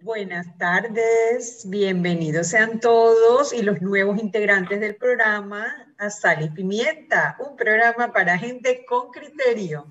Buenas 0.00 0.56
tardes, 0.56 1.66
bienvenidos 1.68 2.46
sean 2.46 2.80
todos 2.80 3.52
y 3.52 3.60
los 3.62 3.82
nuevos 3.82 4.18
integrantes 4.18 4.80
del 4.80 4.96
programa 4.96 5.66
a 5.98 6.08
Sal 6.08 6.42
y 6.42 6.48
Pimienta, 6.48 7.36
un 7.38 7.54
programa 7.54 8.10
para 8.10 8.38
gente 8.38 8.86
con 8.86 9.10
criterio. 9.10 9.86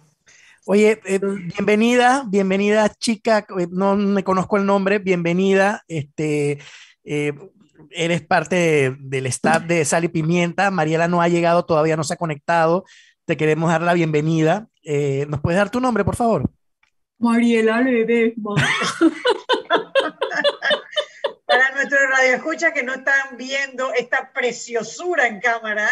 Oye, 0.65 0.99
eh, 1.05 1.19
bienvenida, 1.19 2.23
bienvenida 2.27 2.89
chica, 2.89 3.45
eh, 3.59 3.67
no 3.69 3.95
me 3.95 4.23
conozco 4.23 4.57
el 4.57 4.65
nombre, 4.65 4.97
bienvenida, 4.97 5.83
este, 5.87 6.57
eh, 7.03 7.33
eres 7.91 8.23
parte 8.23 8.95
del 8.99 9.27
staff 9.27 9.63
de 9.63 9.85
Sal 9.85 10.05
y 10.05 10.07
Pimienta, 10.07 10.71
Mariela 10.71 11.07
no 11.07 11.21
ha 11.21 11.27
llegado, 11.27 11.65
todavía 11.65 11.95
no 11.95 12.03
se 12.03 12.15
ha 12.15 12.17
conectado, 12.17 12.83
te 13.25 13.37
queremos 13.37 13.69
dar 13.69 13.83
la 13.83 13.93
bienvenida. 13.93 14.67
¿Nos 15.27 15.41
puedes 15.41 15.59
dar 15.59 15.69
tu 15.69 15.79
nombre, 15.79 16.03
por 16.03 16.15
favor? 16.15 16.49
Mariela 17.19 17.81
Ledesma. 17.81 18.55
Para 21.47 21.71
nuestros 21.71 22.01
radioescuchas 22.09 22.73
que 22.73 22.83
no 22.83 22.93
están 22.93 23.37
viendo 23.37 23.93
esta 23.93 24.33
preciosura 24.33 25.27
en 25.27 25.39
cámara, 25.39 25.87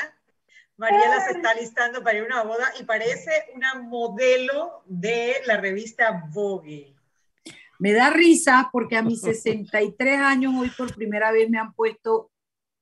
Mariela 0.76 1.22
se 1.22 1.32
está 1.32 1.54
listando 1.54 2.04
para 2.04 2.18
ir 2.18 2.24
a 2.24 2.26
una 2.26 2.44
boda 2.44 2.74
y 2.78 2.84
parece 2.84 3.32
una 3.54 3.76
modelo 3.76 4.84
de 4.86 5.38
la 5.46 5.56
revista 5.56 6.26
Vogue. 6.30 6.94
Me 7.80 7.94
da 7.94 8.10
risa 8.10 8.68
porque 8.70 8.98
a 8.98 9.02
mis 9.02 9.22
63 9.22 10.20
años 10.20 10.54
hoy 10.58 10.70
por 10.72 10.94
primera 10.94 11.32
vez 11.32 11.50
me 11.50 11.58
han 11.58 11.74
puesto 11.74 12.32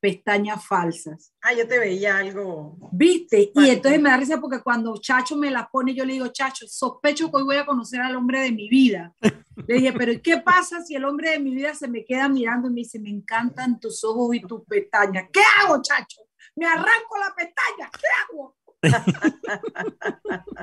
pestañas 0.04 0.68
falsas. 0.68 1.34
Ah, 1.42 1.54
yo 1.54 1.66
te 1.66 1.80
veía 1.80 2.18
algo. 2.18 2.78
¿Viste? 2.92 3.54
Y 3.56 3.70
entonces 3.70 4.02
me 4.02 4.10
da 4.10 4.18
risa 4.18 4.42
porque 4.42 4.60
cuando 4.62 4.98
Chacho 4.98 5.38
me 5.38 5.50
las 5.50 5.70
pone, 5.70 5.96
yo 5.96 6.04
le 6.04 6.12
digo, 6.12 6.28
Chacho, 6.28 6.68
sospecho 6.68 7.32
que 7.32 7.38
hoy 7.38 7.44
voy 7.44 7.56
a 7.56 7.66
conocer 7.66 8.02
al 8.02 8.18
hombre 8.18 8.42
de 8.42 8.52
mi 8.52 8.68
vida. 8.68 9.14
Le 9.66 9.76
dije, 9.76 9.94
pero 9.94 10.12
¿qué 10.22 10.38
pasa 10.40 10.82
si 10.84 10.96
el 10.96 11.06
hombre 11.06 11.30
de 11.30 11.40
mi 11.40 11.56
vida 11.56 11.74
se 11.74 11.88
me 11.88 12.04
queda 12.04 12.28
mirando 12.28 12.68
y 12.68 12.74
me 12.74 12.82
dice, 12.82 13.00
me 13.00 13.12
encantan 13.12 13.80
tus 13.80 14.04
ojos 14.04 14.36
y 14.36 14.42
tus 14.42 14.66
pestañas? 14.66 15.30
¿Qué 15.32 15.40
hago, 15.62 15.82
Chacho? 15.82 16.24
Me 16.56 16.66
arranco 16.66 17.18
la 17.18 17.34
pestaña, 17.34 17.90
¿qué 17.92 18.08
hago? 18.24 18.58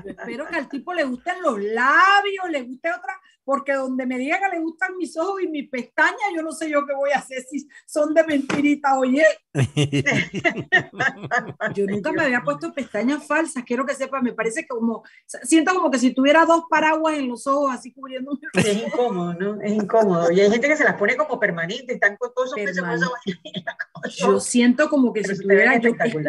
Espero 0.04 0.46
que 0.48 0.56
al 0.56 0.68
tipo 0.68 0.94
le 0.94 1.04
gusten 1.04 1.42
los 1.42 1.62
labios, 1.62 2.50
le 2.50 2.62
guste 2.62 2.90
otra, 2.92 3.20
porque 3.44 3.74
donde 3.74 4.06
me 4.06 4.18
diga 4.18 4.38
que 4.38 4.56
le 4.56 4.62
gustan 4.62 4.96
mis 4.96 5.16
ojos 5.16 5.42
y 5.42 5.48
mis 5.48 5.68
pestañas, 5.68 6.18
yo 6.34 6.42
no 6.42 6.52
sé 6.52 6.70
yo 6.70 6.86
qué 6.86 6.94
voy 6.94 7.10
a 7.10 7.18
hacer 7.18 7.42
si 7.42 7.68
son 7.86 8.14
de 8.14 8.24
mentirita, 8.24 8.98
oye. 8.98 9.24
yo 11.74 11.86
nunca 11.86 12.12
me 12.12 12.22
había 12.22 12.42
puesto 12.42 12.72
pestañas 12.72 13.26
falsas, 13.26 13.64
quiero 13.64 13.84
que 13.84 13.94
sepa, 13.94 14.20
me 14.20 14.32
parece 14.32 14.62
que 14.62 14.68
como, 14.68 15.02
siento 15.26 15.74
como 15.74 15.90
que 15.90 15.98
si 15.98 16.14
tuviera 16.14 16.46
dos 16.46 16.64
paraguas 16.70 17.18
en 17.18 17.28
los 17.28 17.46
ojos 17.46 17.72
así 17.72 17.92
cubriendo. 17.92 18.38
Es 18.54 18.86
incómodo, 18.86 19.34
¿no? 19.34 19.60
Es 19.60 19.72
incómodo. 19.72 20.30
Y 20.30 20.40
hay 20.40 20.50
gente 20.50 20.68
que 20.68 20.76
se 20.76 20.84
las 20.84 20.94
pone 20.94 21.16
como 21.16 21.40
permanentes, 21.40 21.88
están 21.88 22.16
con 22.16 22.32
todos 22.34 22.52
esos 22.56 22.84
Yo 24.16 24.38
siento 24.38 24.88
como 24.88 25.12
que 25.12 25.24
si 25.24 25.36
tuviera 25.36 25.80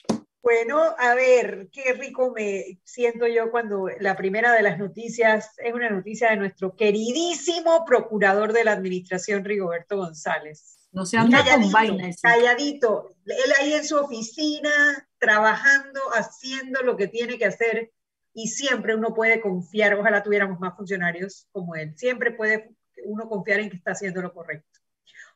Bueno, 0.44 0.78
a 0.98 1.14
ver, 1.14 1.70
qué 1.72 1.94
rico 1.94 2.30
me 2.30 2.78
siento 2.84 3.26
yo 3.26 3.50
cuando 3.50 3.88
la 3.98 4.14
primera 4.14 4.52
de 4.52 4.62
las 4.62 4.78
noticias 4.78 5.52
es 5.56 5.72
una 5.72 5.88
noticia 5.88 6.30
de 6.30 6.36
nuestro 6.36 6.76
queridísimo 6.76 7.82
procurador 7.86 8.52
de 8.52 8.62
la 8.62 8.72
administración, 8.72 9.42
Rigoberto 9.42 9.96
González. 9.96 10.83
No 10.94 11.04
se 11.04 11.18
anda 11.18 11.44
con 11.44 11.72
vaina. 11.72 12.08
Calladito. 12.22 13.10
Él 13.26 13.52
ahí 13.60 13.74
en 13.74 13.84
su 13.84 13.96
oficina, 13.96 14.70
trabajando, 15.18 16.00
haciendo 16.14 16.82
lo 16.82 16.96
que 16.96 17.08
tiene 17.08 17.36
que 17.36 17.46
hacer. 17.46 17.90
Y 18.32 18.48
siempre 18.48 18.94
uno 18.94 19.12
puede 19.12 19.40
confiar, 19.40 19.94
ojalá 19.94 20.22
tuviéramos 20.22 20.60
más 20.60 20.76
funcionarios 20.76 21.48
como 21.52 21.74
él, 21.76 21.96
siempre 21.96 22.32
puede 22.32 22.70
uno 23.04 23.28
confiar 23.28 23.60
en 23.60 23.70
que 23.70 23.76
está 23.76 23.92
haciendo 23.92 24.22
lo 24.22 24.32
correcto. 24.32 24.80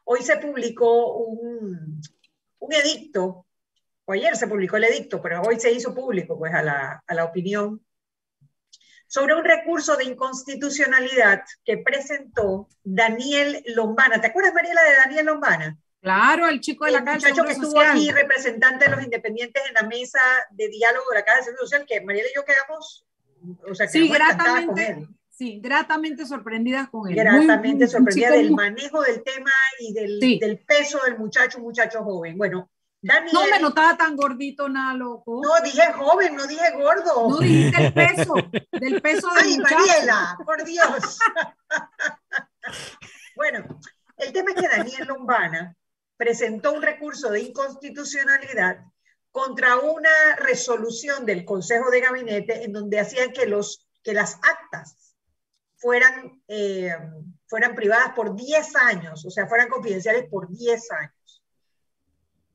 Hoy 0.05 0.23
se 0.23 0.37
publicó 0.37 1.17
un, 1.17 2.01
un 2.59 2.73
edicto, 2.73 3.47
o 4.05 4.13
ayer 4.13 4.37
se 4.37 4.49
publicó 4.49 4.79
el 4.79 4.85
edicto, 4.85 5.21
pero 5.23 5.43
hoy 5.43 5.61
se 5.61 5.71
hizo 5.71 5.95
público 5.95 6.37
pues 6.39 6.53
a 6.55 6.63
la, 6.63 7.05
a 7.07 7.15
la 7.15 7.25
opinión 7.25 7.85
sobre 9.09 9.35
un 9.35 9.45
recurso 9.45 9.97
de 9.97 10.05
inconstitucionalidad 10.05 11.43
que 11.65 11.79
presentó 11.79 12.69
Daniel 12.85 13.65
Lombana. 13.75 14.21
¿Te 14.21 14.29
acuerdas, 14.29 14.55
Mariela, 14.55 14.83
de 14.85 14.97
Daniel 14.97 15.27
Lombana? 15.27 15.79
Claro, 16.01 16.47
el 16.47 16.61
chico 16.61 16.85
de 16.85 16.93
la 16.93 17.05
Casa 17.05 17.29
muchacho 17.29 17.45
que 17.45 17.53
estuvo 17.53 17.81
aquí, 17.81 18.11
representante 18.13 18.85
de 18.85 18.93
los 18.93 19.03
independientes 19.03 19.63
en 19.67 19.75
la 19.75 19.83
mesa 19.83 20.21
de 20.51 20.69
diálogo 20.69 21.07
de 21.11 21.17
la 21.17 21.25
Casa 21.25 21.39
de 21.39 21.45
Servicio 21.45 21.67
Social, 21.67 21.87
que 21.89 22.01
Mariela 22.03 22.29
y 22.29 22.37
yo 22.37 22.45
quedamos, 22.45 23.05
o 23.69 23.75
sea, 23.75 23.89
sí, 23.89 24.09
gratamente, 24.09 25.09
sí, 25.31 25.59
gratamente 25.61 26.25
sorprendidas 26.25 26.89
con 26.89 27.09
él. 27.09 27.17
Gratamente 27.17 27.89
sorprendidas 27.89 28.33
del 28.33 28.53
manejo 28.53 29.03
del 29.03 29.25
tema 29.25 29.51
y 29.81 29.93
del, 29.93 30.21
del 30.21 30.59
peso 30.59 31.01
del 31.05 31.19
muchacho, 31.19 31.59
muchacho 31.59 32.05
joven. 32.05 32.39
Bueno, 32.39 32.71
no 33.03 33.47
me 33.47 33.61
notaba 33.61 33.97
tan 33.97 34.17
gordito, 34.17 34.69
nada, 34.69 34.95
loco. 34.95 35.41
No, 35.43 35.65
dije 35.65 35.93
joven, 35.93 36.35
no 36.35 36.47
dije 36.47 36.73
gordo. 36.73 37.31
No 37.31 37.39
dijiste 37.39 37.87
el 37.87 37.93
peso, 37.93 38.35
del 38.73 39.01
peso 39.01 39.29
de 39.35 39.41
Ay, 39.41 39.59
Mariela, 39.59 40.39
por 40.45 40.65
Dios. 40.65 41.19
bueno, 43.37 43.81
el 44.17 44.33
tema 44.33 44.51
es 44.51 44.57
que 44.61 44.69
Daniel 44.69 45.07
Lombana 45.07 45.77
presentó 46.17 46.73
un 46.73 46.83
recurso 46.83 47.31
de 47.31 47.43
inconstitucionalidad 47.43 48.85
contra 49.31 49.77
una 49.77 50.35
resolución 50.37 51.25
del 51.25 51.45
Consejo 51.45 51.91
de 51.91 52.01
Gabinete 52.01 52.65
en 52.65 52.73
donde 52.73 52.99
hacían 52.99 53.31
que, 53.31 53.47
los, 53.47 53.87
que 54.03 54.13
las 54.13 54.35
actas 54.43 55.15
fueran, 55.77 56.43
eh, 56.49 56.97
fueran 57.47 57.77
privadas 57.77 58.13
por 58.17 58.35
10 58.35 58.75
años, 58.75 59.25
o 59.25 59.31
sea, 59.31 59.47
fueran 59.47 59.69
confidenciales 59.69 60.29
por 60.29 60.49
10 60.49 60.91
años 60.91 61.18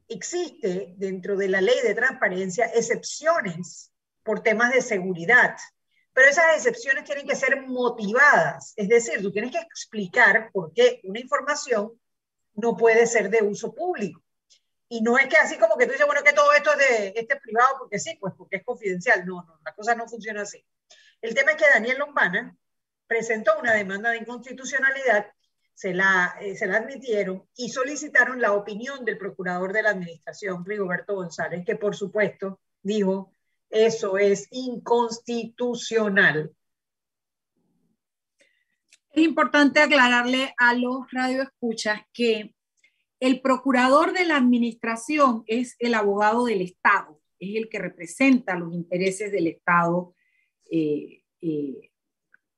existe 0.07 0.93
dentro 0.97 1.35
de 1.35 1.47
la 1.47 1.61
ley 1.61 1.79
de 1.83 1.95
transparencia 1.95 2.65
excepciones 2.73 3.91
por 4.23 4.41
temas 4.41 4.73
de 4.73 4.81
seguridad, 4.81 5.55
pero 6.13 6.29
esas 6.29 6.55
excepciones 6.55 7.03
tienen 7.03 7.27
que 7.27 7.35
ser 7.35 7.65
motivadas, 7.65 8.73
es 8.75 8.87
decir, 8.87 9.21
tú 9.21 9.31
tienes 9.31 9.51
que 9.51 9.59
explicar 9.59 10.51
por 10.51 10.71
qué 10.73 11.01
una 11.03 11.19
información 11.19 11.99
no 12.55 12.77
puede 12.77 13.07
ser 13.07 13.29
de 13.29 13.41
uso 13.41 13.73
público. 13.73 14.21
Y 14.87 15.01
no 15.01 15.17
es 15.17 15.27
que 15.27 15.37
así 15.37 15.57
como 15.57 15.75
que 15.75 15.87
tú 15.87 15.93
dices, 15.93 16.05
bueno, 16.05 16.21
que 16.23 16.33
todo 16.33 16.53
esto 16.53 16.71
es 16.73 16.77
de 16.77 17.13
este 17.15 17.35
privado, 17.37 17.77
porque 17.79 17.97
sí, 17.97 18.15
pues 18.19 18.35
porque 18.37 18.57
es 18.57 18.63
confidencial. 18.63 19.25
No, 19.25 19.43
no, 19.43 19.59
la 19.65 19.73
cosa 19.73 19.95
no 19.95 20.07
funciona 20.07 20.43
así. 20.43 20.63
El 21.19 21.33
tema 21.33 21.51
es 21.51 21.57
que 21.57 21.67
Daniel 21.67 21.97
Lombana 21.97 22.55
presentó 23.07 23.57
una 23.59 23.73
demanda 23.73 24.11
de 24.11 24.17
inconstitucionalidad, 24.17 25.31
se 25.73 25.93
la, 25.93 26.35
eh, 26.39 26.55
se 26.55 26.65
admitieron 26.65 27.43
y 27.55 27.69
solicitaron 27.69 28.39
la 28.39 28.53
opinión 28.53 29.03
del 29.05 29.17
procurador 29.17 29.73
de 29.73 29.83
la 29.83 29.89
administración, 29.89 30.65
Rigoberto 30.65 31.15
González, 31.15 31.65
que 31.65 31.75
por 31.75 31.95
supuesto 31.95 32.59
dijo, 32.81 33.33
eso 33.69 34.17
es 34.17 34.47
inconstitucional. 34.51 36.55
Es 39.11 39.23
importante 39.23 39.79
aclararle 39.79 40.53
a 40.57 40.73
los 40.73 41.11
radioescuchas 41.11 42.01
que 42.13 42.55
el 43.19 43.41
procurador 43.41 44.13
de 44.13 44.25
la 44.25 44.37
administración 44.37 45.43
es 45.47 45.75
el 45.79 45.95
abogado 45.95 46.45
del 46.45 46.61
Estado, 46.61 47.21
es 47.39 47.55
el 47.55 47.69
que 47.69 47.79
representa 47.79 48.55
los 48.55 48.73
intereses 48.73 49.31
del 49.31 49.47
Estado 49.47 50.15
eh, 50.69 51.23
eh, 51.41 51.89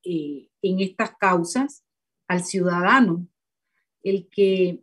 en 0.04 0.80
estas 0.80 1.16
causas 1.18 1.85
al 2.28 2.44
ciudadano, 2.44 3.28
el 4.04 4.28
que, 4.30 4.82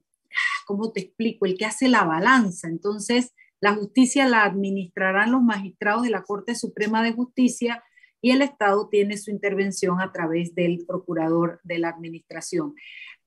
¿cómo 0.66 0.92
te 0.92 1.00
explico? 1.00 1.46
El 1.46 1.56
que 1.56 1.66
hace 1.66 1.88
la 1.88 2.04
balanza. 2.04 2.68
Entonces, 2.68 3.34
la 3.60 3.74
justicia 3.74 4.28
la 4.28 4.44
administrarán 4.44 5.32
los 5.32 5.42
magistrados 5.42 6.02
de 6.02 6.10
la 6.10 6.24
Corte 6.24 6.54
Suprema 6.54 7.02
de 7.02 7.12
Justicia 7.12 7.82
y 8.20 8.30
el 8.30 8.42
Estado 8.42 8.88
tiene 8.88 9.16
su 9.16 9.30
intervención 9.30 10.00
a 10.00 10.12
través 10.12 10.54
del 10.54 10.84
procurador 10.86 11.60
de 11.64 11.78
la 11.78 11.88
administración. 11.88 12.74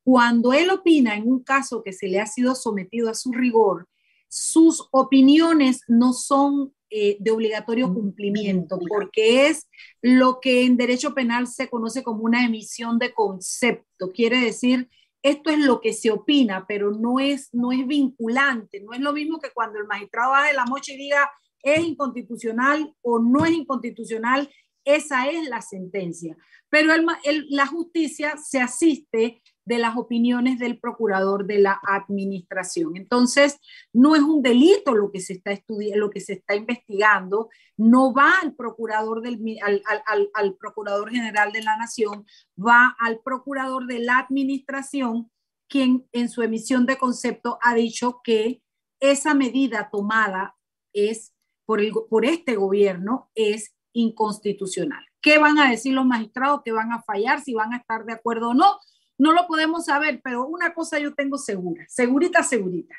Cuando 0.04 0.54
él 0.54 0.70
opina 0.70 1.16
en 1.16 1.28
un 1.28 1.44
caso 1.44 1.84
que 1.84 1.94
se 1.94 2.08
le 2.08 2.20
ha 2.20 2.28
sido 2.28 2.56
sometido 2.56 3.10
a 3.10 3.14
su 3.14 3.32
rigor, 3.32 3.88
sus 4.28 4.88
opiniones 4.92 5.82
no 5.88 6.14
son 6.14 6.74
eh, 6.90 7.18
de 7.20 7.32
obligatorio 7.32 7.94
cumplimiento, 7.94 8.80
porque 8.88 9.48
es 9.48 9.68
lo 10.02 10.40
que 10.40 10.66
en 10.66 10.78
derecho 10.78 11.14
penal 11.14 11.48
se 11.48 11.70
conoce 11.70 12.04
como 12.04 12.24
una 12.24 12.46
emisión 12.46 13.00
de 13.00 13.14
concepto. 13.14 14.12
Quiere 14.12 14.40
decir, 14.40 14.90
esto 15.24 15.50
es 15.50 15.60
lo 15.60 15.82
que 15.82 15.94
se 15.94 16.12
opina, 16.12 16.66
pero 16.68 16.92
no 16.92 17.20
es, 17.20 17.50
no 17.54 17.72
es 17.72 17.88
vinculante. 17.88 18.82
No 18.82 18.94
es 18.94 19.00
lo 19.00 19.14
mismo 19.14 19.40
que 19.40 19.52
cuando 19.52 19.80
el 19.80 19.88
magistrado 19.88 20.32
baje 20.32 20.54
la 20.54 20.66
mocha 20.66 20.94
y 20.94 20.98
diga 20.98 21.32
es 21.64 21.84
inconstitucional 21.84 22.94
o 23.02 23.18
no 23.18 23.44
es 23.44 23.52
inconstitucional 23.52 24.48
esa 24.86 25.28
es 25.28 25.50
la 25.50 25.62
sentencia. 25.62 26.38
Pero 26.70 26.94
la 27.50 27.66
justicia 27.66 28.36
se 28.38 28.62
asiste 28.62 29.42
de 29.66 29.80
las 29.80 29.98
opiniones 29.98 30.60
del 30.60 30.80
procurador 30.80 31.46
de 31.46 31.60
la 31.60 31.80
administración. 31.88 32.96
Entonces, 32.96 33.60
no 33.92 34.16
es 34.16 34.22
un 34.22 34.42
delito 34.42 34.94
lo 34.94 35.12
que 35.12 35.20
se 35.20 35.34
está 35.34 35.52
lo 35.96 36.10
que 36.10 36.22
se 36.22 36.34
está 36.34 36.56
investigando, 36.56 37.50
no 37.76 38.14
va 38.14 38.40
al 38.42 38.56
procurador 38.56 39.22
del 39.22 39.40
al, 40.34 40.56
procurador 40.56 41.10
general 41.10 41.52
de 41.52 41.64
la 41.64 41.76
nación, 41.78 42.26
va 42.58 42.96
al 43.00 43.20
procurador 43.20 43.88
de 43.88 44.00
la 44.00 44.20
administración, 44.20 45.32
quien 45.68 46.08
en 46.12 46.30
su 46.30 46.44
emisión 46.44 46.86
de 46.86 46.98
concepto 46.98 47.58
ha 47.62 47.74
dicho 47.74 48.22
que 48.24 48.62
esa 49.00 49.34
medida 49.34 49.90
tomada 49.92 50.56
es 50.94 51.34
por, 51.66 51.82
el, 51.82 51.92
por 52.10 52.26
este 52.26 52.56
gobierno 52.56 53.32
es 53.34 53.76
inconstitucional. 53.94 55.04
¿Qué 55.22 55.40
van 55.40 55.58
a 55.58 55.70
decir 55.70 55.94
los 55.94 56.06
magistrados? 56.06 56.62
¿Qué 56.64 56.72
van 56.72 56.92
a 56.92 57.02
fallar? 57.02 57.42
¿Si 57.42 57.54
van 57.54 57.74
a 57.74 57.78
estar 57.78 58.06
de 58.06 58.14
acuerdo 58.14 58.50
o 58.50 58.54
no? 58.54 58.78
No 59.18 59.32
lo 59.32 59.48
podemos 59.48 59.86
saber, 59.86 60.22
pero 60.24 60.46
una 60.46 60.74
cosa 60.74 61.00
yo 61.00 61.14
tengo 61.14 61.38
segura, 61.38 61.86
segurita, 61.88 62.44
segurita, 62.44 62.96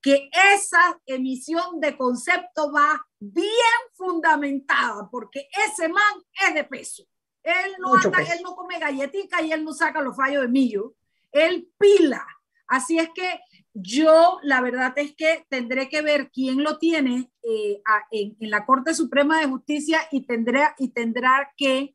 que 0.00 0.30
esa 0.54 1.00
emisión 1.06 1.80
de 1.80 1.96
concepto 1.96 2.72
va 2.72 3.06
bien 3.18 3.50
fundamentada, 3.94 5.08
porque 5.10 5.48
ese 5.66 5.88
man 5.88 6.22
es 6.46 6.54
de 6.54 6.64
peso. 6.64 7.04
Él 7.42 7.76
no, 7.78 7.94
él 7.94 8.40
no 8.42 8.54
come 8.54 8.78
galletica 8.78 9.40
y 9.42 9.52
él 9.52 9.64
no 9.64 9.72
saca 9.72 10.02
los 10.02 10.16
fallos 10.16 10.42
de 10.42 10.48
millo, 10.48 10.94
él 11.32 11.70
pila. 11.78 12.26
Así 12.66 12.98
es 12.98 13.08
que 13.14 13.40
yo, 13.72 14.38
la 14.42 14.60
verdad 14.60 14.92
es 14.96 15.14
que 15.14 15.46
tendré 15.48 15.88
que 15.88 16.02
ver 16.02 16.30
quién 16.30 16.62
lo 16.62 16.78
tiene 16.78 17.30
eh, 17.42 17.80
en, 18.10 18.36
la 18.50 18.66
Corte 18.66 18.94
Suprema 18.94 19.40
de 19.40 19.46
Justicia 19.46 20.00
y, 20.10 20.26
tendré, 20.26 20.62
y 20.78 20.88
tendrá 20.88 21.52
que, 21.56 21.94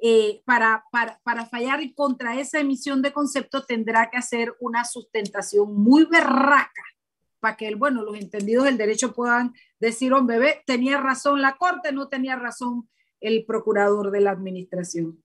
eh, 0.00 0.42
para, 0.44 0.84
para, 0.92 1.20
para, 1.24 1.46
fallar 1.46 1.80
contra 1.94 2.38
esa 2.38 2.60
emisión 2.60 3.02
de 3.02 3.12
concepto, 3.12 3.64
tendrá 3.64 4.10
que 4.10 4.18
hacer 4.18 4.54
una 4.60 4.84
sustentación 4.84 5.74
muy 5.74 6.04
berraca 6.04 6.82
para 7.40 7.56
que, 7.56 7.74
bueno, 7.74 8.02
los 8.02 8.16
entendidos 8.16 8.64
del 8.64 8.78
derecho 8.78 9.12
puedan 9.12 9.54
decir, 9.80 10.12
hombre, 10.12 10.62
tenía 10.66 11.00
razón 11.00 11.40
la 11.40 11.56
Corte, 11.56 11.92
no 11.92 12.08
tenía 12.08 12.36
razón 12.36 12.88
el 13.20 13.44
procurador 13.44 14.10
de 14.10 14.20
la 14.20 14.30
administración. 14.30 15.22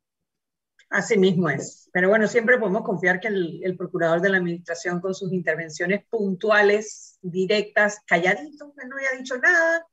Así 0.89 1.17
mismo 1.17 1.49
es. 1.49 1.89
Pero 1.91 2.09
bueno, 2.09 2.27
siempre 2.27 2.59
podemos 2.59 2.83
confiar 2.83 3.19
que 3.19 3.27
el, 3.27 3.75
procurador 3.75 4.21
de 4.21 4.29
la 4.29 4.37
administración 4.37 5.01
con 5.01 5.15
sus 5.15 5.33
intervenciones 5.33 6.05
puntuales, 6.05 7.17
directas, 7.21 7.99
calladitos, 8.05 8.73
que 8.77 8.87
no 8.87 8.95
había 8.97 9.17
dicho 9.17 9.37
nada. 9.37 9.87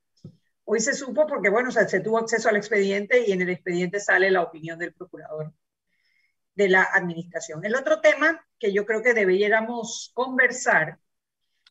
Hoy 0.73 0.79
se 0.79 0.93
supo 0.93 1.27
porque, 1.27 1.49
bueno, 1.49 1.69
se 1.69 1.99
tuvo 1.99 2.17
acceso 2.17 2.47
al 2.47 2.55
expediente 2.55 3.27
y 3.27 3.33
en 3.33 3.41
el 3.41 3.49
expediente 3.49 3.99
sale 3.99 4.31
la 4.31 4.41
opinión 4.41 4.79
del 4.79 4.93
procurador 4.93 5.51
de 6.55 6.69
la 6.69 6.83
administración. 6.83 7.65
El 7.65 7.75
otro 7.75 7.99
tema 7.99 8.47
que 8.57 8.71
yo 8.71 8.85
creo 8.85 9.03
que 9.03 9.13
deberíamos 9.13 10.11
conversar 10.13 10.97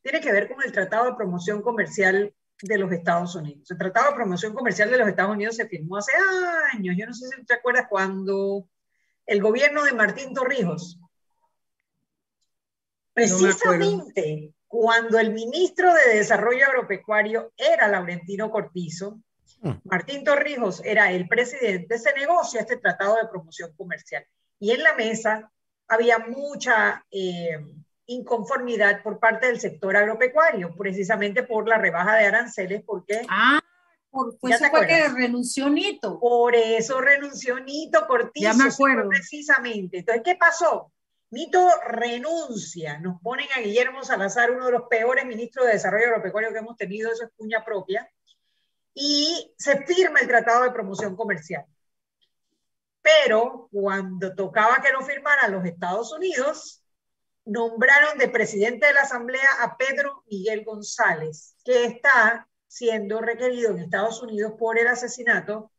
tiene 0.02 0.20
que 0.20 0.30
ver 0.30 0.52
con 0.52 0.62
el 0.62 0.70
Tratado 0.70 1.06
de 1.06 1.14
Promoción 1.14 1.62
Comercial 1.62 2.34
de 2.60 2.76
los 2.76 2.92
Estados 2.92 3.34
Unidos. 3.34 3.70
El 3.70 3.78
Tratado 3.78 4.10
de 4.10 4.16
Promoción 4.16 4.52
Comercial 4.52 4.90
de 4.90 4.98
los 4.98 5.08
Estados 5.08 5.32
Unidos 5.32 5.56
se 5.56 5.66
firmó 5.66 5.96
hace 5.96 6.12
años. 6.74 6.94
Yo 6.98 7.06
no 7.06 7.14
sé 7.14 7.26
si 7.28 7.42
te 7.46 7.54
acuerdas 7.54 7.86
cuando 7.88 8.68
el 9.24 9.40
gobierno 9.40 9.82
de 9.82 9.94
Martín 9.94 10.34
Torrijos. 10.34 11.00
Precisamente 13.14 14.52
cuando 14.70 15.18
el 15.18 15.32
ministro 15.32 15.92
de 15.92 16.18
Desarrollo 16.18 16.64
Agropecuario 16.64 17.52
era 17.56 17.88
Laurentino 17.88 18.52
Cortizo, 18.52 19.18
hmm. 19.62 19.72
Martín 19.82 20.22
Torrijos 20.22 20.80
era 20.84 21.10
el 21.10 21.26
presidente, 21.26 21.98
se 21.98 22.14
negocia 22.14 22.60
este 22.60 22.76
tratado 22.76 23.16
de 23.16 23.26
promoción 23.26 23.72
comercial. 23.76 24.24
Y 24.60 24.70
en 24.70 24.84
la 24.84 24.94
mesa 24.94 25.50
había 25.88 26.20
mucha 26.20 27.04
eh, 27.10 27.58
inconformidad 28.06 29.02
por 29.02 29.18
parte 29.18 29.48
del 29.48 29.58
sector 29.58 29.96
agropecuario, 29.96 30.72
precisamente 30.76 31.42
por 31.42 31.68
la 31.68 31.76
rebaja 31.76 32.14
de 32.14 32.26
aranceles, 32.26 32.84
porque 32.86 33.22
ah. 33.28 33.58
Por 34.12 34.36
eso 34.42 34.64
fue 34.70 34.86
que 34.86 35.08
renunció 35.08 35.68
Nito. 35.68 36.18
Por 36.18 36.54
eso 36.54 37.00
renunció 37.00 37.60
Nito 37.60 38.06
Cortizo. 38.08 38.42
Ya 38.44 38.54
me 38.54 38.70
acuerdo. 38.70 39.08
Precisamente. 39.08 39.98
Entonces, 39.98 40.22
¿qué 40.24 40.34
pasó? 40.34 40.92
Nito 41.30 41.68
renuncia. 41.86 42.98
Nos 42.98 43.20
ponen 43.20 43.46
a 43.56 43.60
Guillermo 43.60 44.02
Salazar, 44.02 44.50
uno 44.50 44.66
de 44.66 44.72
los 44.72 44.88
peores 44.88 45.24
ministros 45.24 45.66
de 45.66 45.72
Desarrollo 45.72 46.06
Agropecuario 46.06 46.52
que 46.52 46.58
hemos 46.58 46.76
tenido, 46.76 47.12
eso 47.12 47.24
es 47.24 47.30
cuña 47.36 47.64
propia. 47.64 48.10
Y 48.94 49.54
se 49.56 49.84
firma 49.84 50.20
el 50.20 50.26
Tratado 50.26 50.64
de 50.64 50.72
Promoción 50.72 51.14
Comercial. 51.16 51.64
Pero 53.02 53.68
cuando 53.70 54.34
tocaba 54.34 54.82
que 54.82 54.92
lo 54.92 55.02
firmara 55.02 55.48
los 55.48 55.64
Estados 55.64 56.12
Unidos, 56.12 56.84
nombraron 57.44 58.18
de 58.18 58.28
presidente 58.28 58.86
de 58.86 58.92
la 58.92 59.02
Asamblea 59.02 59.48
a 59.60 59.76
Pedro 59.76 60.24
Miguel 60.30 60.64
González, 60.64 61.56
que 61.64 61.84
está 61.84 62.48
siendo 62.66 63.20
requerido 63.20 63.70
en 63.70 63.78
Estados 63.78 64.22
Unidos 64.22 64.54
por 64.58 64.78
el 64.78 64.88
asesinato 64.88 65.72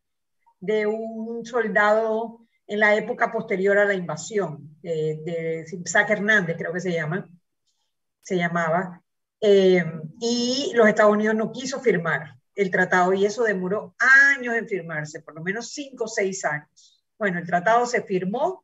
de 0.59 0.87
un 0.87 1.45
soldado 1.45 2.45
en 2.67 2.79
la 2.79 2.95
época 2.95 3.31
posterior 3.31 3.77
a 3.77 3.85
la 3.85 3.93
invasión, 3.93 4.77
de, 4.81 5.19
de 5.23 5.65
Isaac 5.83 6.09
Hernández, 6.09 6.57
creo 6.57 6.73
que 6.73 6.79
se 6.79 6.93
llama, 6.93 7.29
se 8.21 8.37
llamaba, 8.37 9.01
eh, 9.41 9.83
y 10.19 10.71
los 10.75 10.87
Estados 10.87 11.13
Unidos 11.13 11.35
no 11.35 11.51
quiso 11.51 11.79
firmar 11.81 12.37
el 12.55 12.69
tratado 12.69 13.11
y 13.13 13.25
eso 13.25 13.43
demoró 13.43 13.95
años 13.97 14.55
en 14.55 14.67
firmarse, 14.67 15.21
por 15.21 15.33
lo 15.33 15.41
menos 15.41 15.71
cinco 15.73 16.03
o 16.03 16.07
seis 16.07 16.45
años. 16.45 17.03
Bueno, 17.17 17.39
el 17.39 17.47
tratado 17.47 17.85
se 17.87 18.03
firmó 18.03 18.63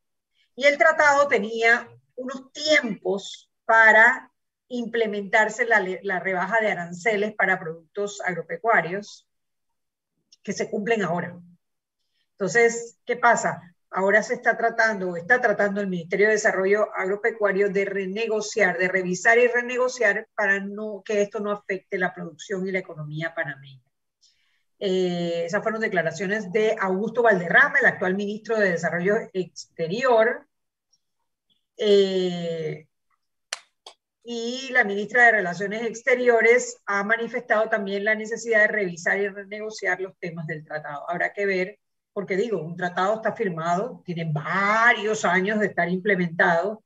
y 0.55 0.65
el 0.65 0.77
tratado 0.77 1.27
tenía 1.27 1.89
unos 2.15 2.51
tiempos 2.51 3.49
para 3.65 4.31
implementarse 4.69 5.65
la, 5.65 6.19
rebaja 6.19 6.59
de 6.59 6.71
aranceles 6.71 7.33
para 7.33 7.59
productos 7.59 8.21
agropecuarios 8.21 9.27
que 10.43 10.53
se 10.53 10.69
cumplen 10.69 11.03
ahora. 11.03 11.39
Entonces, 12.31 12.99
¿qué 13.05 13.15
pasa? 13.15 13.75
Ahora 13.89 14.21
se 14.21 14.33
está 14.33 14.57
tratando, 14.57 15.15
está 15.15 15.39
tratando 15.39 15.79
el 15.79 15.87
Ministerio 15.87 16.27
de 16.27 16.33
Desarrollo 16.33 16.89
Agropecuario 16.93 17.69
de 17.69 17.85
renegociar, 17.85 18.77
de 18.77 18.89
revisar 18.89 19.37
y 19.37 19.47
renegociar 19.47 20.27
para 20.35 20.59
no, 20.59 21.01
que 21.05 21.21
esto 21.21 21.39
no 21.39 21.51
afecte 21.51 21.97
la 21.97 22.13
producción 22.13 22.67
y 22.67 22.71
la 22.71 22.79
economía 22.79 23.33
panameña. 23.33 23.81
Eh, 24.79 25.45
esas 25.45 25.63
fueron 25.63 25.81
declaraciones 25.81 26.51
de 26.51 26.75
Augusto 26.79 27.23
Valderrama, 27.23 27.79
el 27.79 27.87
actual 27.87 28.15
ministro 28.15 28.57
de 28.57 28.71
Desarrollo 28.71 29.15
Exterior. 29.33 30.45
Eh, 31.77 32.87
y 34.23 34.69
la 34.71 34.83
ministra 34.83 35.25
de 35.25 35.31
Relaciones 35.31 35.83
Exteriores 35.83 36.81
ha 36.85 37.01
manifestado 37.05 37.69
también 37.69 38.03
la 38.03 38.13
necesidad 38.13 38.63
de 38.63 38.67
revisar 38.67 39.17
y 39.19 39.29
renegociar 39.29 40.01
los 40.01 40.17
temas 40.19 40.45
del 40.47 40.65
tratado. 40.65 41.09
Habrá 41.09 41.31
que 41.31 41.45
ver, 41.45 41.79
porque 42.17 42.35
digo, 42.35 42.63
un 42.63 42.75
tratado 42.75 43.13
está 43.13 43.33
firmado, 43.33 44.01
tiene 44.03 44.27
varios 44.33 45.23
años 45.23 45.59
de 45.59 45.67
estar 45.67 45.87
implementado, 45.87 46.83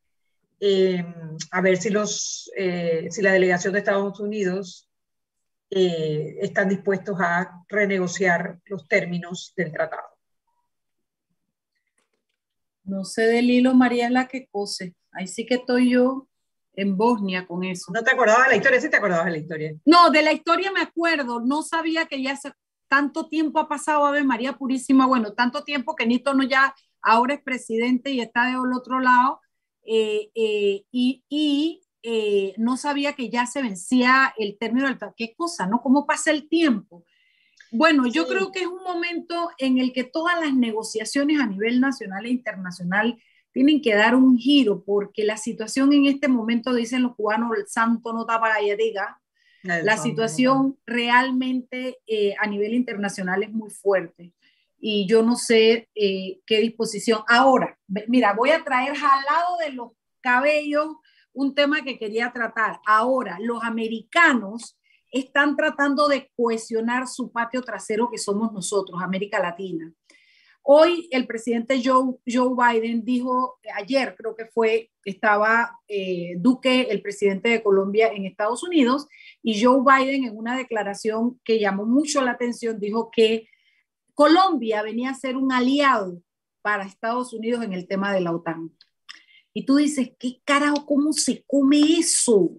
eh, 0.60 1.06
a 1.52 1.62
ver 1.62 1.78
si, 1.78 1.90
los, 1.90 2.52
eh, 2.58 3.08
si 3.10 3.22
la 3.22 3.32
delegación 3.32 3.72
de 3.72 3.80
Estados 3.80 4.20
Unidos 4.20 4.90
eh, 5.70 6.36
están 6.42 6.68
dispuestos 6.68 7.16
a 7.22 7.64
renegociar 7.70 8.60
los 8.66 8.90
términos 8.90 9.54
del 9.56 9.72
tratado. 9.72 10.18
No 12.84 13.06
sé 13.06 13.22
del 13.22 13.50
hilo, 13.50 13.74
María 13.74 14.08
es 14.08 14.12
la 14.12 14.28
que 14.28 14.50
cose. 14.52 14.96
Ahí 15.14 15.30
sí 15.30 15.46
que 15.46 15.56
estoy 15.56 15.92
yo 15.92 16.28
en 16.74 16.98
Bosnia 16.98 17.48
con 17.48 17.64
eso. 17.64 17.90
¿No 17.94 18.04
te 18.04 18.12
acordabas 18.12 18.48
de 18.48 18.50
la 18.50 18.58
historia? 18.58 18.82
Sí 18.82 18.90
te 18.90 18.98
acordabas 18.98 19.28
de 19.28 19.32
la 19.32 19.38
historia. 19.38 19.76
No, 19.86 20.10
de 20.10 20.24
la 20.24 20.34
historia 20.34 20.74
me 20.74 20.82
acuerdo. 20.82 21.40
No 21.40 21.64
sabía 21.64 22.06
que 22.06 22.22
ya 22.22 22.34
hace 22.34 22.52
tanto 22.92 23.28
tiempo 23.28 23.58
ha 23.58 23.70
pasado 23.70 24.06
Ave 24.06 24.26
María 24.26 24.58
Purísima. 24.58 25.08
Bueno, 25.08 25.32
tanto 25.32 25.64
tiempo 25.64 25.96
que 25.96 26.06
Nito 26.06 26.34
no 26.34 26.44
ya 26.44 26.76
ahora 27.02 27.36
es 27.36 27.42
presidente 27.42 28.12
y 28.12 28.20
está 28.20 28.48
del 28.48 28.74
otro 28.76 29.00
lado. 29.00 29.40
Eh, 29.86 30.30
eh, 30.36 30.84
y, 30.92 31.24
y 31.30 31.84
eh, 32.04 32.54
no 32.58 32.76
sabía 32.76 33.14
que 33.14 33.30
ya 33.30 33.46
se 33.46 33.62
vencía 33.62 34.34
el 34.38 34.58
término 34.58 34.88
del... 34.88 34.98
¿Qué 35.16 35.34
cosa, 35.38 35.68
no? 35.68 35.82
¿Cómo 35.82 36.06
pasa 36.06 36.32
el 36.32 36.50
tiempo? 36.50 37.06
Bueno, 37.72 38.08
yo 38.08 38.28
creo 38.28 38.52
que 38.52 38.60
es 38.60 38.68
un 38.68 38.84
momento 38.84 39.52
en 39.58 39.78
el 39.78 39.94
que 39.94 40.04
todas 40.04 40.38
las 40.42 40.54
negociaciones 40.54 41.40
a 41.40 41.48
nivel 41.48 41.80
nacional 41.80 42.26
e 42.26 42.32
internacional 42.32 43.18
tienen 43.54 43.82
que 43.82 43.96
dar 43.96 44.18
un 44.18 44.38
giro 44.38 44.84
porque 44.84 45.24
la 45.24 45.38
situación 45.38 45.94
en 45.94 46.08
este 46.08 46.28
momento, 46.28 46.74
dicen 46.74 47.04
los 47.04 47.16
cubanos, 47.16 47.58
el 47.58 47.68
santo 47.68 48.12
no 48.12 48.26
tapa 48.26 48.50
la 48.50 48.76
diga, 48.76 49.21
la 49.64 49.98
situación 49.98 50.78
realmente 50.86 52.00
eh, 52.08 52.34
a 52.40 52.48
nivel 52.48 52.74
internacional 52.74 53.44
es 53.44 53.52
muy 53.52 53.70
fuerte 53.70 54.34
y 54.82 55.06
yo 55.08 55.22
no 55.22 55.36
sé 55.36 55.90
eh, 55.94 56.40
qué 56.46 56.60
disposición. 56.60 57.22
Ahora, 57.28 57.78
mira, 58.08 58.34
voy 58.34 58.50
a 58.50 58.64
traer 58.64 58.96
jalado 58.96 59.58
de 59.64 59.72
los 59.74 59.92
cabellos 60.22 60.88
un 61.34 61.54
tema 61.54 61.84
que 61.84 61.98
quería 62.00 62.34
tratar. 62.34 62.82
Ahora, 62.86 63.38
los 63.40 63.64
americanos 63.64 64.78
están 65.12 65.56
tratando 65.56 66.08
de 66.08 66.32
cohesionar 66.36 67.08
su 67.08 67.32
patio 67.32 67.62
trasero 67.62 68.10
que 68.10 68.18
somos 68.18 68.52
nosotros, 68.52 69.02
América 69.02 69.40
Latina. 69.40 69.94
Hoy 70.64 71.08
el 71.12 71.26
presidente 71.26 71.82
Joe, 71.84 72.16
Biden 72.26 73.04
dijo, 73.04 73.60
ayer 73.76 74.16
creo 74.16 74.36
que 74.36 74.46
fue, 74.46 74.92
estaba 75.04 75.80
eh, 75.88 76.36
Duque, 76.38 76.88
el 76.92 77.02
presidente 77.02 77.50
de 77.50 77.64
Colombia 77.64 78.12
en 78.14 78.26
Estados 78.26 78.64
Unidos, 78.64 79.08
y 79.42 79.64
Joe 79.64 79.82
Biden 79.84 80.26
en 80.26 80.38
una 80.38 80.56
declaración 80.56 81.40
que 81.44 81.60
llamó 81.60 81.86
mucho 81.86 82.22
la 82.22 82.32
atención 82.32 82.80
dijo 82.80 83.10
que 83.12 83.48
Colombia 84.14 84.84
venía 84.84 85.10
a 85.10 85.16
ser 85.16 85.36
un 85.36 85.52
aliado 85.52 86.22
para 86.62 86.86
Estados 86.86 87.34
Unidos 87.34 87.64
en 87.64 87.74
el 87.74 87.88
tema 87.88 88.14
de 88.14 88.22
la 88.22 88.32
OTAN. 88.32 88.72
Y 89.54 89.66
tú 89.66 89.78
dices, 89.78 90.12
¿qué 90.20 90.42
carajo, 90.46 90.86
cómo 90.86 91.12
se 91.12 91.44
come 91.48 91.98
eso? 91.98 92.52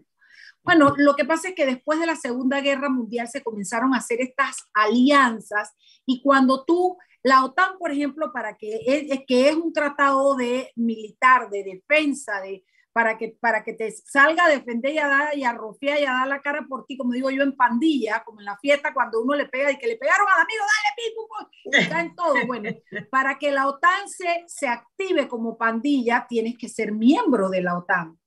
Bueno, 0.65 0.95
lo 0.97 1.15
que 1.15 1.25
pasa 1.25 1.49
es 1.49 1.55
que 1.55 1.67
después 1.67 2.01
de 2.01 2.07
la 2.07 2.17
Segunda 2.17 2.61
Guerra 2.61 2.89
Mundial 2.89 3.29
se 3.29 3.43
comenzaron 3.43 3.95
a 3.95 3.99
hacer 3.99 4.21
estas 4.21 4.57
alianzas 4.75 5.73
y 6.05 6.21
cuando 6.23 6.65
tú 6.65 6.97
la 7.23 7.45
OTAN, 7.45 7.79
por 7.79 7.93
ejemplo, 7.93 8.33
para 8.33 8.57
que 8.57 8.81
es, 8.87 9.21
que 9.27 9.49
es 9.49 9.55
un 9.55 9.73
tratado 9.73 10.35
de 10.35 10.73
militar, 10.75 11.51
de 11.51 11.63
defensa, 11.63 12.41
de, 12.41 12.65
para, 12.93 13.17
que, 13.17 13.37
para 13.41 13.63
que 13.63 13.75
te 13.75 13.91
salga 13.93 14.47
a 14.47 14.49
defender 14.49 14.93
y 14.93 14.99
a 14.99 15.07
dar 15.07 15.39
y 15.39 15.45
a 15.45 15.53
rofiar 15.53 16.01
y 16.01 16.05
a 16.05 16.13
dar 16.13 16.29
la 16.29 16.43
cara 16.43 16.67
por 16.69 16.85
ti, 16.85 16.97
como 16.97 17.13
digo 17.13 17.31
yo, 17.31 17.43
en 17.43 17.57
pandilla, 17.57 18.23
como 18.25 18.41
en 18.41 18.47
la 18.47 18.59
fiesta 18.59 18.93
cuando 18.93 19.23
uno 19.23 19.35
le 19.35 19.47
pega 19.47 19.71
y 19.71 19.79
que 19.79 19.87
le 19.87 19.97
pegaron 19.97 20.27
al 20.29 20.43
amigo, 20.43 20.65
dale, 20.65 20.97
pico, 20.97 21.79
está 21.79 22.01
en 22.01 22.15
todo. 22.15 22.35
Bueno, 22.47 22.71
para 23.11 23.39
que 23.39 23.53
la 23.53 23.69
OTAN 23.69 24.09
se, 24.09 24.45
se 24.47 24.67
active 24.67 25.29
como 25.29 25.57
pandilla, 25.57 26.27
tienes 26.29 26.59
que 26.59 26.69
ser 26.69 26.93
miembro 26.93 27.49
de 27.49 27.63
la 27.63 27.79
OTAN. 27.79 28.19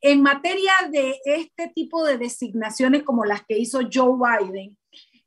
En 0.00 0.22
materia 0.22 0.72
de 0.90 1.18
este 1.24 1.68
tipo 1.68 2.04
de 2.04 2.18
designaciones 2.18 3.02
como 3.04 3.24
las 3.24 3.44
que 3.46 3.58
hizo 3.58 3.80
Joe 3.92 4.14
Biden, 4.16 4.76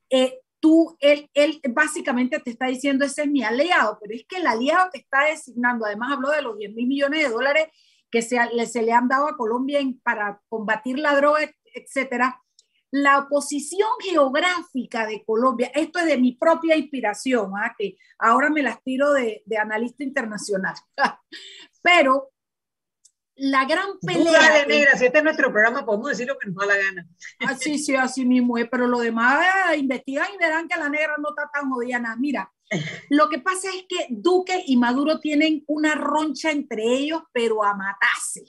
eh, 0.09 0.39
tú, 0.61 0.95
él, 0.99 1.29
él 1.33 1.59
básicamente 1.71 2.39
te 2.39 2.51
está 2.51 2.67
diciendo, 2.67 3.03
ese 3.03 3.23
es 3.23 3.27
mi 3.27 3.43
aliado, 3.43 3.97
pero 3.99 4.13
es 4.15 4.25
que 4.25 4.37
el 4.37 4.47
aliado 4.47 4.89
que 4.93 4.99
está 4.99 5.25
designando, 5.25 5.85
además 5.85 6.13
habló 6.13 6.29
de 6.29 6.41
los 6.41 6.57
10 6.57 6.73
mil 6.73 6.87
millones 6.87 7.23
de 7.23 7.33
dólares 7.33 7.67
que 8.09 8.21
se, 8.21 8.37
se 8.67 8.81
le 8.81 8.91
han 8.91 9.07
dado 9.07 9.27
a 9.27 9.35
Colombia 9.35 9.79
para 10.03 10.41
combatir 10.49 10.99
la 10.99 11.15
droga, 11.15 11.39
etcétera. 11.73 12.41
La 12.91 13.27
posición 13.29 13.87
geográfica 14.01 15.07
de 15.07 15.23
Colombia, 15.23 15.71
esto 15.73 15.99
es 15.99 16.05
de 16.05 16.17
mi 16.17 16.33
propia 16.33 16.75
inspiración, 16.75 17.53
¿ah? 17.55 17.73
que 17.77 17.95
ahora 18.19 18.49
me 18.49 18.61
las 18.61 18.83
tiro 18.83 19.13
de, 19.13 19.43
de 19.45 19.57
analista 19.57 20.03
internacional, 20.03 20.75
pero 21.81 22.30
la 23.41 23.65
gran 23.65 23.97
pelea. 23.99 24.59
de 24.59 24.67
negra, 24.67 24.95
si 24.95 25.05
este 25.05 25.17
es 25.17 25.23
nuestro 25.23 25.51
programa, 25.51 25.83
podemos 25.83 26.09
decir 26.09 26.27
lo 26.27 26.37
que 26.37 26.47
nos 26.47 26.57
da 26.57 26.67
la 26.67 26.77
gana. 26.77 27.07
Ah, 27.39 27.55
sí, 27.55 27.79
sí, 27.79 27.95
así 27.95 28.23
mismo 28.23 28.55
es, 28.59 28.69
pero 28.69 28.87
lo 28.87 28.99
demás 28.99 29.43
eh, 29.73 29.77
investigan 29.77 30.27
y 30.33 30.37
verán 30.37 30.67
que 30.67 30.79
la 30.79 30.89
negra 30.89 31.15
no 31.17 31.29
está 31.29 31.49
tan 31.51 31.69
jodida 31.71 31.97
nada. 31.97 32.15
Mira, 32.17 32.53
lo 33.09 33.29
que 33.29 33.39
pasa 33.39 33.69
es 33.69 33.85
que 33.89 34.05
Duque 34.09 34.63
y 34.67 34.77
Maduro 34.77 35.19
tienen 35.19 35.63
una 35.65 35.95
roncha 35.95 36.51
entre 36.51 36.83
ellos, 36.83 37.23
pero 37.33 37.63
a 37.63 37.75
matarse. 37.75 38.43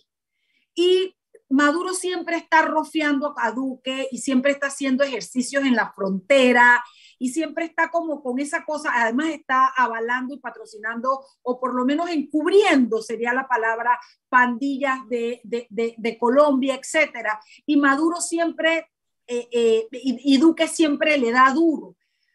Y 0.75 1.17
Maduro 1.49 1.95
siempre 1.95 2.37
está 2.37 2.61
rofiando 2.63 3.35
a 3.39 3.51
Duque 3.51 4.09
y 4.11 4.19
siempre 4.19 4.53
está 4.53 4.67
haciendo 4.67 5.05
ejercicios 5.05 5.65
en 5.65 5.75
la 5.75 5.91
frontera 5.91 6.85
y 7.23 7.29
siempre 7.29 7.67
está 7.67 7.89
como 7.89 8.21
con 8.21 8.41
esa 8.41 8.65
cosa, 8.65 8.91
además 8.93 9.29
está 9.29 9.69
avalando 9.77 10.35
y 10.35 10.41
patrocinando, 10.41 11.25
o 11.43 11.61
por 11.61 11.73
lo 11.73 11.85
menos 11.85 12.11
encubriendo, 12.11 13.01
sería 13.01 13.33
la 13.33 13.47
palabra, 13.47 13.97
pandillas 14.29 15.09
de, 15.09 15.41
de, 15.45 15.69
de, 15.97 16.19
Colombia, 16.19 16.75
etcétera. 16.75 17.41
Y 17.65 17.77
Maduro 17.77 18.21
siempre, 18.21 18.91
eh, 19.29 19.49
eh, 19.53 19.87
y, 19.93 20.35
y 20.35 20.39
Duque 20.39 20.67
siempre 20.67 21.17
le 21.17 21.31
da 21.31 21.53
duro. 21.55 21.95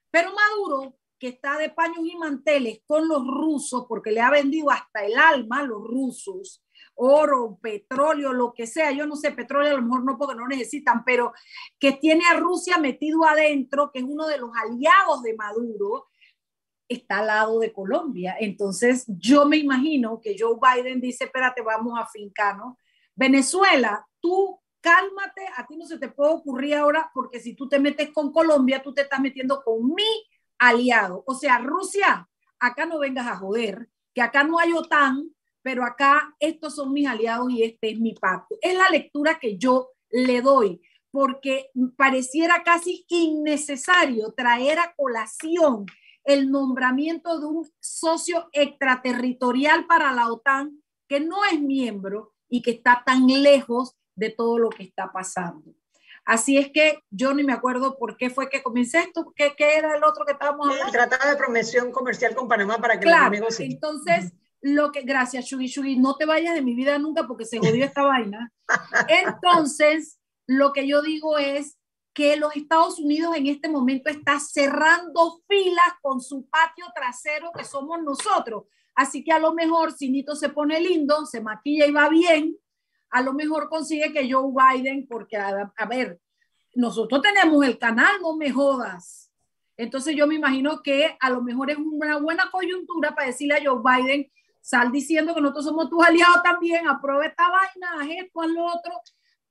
Pero 0.09 0.29
Maduro, 0.33 0.95
que 1.19 1.27
está 1.27 1.57
de 1.57 1.69
paños 1.69 2.05
y 2.05 2.15
manteles 2.15 2.79
con 2.85 3.09
los 3.09 3.27
rusos, 3.27 3.87
porque 3.89 4.11
le 4.11 4.21
ha 4.21 4.31
vendido 4.31 4.71
hasta 4.71 5.05
el 5.05 5.17
alma 5.17 5.59
a 5.59 5.63
los 5.63 5.83
rusos, 5.83 6.63
oro, 6.97 7.57
petróleo, 7.61 8.33
lo 8.33 8.53
que 8.53 8.67
sea, 8.67 8.91
yo 8.91 9.05
no 9.05 9.15
sé, 9.15 9.31
petróleo 9.31 9.71
a 9.71 9.79
lo 9.79 9.83
mejor 9.83 10.03
no 10.03 10.17
porque 10.17 10.35
no 10.35 10.47
necesitan, 10.47 11.03
pero 11.05 11.31
que 11.79 11.93
tiene 11.93 12.25
a 12.25 12.37
Rusia 12.37 12.77
metido 12.77 13.23
adentro, 13.25 13.91
que 13.91 13.99
es 13.99 14.05
uno 14.05 14.27
de 14.27 14.39
los 14.39 14.51
aliados 14.55 15.23
de 15.23 15.35
Maduro, 15.35 16.07
está 16.89 17.19
al 17.19 17.27
lado 17.27 17.59
de 17.59 17.71
Colombia. 17.71 18.35
Entonces, 18.39 19.05
yo 19.07 19.45
me 19.45 19.57
imagino 19.57 20.19
que 20.21 20.35
Joe 20.37 20.57
Biden 20.59 20.99
dice, 20.99 21.25
espérate, 21.25 21.61
vamos 21.61 21.99
a 21.99 22.07
fincarnos. 22.07 22.77
Venezuela, 23.15 24.05
tú 24.19 24.59
cálmate, 24.81 25.41
a 25.55 25.67
ti 25.67 25.75
no 25.77 25.85
se 25.85 25.99
te 25.99 26.09
puede 26.09 26.31
ocurrir 26.31 26.75
ahora, 26.75 27.11
porque 27.13 27.39
si 27.39 27.55
tú 27.55 27.67
te 27.67 27.79
metes 27.79 28.11
con 28.11 28.31
Colombia, 28.31 28.81
tú 28.81 28.93
te 28.93 29.01
estás 29.01 29.19
metiendo 29.19 29.61
con 29.63 29.93
mi 29.93 30.27
aliado. 30.59 31.23
O 31.27 31.35
sea, 31.35 31.59
Rusia, 31.59 32.27
acá 32.59 32.85
no 32.85 32.99
vengas 32.99 33.27
a 33.27 33.35
joder, 33.35 33.89
que 34.13 34.21
acá 34.21 34.43
no 34.43 34.59
hay 34.59 34.71
OTAN, 34.73 35.29
pero 35.67 35.83
acá 35.83 36.33
estos 36.39 36.75
son 36.75 36.93
mis 36.93 37.05
aliados 37.05 37.51
y 37.51 37.61
este 37.61 37.91
es 37.91 37.99
mi 37.99 38.13
pacto. 38.13 38.55
Es 38.61 38.73
la 38.73 38.87
lectura 38.87 39.37
que 39.37 39.57
yo 39.57 39.89
le 40.09 40.41
doy, 40.41 40.81
porque 41.11 41.71
pareciera 41.97 42.63
casi 42.63 43.05
innecesario 43.09 44.31
traer 44.31 44.79
a 44.79 44.93
colación 44.95 45.85
el 46.23 46.49
nombramiento 46.51 47.37
de 47.41 47.47
un 47.47 47.69
socio 47.81 48.47
extraterritorial 48.53 49.85
para 49.87 50.13
la 50.13 50.31
OTAN 50.31 50.81
que 51.05 51.19
no 51.19 51.43
es 51.43 51.59
miembro 51.59 52.33
y 52.47 52.61
que 52.61 52.71
está 52.71 53.03
tan 53.05 53.27
lejos 53.27 53.97
de 54.15 54.29
todo 54.29 54.59
lo 54.59 54.69
que 54.69 54.83
está 54.83 55.11
pasando. 55.11 55.73
Así 56.23 56.57
es 56.57 56.71
que 56.71 57.03
yo 57.09 57.33
ni 57.33 57.43
me 57.43 57.51
acuerdo 57.51 57.97
por 57.97 58.15
qué 58.15 58.29
fue 58.29 58.49
que 58.49 58.63
comencé 58.63 58.99
esto, 58.99 59.33
qué, 59.35 59.53
era 59.59 59.97
el 59.97 60.03
otro 60.05 60.23
que 60.25 60.31
estábamos 60.31 60.69
hablando. 60.69 60.85
El 60.85 60.91
Tratado 60.93 61.29
de 61.29 61.35
Promoción 61.35 61.91
Comercial 61.91 62.35
con 62.35 62.47
Panamá 62.47 62.77
para 62.77 62.97
que 62.97 63.05
claro, 63.05 63.23
los 63.23 63.27
amigos... 63.27 63.59
Entonces, 63.59 64.31
lo 64.73 64.91
que, 64.91 65.01
gracias, 65.01 65.45
Shugi 65.45 65.67
Shugi, 65.67 65.97
no 65.97 66.15
te 66.15 66.25
vayas 66.25 66.53
de 66.53 66.61
mi 66.61 66.75
vida 66.75 66.97
nunca 66.97 67.25
porque 67.25 67.45
se 67.45 67.59
jodió 67.59 67.85
esta 67.85 68.03
vaina. 68.03 68.51
Entonces, 69.07 70.19
lo 70.45 70.73
que 70.73 70.87
yo 70.87 71.01
digo 71.01 71.37
es 71.37 71.77
que 72.13 72.35
los 72.35 72.55
Estados 72.55 72.99
Unidos 72.99 73.35
en 73.35 73.47
este 73.47 73.69
momento 73.69 74.09
está 74.09 74.39
cerrando 74.39 75.41
filas 75.47 75.93
con 76.01 76.19
su 76.19 76.47
patio 76.49 76.85
trasero 76.93 77.51
que 77.55 77.63
somos 77.63 78.01
nosotros. 78.01 78.63
Así 78.95 79.23
que 79.23 79.31
a 79.31 79.39
lo 79.39 79.53
mejor 79.53 79.93
si 79.93 80.09
Nito 80.09 80.35
se 80.35 80.49
pone 80.49 80.81
lindo, 80.81 81.25
se 81.25 81.41
maquilla 81.41 81.85
y 81.85 81.91
va 81.91 82.09
bien, 82.09 82.57
a 83.11 83.21
lo 83.21 83.33
mejor 83.33 83.69
consigue 83.69 84.11
que 84.11 84.31
Joe 84.31 84.51
Biden, 84.51 85.07
porque 85.07 85.37
a, 85.37 85.71
a 85.77 85.85
ver, 85.85 86.19
nosotros 86.73 87.21
tenemos 87.21 87.63
el 87.65 87.77
canal, 87.77 88.19
no 88.21 88.35
me 88.35 88.51
jodas. 88.51 89.31
Entonces 89.77 90.15
yo 90.15 90.25
me 90.25 90.35
imagino 90.35 90.81
que 90.81 91.15
a 91.19 91.29
lo 91.29 91.41
mejor 91.41 91.69
es 91.69 91.77
una 91.77 92.17
buena 92.17 92.49
coyuntura 92.51 93.13
para 93.13 93.27
decirle 93.27 93.55
a 93.55 93.63
Joe 93.63 93.81
Biden, 93.83 94.31
sal 94.67 94.91
diciendo 94.91 95.33
que 95.33 95.39
nosotros 95.39 95.63
somos 95.63 95.89
tus 95.89 96.05
aliados 96.05 96.43
también, 96.43 96.89
aprueba 96.89 97.25
esta 97.25 97.49
vaina, 97.49 98.01
haz 98.01 98.09
esto, 98.21 98.41
haz 98.41 98.49
lo 98.49 98.65
otro, 98.65 98.91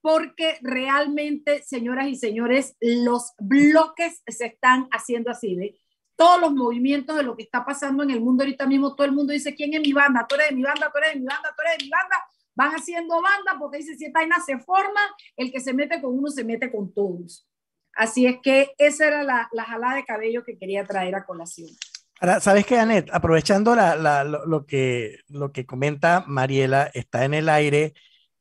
porque 0.03 0.59
realmente, 0.61 1.63
señoras 1.63 2.09
y 2.09 2.17
señores, 2.17 2.77
los 2.81 3.33
bloques 3.39 4.23
se 4.27 4.45
están 4.45 4.89
haciendo 4.93 5.31
así, 5.31 5.57
de 5.57 5.81
todos 6.17 6.39
los 6.39 6.53
movimientos 6.53 7.17
de 7.17 7.23
lo 7.23 7.35
que 7.35 7.45
está 7.45 7.65
pasando 7.65 8.03
en 8.03 8.11
el 8.11 8.21
mundo 8.21 8.45
ahorita 8.45 8.67
mismo, 8.67 8.95
todo 8.95 9.07
el 9.07 9.13
mundo 9.13 9.33
dice, 9.33 9.55
¿quién 9.55 9.73
es 9.73 9.81
mi 9.81 9.95
banda? 9.95 10.27
Tú 10.29 10.35
eres 10.35 10.51
de 10.51 10.57
mi 10.57 10.63
banda, 10.63 10.91
tú 10.93 10.99
eres 10.99 11.15
de 11.15 11.21
mi 11.21 11.27
banda, 11.27 11.55
tú 11.57 11.63
eres 11.63 11.79
de 11.79 11.85
mi 11.85 11.91
banda. 11.91 12.17
Van 12.55 12.73
haciendo 12.73 13.15
banda 13.23 13.57
porque 13.59 13.79
dice, 13.79 13.97
si 13.97 14.05
esta 14.05 14.21
vaina 14.21 14.37
se 14.41 14.59
forma, 14.59 15.01
el 15.37 15.51
que 15.51 15.61
se 15.61 15.73
mete 15.73 16.01
con 16.01 16.19
uno 16.19 16.29
se 16.29 16.45
mete 16.45 16.71
con 16.71 16.93
todos. 16.93 17.49
Así 17.95 18.27
es 18.27 18.37
que 18.43 18.75
esa 18.77 19.07
era 19.07 19.23
la, 19.23 19.49
la 19.53 19.65
jalada 19.65 19.97
de 19.97 20.05
cabello 20.05 20.45
que 20.45 20.59
quería 20.59 20.85
traer 20.85 21.15
a 21.15 21.25
colación. 21.25 21.69
Ahora, 22.21 22.41
¿sabes 22.41 22.65
qué, 22.67 22.79
Anet? 22.79 23.11
Aprovechando 23.13 23.75
la, 23.75 23.97
la, 23.97 24.25
lo, 24.25 24.47
lo, 24.47 24.67
que, 24.67 25.19
lo 25.29 25.53
que 25.53 25.67
comenta 25.67 26.25
Mariela, 26.27 26.91
está 26.95 27.25
en 27.25 27.35
el 27.35 27.49
aire 27.49 27.95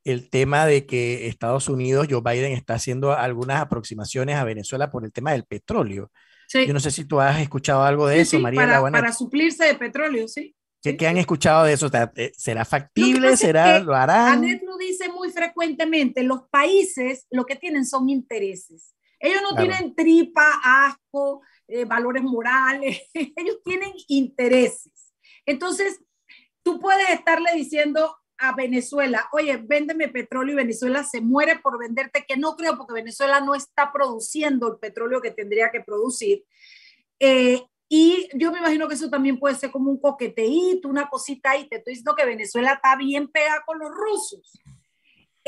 el 0.06 0.30
tema 0.30 0.66
de 0.66 0.86
que 0.86 1.26
Estados 1.26 1.68
Unidos, 1.68 2.06
Joe 2.08 2.22
Biden 2.22 2.52
está 2.52 2.74
haciendo 2.74 3.12
algunas 3.12 3.60
aproximaciones 3.60 4.36
a 4.36 4.44
Venezuela 4.44 4.88
por 4.88 5.04
el 5.04 5.12
tema 5.12 5.32
del 5.32 5.44
petróleo. 5.44 6.12
Sí. 6.46 6.64
Yo 6.64 6.72
no 6.72 6.78
sé 6.78 6.92
si 6.92 7.04
tú 7.04 7.20
has 7.20 7.40
escuchado 7.40 7.82
algo 7.82 8.06
de 8.06 8.14
sí, 8.14 8.20
eso, 8.20 8.30
sí, 8.36 8.38
Mariela. 8.38 8.80
Para, 8.80 8.92
para, 8.92 9.12
suplirse 9.12 9.64
de 9.64 9.74
petróleo, 9.74 10.28
sí. 10.28 10.54
¿Qué, 10.80 10.96
¿Qué, 10.96 11.08
han 11.08 11.16
escuchado 11.16 11.64
de 11.64 11.72
eso? 11.72 11.90
Eh, 12.14 12.30
¿Será 12.36 12.64
factible? 12.64 13.36
¿Será? 13.36 13.80
¿Lo 13.80 13.96
harán? 13.96 14.38
Anet 14.38 14.62
lo 14.62 14.76
dice 14.78 15.08
muy 15.08 15.30
frecuentemente, 15.30 16.22
los 16.22 16.42
países 16.50 17.26
lo 17.30 17.44
que 17.44 17.56
tienen 17.56 17.84
son 17.84 18.08
intereses. 18.08 18.94
Ellos 19.18 19.40
no 19.42 19.56
claro. 19.56 19.72
tienen 19.72 19.94
tripa, 19.96 20.60
asco, 20.62 21.42
eh, 21.68 21.84
valores 21.84 22.22
morales, 22.22 23.02
ellos 23.14 23.58
tienen 23.64 23.92
intereses. 24.08 25.12
Entonces, 25.44 26.00
tú 26.62 26.80
puedes 26.80 27.08
estarle 27.10 27.52
diciendo 27.54 28.16
a 28.38 28.54
Venezuela, 28.54 29.28
oye, 29.32 29.56
véndeme 29.56 30.08
petróleo 30.08 30.52
y 30.52 30.56
Venezuela 30.56 31.04
se 31.04 31.20
muere 31.20 31.58
por 31.58 31.78
venderte, 31.78 32.24
que 32.26 32.36
no 32.36 32.56
creo 32.56 32.76
porque 32.76 32.92
Venezuela 32.92 33.40
no 33.40 33.54
está 33.54 33.92
produciendo 33.92 34.68
el 34.68 34.78
petróleo 34.78 35.22
que 35.22 35.30
tendría 35.30 35.70
que 35.70 35.80
producir. 35.80 36.44
Eh, 37.18 37.62
y 37.88 38.28
yo 38.34 38.50
me 38.50 38.58
imagino 38.58 38.88
que 38.88 38.94
eso 38.94 39.08
también 39.08 39.38
puede 39.38 39.54
ser 39.54 39.70
como 39.70 39.90
un 39.90 40.00
coqueteíto, 40.00 40.88
una 40.88 41.08
cosita 41.08 41.52
ahí. 41.52 41.68
Te 41.68 41.76
estoy 41.76 41.92
diciendo 41.92 42.16
que 42.16 42.26
Venezuela 42.26 42.72
está 42.72 42.96
bien 42.96 43.28
pegada 43.28 43.62
con 43.64 43.78
los 43.78 43.90
rusos. 43.90 44.60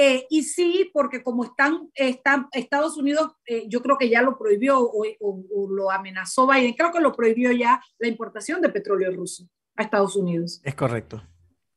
Eh, 0.01 0.29
y 0.31 0.45
sí, 0.45 0.89
porque 0.95 1.25
como 1.25 1.43
están, 1.43 1.91
están 1.93 2.47
Estados 2.53 2.97
Unidos, 2.97 3.33
eh, 3.45 3.65
yo 3.69 3.83
creo 3.83 3.99
que 3.99 4.09
ya 4.09 4.23
lo 4.23 4.39
prohibió 4.39 4.79
o, 4.79 5.05
o, 5.19 5.45
o, 5.53 5.69
lo 5.69 5.91
amenazó 5.91 6.47
Biden, 6.47 6.75
creo 6.75 6.93
que 6.93 7.01
lo 7.01 7.13
prohibió 7.13 7.51
ya 7.51 7.83
la 7.99 8.07
importación 8.07 8.61
de 8.61 8.69
petróleo 8.69 9.11
ruso 9.11 9.49
a 9.75 9.83
Estados 9.83 10.15
Unidos. 10.15 10.61
Es 10.63 10.77
correcto. 10.77 11.21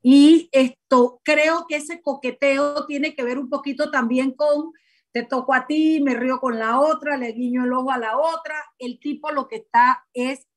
Y 0.04 0.50
esto, 0.52 1.20
creo 1.24 1.66
que 1.68 1.78
ese 1.78 2.04
coqueteo 2.04 2.86
tiene 2.86 3.16
que 3.16 3.24
ver 3.24 3.40
un 3.40 3.50
poquito 3.50 3.90
también 3.90 4.34
con, 4.34 4.72
te 5.12 5.24
toco 5.24 5.56
a 5.56 5.66
ti, 5.66 6.00
me 6.00 6.14
río 6.14 6.40
con 6.40 6.60
la 6.60 6.80
otra, 6.80 7.18
le 7.18 7.32
guiño 7.32 7.66
el 7.66 7.74
ojo 7.74 7.90
a 7.90 7.98
la 7.98 8.20
otra. 8.20 8.64
El 8.78 9.00
tipo 9.00 9.32
lo 9.32 9.48
que 9.48 9.58
está 9.58 10.06
es, 10.14 10.48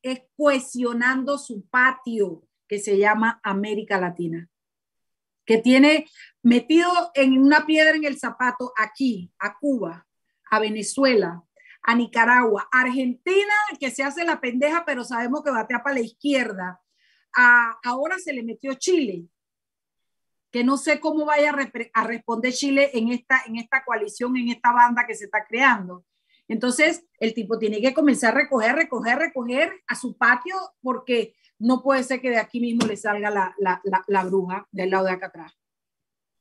es 0.00 0.22
cohesionando 0.38 1.36
su 1.36 1.66
patio, 1.68 2.46
que 2.66 2.78
se 2.78 2.96
llama 2.96 3.40
América 3.42 4.00
Latina, 4.00 4.49
que 5.50 5.58
tiene 5.58 6.06
metido 6.44 6.88
en 7.12 7.36
una 7.36 7.66
piedra 7.66 7.96
en 7.96 8.04
el 8.04 8.20
zapato 8.20 8.72
aquí, 8.76 9.32
a 9.36 9.58
Cuba, 9.58 10.06
a 10.48 10.60
Venezuela, 10.60 11.42
a 11.82 11.94
Nicaragua, 11.96 12.68
Argentina, 12.70 13.52
que 13.80 13.90
se 13.90 14.04
hace 14.04 14.24
la 14.24 14.40
pendeja, 14.40 14.84
pero 14.86 15.02
sabemos 15.02 15.42
que 15.42 15.50
batea 15.50 15.82
para 15.82 15.96
la 15.96 16.02
izquierda 16.02 16.80
a, 17.34 17.80
ahora 17.82 18.16
se 18.20 18.32
le 18.32 18.44
metió 18.44 18.74
Chile, 18.74 19.24
que 20.52 20.62
no 20.62 20.76
sé 20.76 21.00
cómo 21.00 21.24
vaya 21.24 21.50
a, 21.50 22.00
a, 22.00 22.06
responder 22.06 22.52
Chile 22.52 22.92
en 22.94 23.08
esta, 23.08 23.42
en 23.44 23.56
esta 23.56 23.84
coalición, 23.84 24.36
en 24.36 24.50
esta 24.50 24.70
banda 24.70 25.04
que 25.04 25.16
se 25.16 25.24
está 25.24 25.44
creando. 25.48 26.04
Entonces, 26.46 27.04
el 27.18 27.34
tipo 27.34 27.58
tiene 27.58 27.80
que 27.80 27.92
comenzar 27.92 28.36
a 28.36 28.38
recoger, 28.38 28.76
recoger, 28.76 29.18
recoger 29.18 29.72
a 29.88 29.96
su 29.96 30.16
patio, 30.16 30.54
porque 30.80 31.34
no 31.60 31.82
puede 31.82 32.02
ser 32.02 32.20
que 32.20 32.30
de 32.30 32.38
aquí 32.38 32.58
mismo 32.58 32.86
le 32.86 32.96
salga 32.96 33.30
la, 33.30 33.54
la, 33.58 33.80
la, 33.84 34.02
la 34.08 34.24
bruja 34.24 34.66
del 34.72 34.90
lado 34.90 35.04
de 35.06 35.12
acá 35.12 35.26
atrás. 35.26 35.52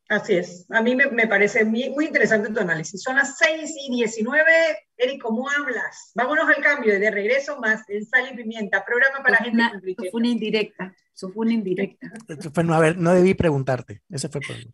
Así 0.10 0.34
es. 0.34 0.66
A 0.72 0.82
mí 0.82 0.96
me, 0.96 1.06
me, 1.12 1.28
parece 1.28 1.64
muy, 1.64 1.92
muy 1.92 2.06
interesante 2.08 2.52
tu 2.52 2.60
análisis. 2.60 3.04
Son 3.04 3.16
las 3.16 3.38
6 3.38 3.76
y 3.88 3.96
19. 3.96 4.52
Eric, 4.98 5.22
¿cómo 5.22 5.48
hablas? 5.48 6.12
Vámonos 6.16 6.48
al 6.50 6.64
cambio 6.64 7.00
de 7.00 7.12
regreso 7.12 7.60
más 7.60 7.88
en 7.90 8.04
Sal 8.04 8.28
y 8.34 8.36
Pimienta, 8.36 8.84
programa 8.84 9.22
para 9.22 9.38
gente 9.38 9.56
una, 9.56 9.80
Eso 9.86 10.10
fue 10.10 10.20
una 10.20 10.30
indirecta. 10.30 10.96
Eso 11.14 11.30
fue 11.30 11.46
una 11.46 11.54
indirecta. 11.54 12.12
Eso 12.28 12.50
fue, 12.50 12.64
no, 12.64 12.74
a 12.74 12.80
ver, 12.80 12.98
no 12.98 13.14
debí 13.14 13.36
preguntarte. 13.36 14.02
Ese 14.10 14.30
fue 14.30 14.42
el 14.42 14.48
problema. 14.48 14.72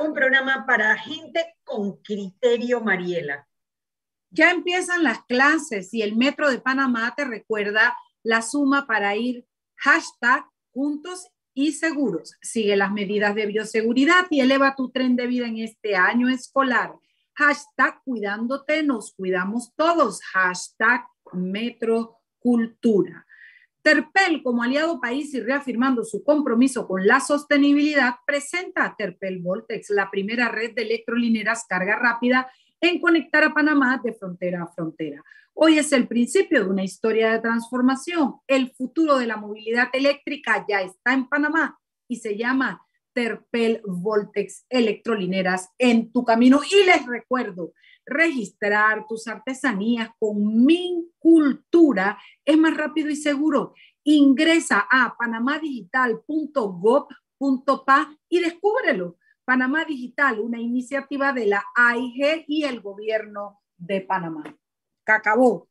Un 0.00 0.14
programa 0.14 0.64
para 0.66 0.96
gente 0.96 1.56
con 1.64 1.96
criterio, 2.02 2.80
Mariela. 2.80 3.46
Ya 4.30 4.50
empiezan 4.50 5.02
las 5.02 5.22
clases 5.24 5.92
y 5.92 6.02
el 6.02 6.16
Metro 6.16 6.50
de 6.50 6.58
Panamá 6.58 7.14
te 7.16 7.24
recuerda 7.24 7.96
la 8.22 8.42
suma 8.42 8.86
para 8.86 9.16
ir 9.16 9.46
hashtag 9.76 10.44
juntos 10.72 11.28
y 11.54 11.72
seguros. 11.72 12.36
Sigue 12.40 12.76
las 12.76 12.92
medidas 12.92 13.34
de 13.34 13.46
bioseguridad 13.46 14.26
y 14.30 14.40
eleva 14.40 14.76
tu 14.76 14.90
tren 14.90 15.16
de 15.16 15.26
vida 15.26 15.46
en 15.46 15.58
este 15.58 15.96
año 15.96 16.28
escolar. 16.28 16.94
Hashtag 17.34 18.02
cuidándote, 18.04 18.82
nos 18.82 19.14
cuidamos 19.14 19.74
todos. 19.74 20.22
Hashtag 20.32 21.06
metrocultura. 21.32 23.26
Terpel, 23.82 24.42
como 24.42 24.62
aliado 24.62 25.00
país 25.00 25.32
y 25.34 25.40
reafirmando 25.40 26.04
su 26.04 26.22
compromiso 26.22 26.86
con 26.86 27.06
la 27.06 27.20
sostenibilidad, 27.20 28.16
presenta 28.26 28.84
a 28.84 28.96
Terpel 28.96 29.38
Voltex, 29.38 29.90
la 29.90 30.10
primera 30.10 30.48
red 30.48 30.74
de 30.74 30.82
electrolineras 30.82 31.64
carga 31.66 31.96
rápida 31.98 32.50
en 32.80 33.00
conectar 33.00 33.42
a 33.44 33.54
Panamá 33.54 34.00
de 34.02 34.12
frontera 34.12 34.62
a 34.62 34.72
frontera. 34.72 35.22
Hoy 35.54 35.78
es 35.78 35.92
el 35.92 36.08
principio 36.08 36.64
de 36.64 36.70
una 36.70 36.84
historia 36.84 37.32
de 37.32 37.40
transformación. 37.40 38.36
El 38.46 38.70
futuro 38.72 39.18
de 39.18 39.26
la 39.26 39.36
movilidad 39.36 39.88
eléctrica 39.92 40.64
ya 40.68 40.82
está 40.82 41.12
en 41.12 41.28
Panamá 41.28 41.78
y 42.08 42.16
se 42.16 42.36
llama 42.36 42.82
Terpel 43.12 43.82
Voltex 43.84 44.66
Electrolineras 44.68 45.70
en 45.78 46.12
tu 46.12 46.24
camino. 46.24 46.60
Y 46.70 46.84
les 46.84 47.06
recuerdo, 47.06 47.72
registrar 48.10 49.06
tus 49.08 49.26
artesanías 49.26 50.10
con 50.18 50.66
Min 50.66 51.10
Cultura 51.18 52.18
es 52.44 52.58
más 52.58 52.76
rápido 52.76 53.08
y 53.08 53.16
seguro. 53.16 53.72
Ingresa 54.04 54.86
a 54.90 55.16
panamadigital.gov.pa 55.18 58.14
y 58.28 58.40
descúbrelo. 58.40 59.16
Panamá 59.44 59.84
Digital, 59.84 60.40
una 60.40 60.60
iniciativa 60.60 61.32
de 61.32 61.46
la 61.46 61.64
AIG 61.74 62.44
y 62.46 62.64
el 62.64 62.80
gobierno 62.80 63.60
de 63.78 64.02
Panamá 64.02 64.44
acabó. 65.14 65.68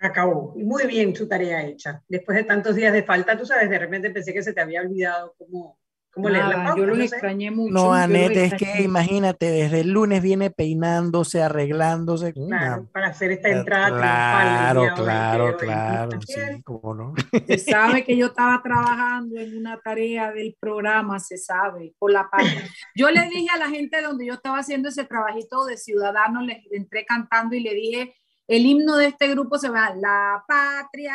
Acabó. 0.00 0.54
Muy 0.56 0.86
bien 0.86 1.14
su 1.14 1.28
tarea 1.28 1.66
hecha. 1.66 2.02
Después 2.08 2.36
de 2.36 2.44
tantos 2.44 2.74
días 2.74 2.92
de 2.92 3.02
falta, 3.02 3.36
tú 3.36 3.44
sabes, 3.44 3.68
de 3.68 3.78
repente 3.78 4.10
pensé 4.10 4.32
que 4.32 4.42
se 4.42 4.52
te 4.52 4.60
había 4.60 4.80
olvidado 4.80 5.34
cómo, 5.36 5.78
cómo 6.12 6.28
leer 6.28 6.46
la 6.46 6.74
Yo 6.76 6.86
lo 6.86 6.96
extrañé 6.96 7.50
mucho. 7.50 7.72
No, 7.72 7.92
Anette, 7.92 8.44
es 8.44 8.54
que 8.54 8.82
imagínate, 8.82 9.50
desde 9.50 9.80
el 9.80 9.90
lunes 9.90 10.22
viene 10.22 10.50
peinándose, 10.50 11.42
arreglándose. 11.42 12.32
Claro, 12.32 12.88
para 12.92 13.08
hacer 13.08 13.32
esta 13.32 13.48
entrada 13.48 13.88
Claro, 13.88 14.94
claro, 14.94 15.56
claro. 15.56 16.20
Sí, 16.20 16.62
cómo 16.64 16.94
no. 16.94 17.14
Se 17.46 17.58
sabe 17.58 18.04
que 18.04 18.16
yo 18.16 18.26
estaba 18.30 18.62
trabajando 18.62 19.38
en 19.38 19.56
una 19.56 19.78
tarea 19.78 20.32
del 20.32 20.56
programa, 20.58 21.18
se 21.18 21.38
sabe, 21.38 21.94
por 21.98 22.12
la 22.12 22.28
parte. 22.28 22.64
Yo 22.94 23.10
le 23.10 23.28
dije 23.28 23.48
a 23.54 23.58
la 23.58 23.68
gente 23.68 24.02
donde 24.02 24.26
yo 24.26 24.34
estaba 24.34 24.58
haciendo 24.58 24.88
ese 24.88 25.04
trabajito 25.04 25.64
de 25.64 25.76
ciudadano, 25.76 26.42
les 26.42 26.58
entré 26.72 27.04
cantando 27.04 27.54
y 27.54 27.60
le 27.60 27.74
dije 27.74 28.14
el 28.50 28.66
himno 28.66 28.96
de 28.96 29.06
este 29.06 29.28
grupo 29.28 29.58
se 29.58 29.70
va, 29.70 29.94
la 29.94 30.42
patria 30.48 31.14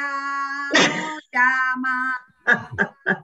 nos 0.73 1.29
llama, 1.29 2.17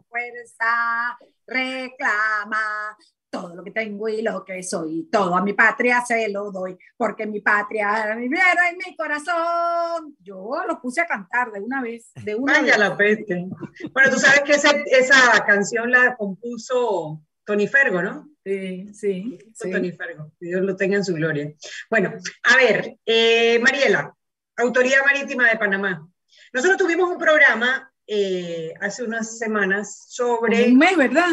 fuerza 0.10 1.18
reclama, 1.48 2.98
todo 3.30 3.56
lo 3.56 3.64
que 3.64 3.72
tengo 3.72 4.10
y 4.10 4.22
lo 4.22 4.44
que 4.44 4.62
soy, 4.62 5.08
todo 5.12 5.36
a 5.36 5.44
mi 5.44 5.54
patria 5.54 6.04
se 6.06 6.30
lo 6.30 6.52
doy, 6.52 6.78
porque 6.98 7.26
mi 7.26 7.40
patria 7.40 8.16
vivero 8.16 8.60
en 8.70 8.78
mi 8.78 8.96
corazón. 8.96 10.16
Yo 10.20 10.64
lo 10.68 10.82
puse 10.82 11.02
a 11.02 11.08
cantar 11.08 11.52
de 11.52 11.62
una 11.62 11.82
vez, 11.82 12.12
de 12.16 12.36
una 12.36 12.60
Vaya 12.60 12.78
la 12.78 12.98
peste. 12.98 13.48
Bueno, 13.94 14.12
tú 14.12 14.20
sabes 14.20 14.42
que 14.42 14.54
esa 14.54 15.46
canción 15.46 15.92
la 15.92 16.16
compuso 16.16 17.22
Tony 17.46 17.68
Fergo, 17.68 18.02
¿no? 18.02 18.30
Sí, 18.44 18.88
sí. 18.94 19.40
Tony 19.60 19.92
Fergo, 19.92 20.32
Dios 20.40 20.62
lo 20.62 20.76
tenga 20.76 20.98
en 20.98 21.06
su 21.06 21.14
gloria. 21.14 21.54
Bueno, 21.90 22.14
a 22.44 22.56
ver, 22.58 22.98
eh, 23.06 23.60
Mariela, 23.60 24.16
Autoridad 24.58 25.06
Marítima 25.06 25.50
de 25.50 25.58
Panamá. 25.58 26.08
Nosotros 26.54 26.78
tuvimos 26.78 27.10
un 27.10 27.18
programa 27.18 27.91
eh, 28.14 28.74
hace 28.82 29.04
unas 29.04 29.38
semanas 29.38 30.04
sobre... 30.10 30.66
Un 30.66 30.78
mes, 30.78 30.98
¿verdad? 30.98 31.30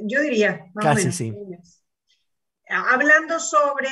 Yo 0.00 0.22
diría, 0.22 0.64
más 0.72 0.86
Casi, 0.86 1.28
o 1.28 1.34
menos, 1.34 1.74
sí. 1.74 1.84
Hablando 2.66 3.38
sobre 3.38 3.90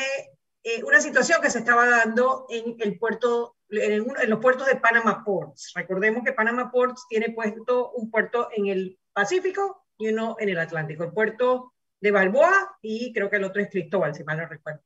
eh, 0.63 0.83
una 0.83 0.99
situación 1.03 1.43
que 1.43 1.51
se 1.51 1.59
estaba 1.59 1.87
dando 1.87 2.47
en 2.49 2.77
el 2.79 2.99
puerto, 2.99 3.57
en, 3.69 4.07
en, 4.19 4.31
los 4.31 4.39
puertos 4.41 4.67
de 4.67 4.77
Panama 4.77 5.23
Ports. 5.27 5.73
Recordemos 5.75 6.25
que 6.25 6.33
Panama 6.33 6.71
Ports 6.71 7.05
tiene 7.11 7.35
puesto 7.35 7.91
un 7.91 8.11
puerto 8.11 8.49
en 8.57 8.69
el 8.69 8.99
Pacífico 9.13 9.85
y 9.99 10.09
uno 10.09 10.37
en 10.39 10.49
el 10.49 10.59
Atlántico. 10.59 11.05
El 11.05 11.13
puerto 11.13 11.75
de 12.01 12.13
Balboa 12.13 12.79
y 12.81 13.13
creo 13.13 13.29
que 13.29 13.37
el 13.37 13.45
otro 13.45 13.61
es 13.61 13.69
Cristóbal, 13.69 14.15
si 14.15 14.25
mal 14.25 14.39
no 14.39 14.47
recuerdo. 14.47 14.81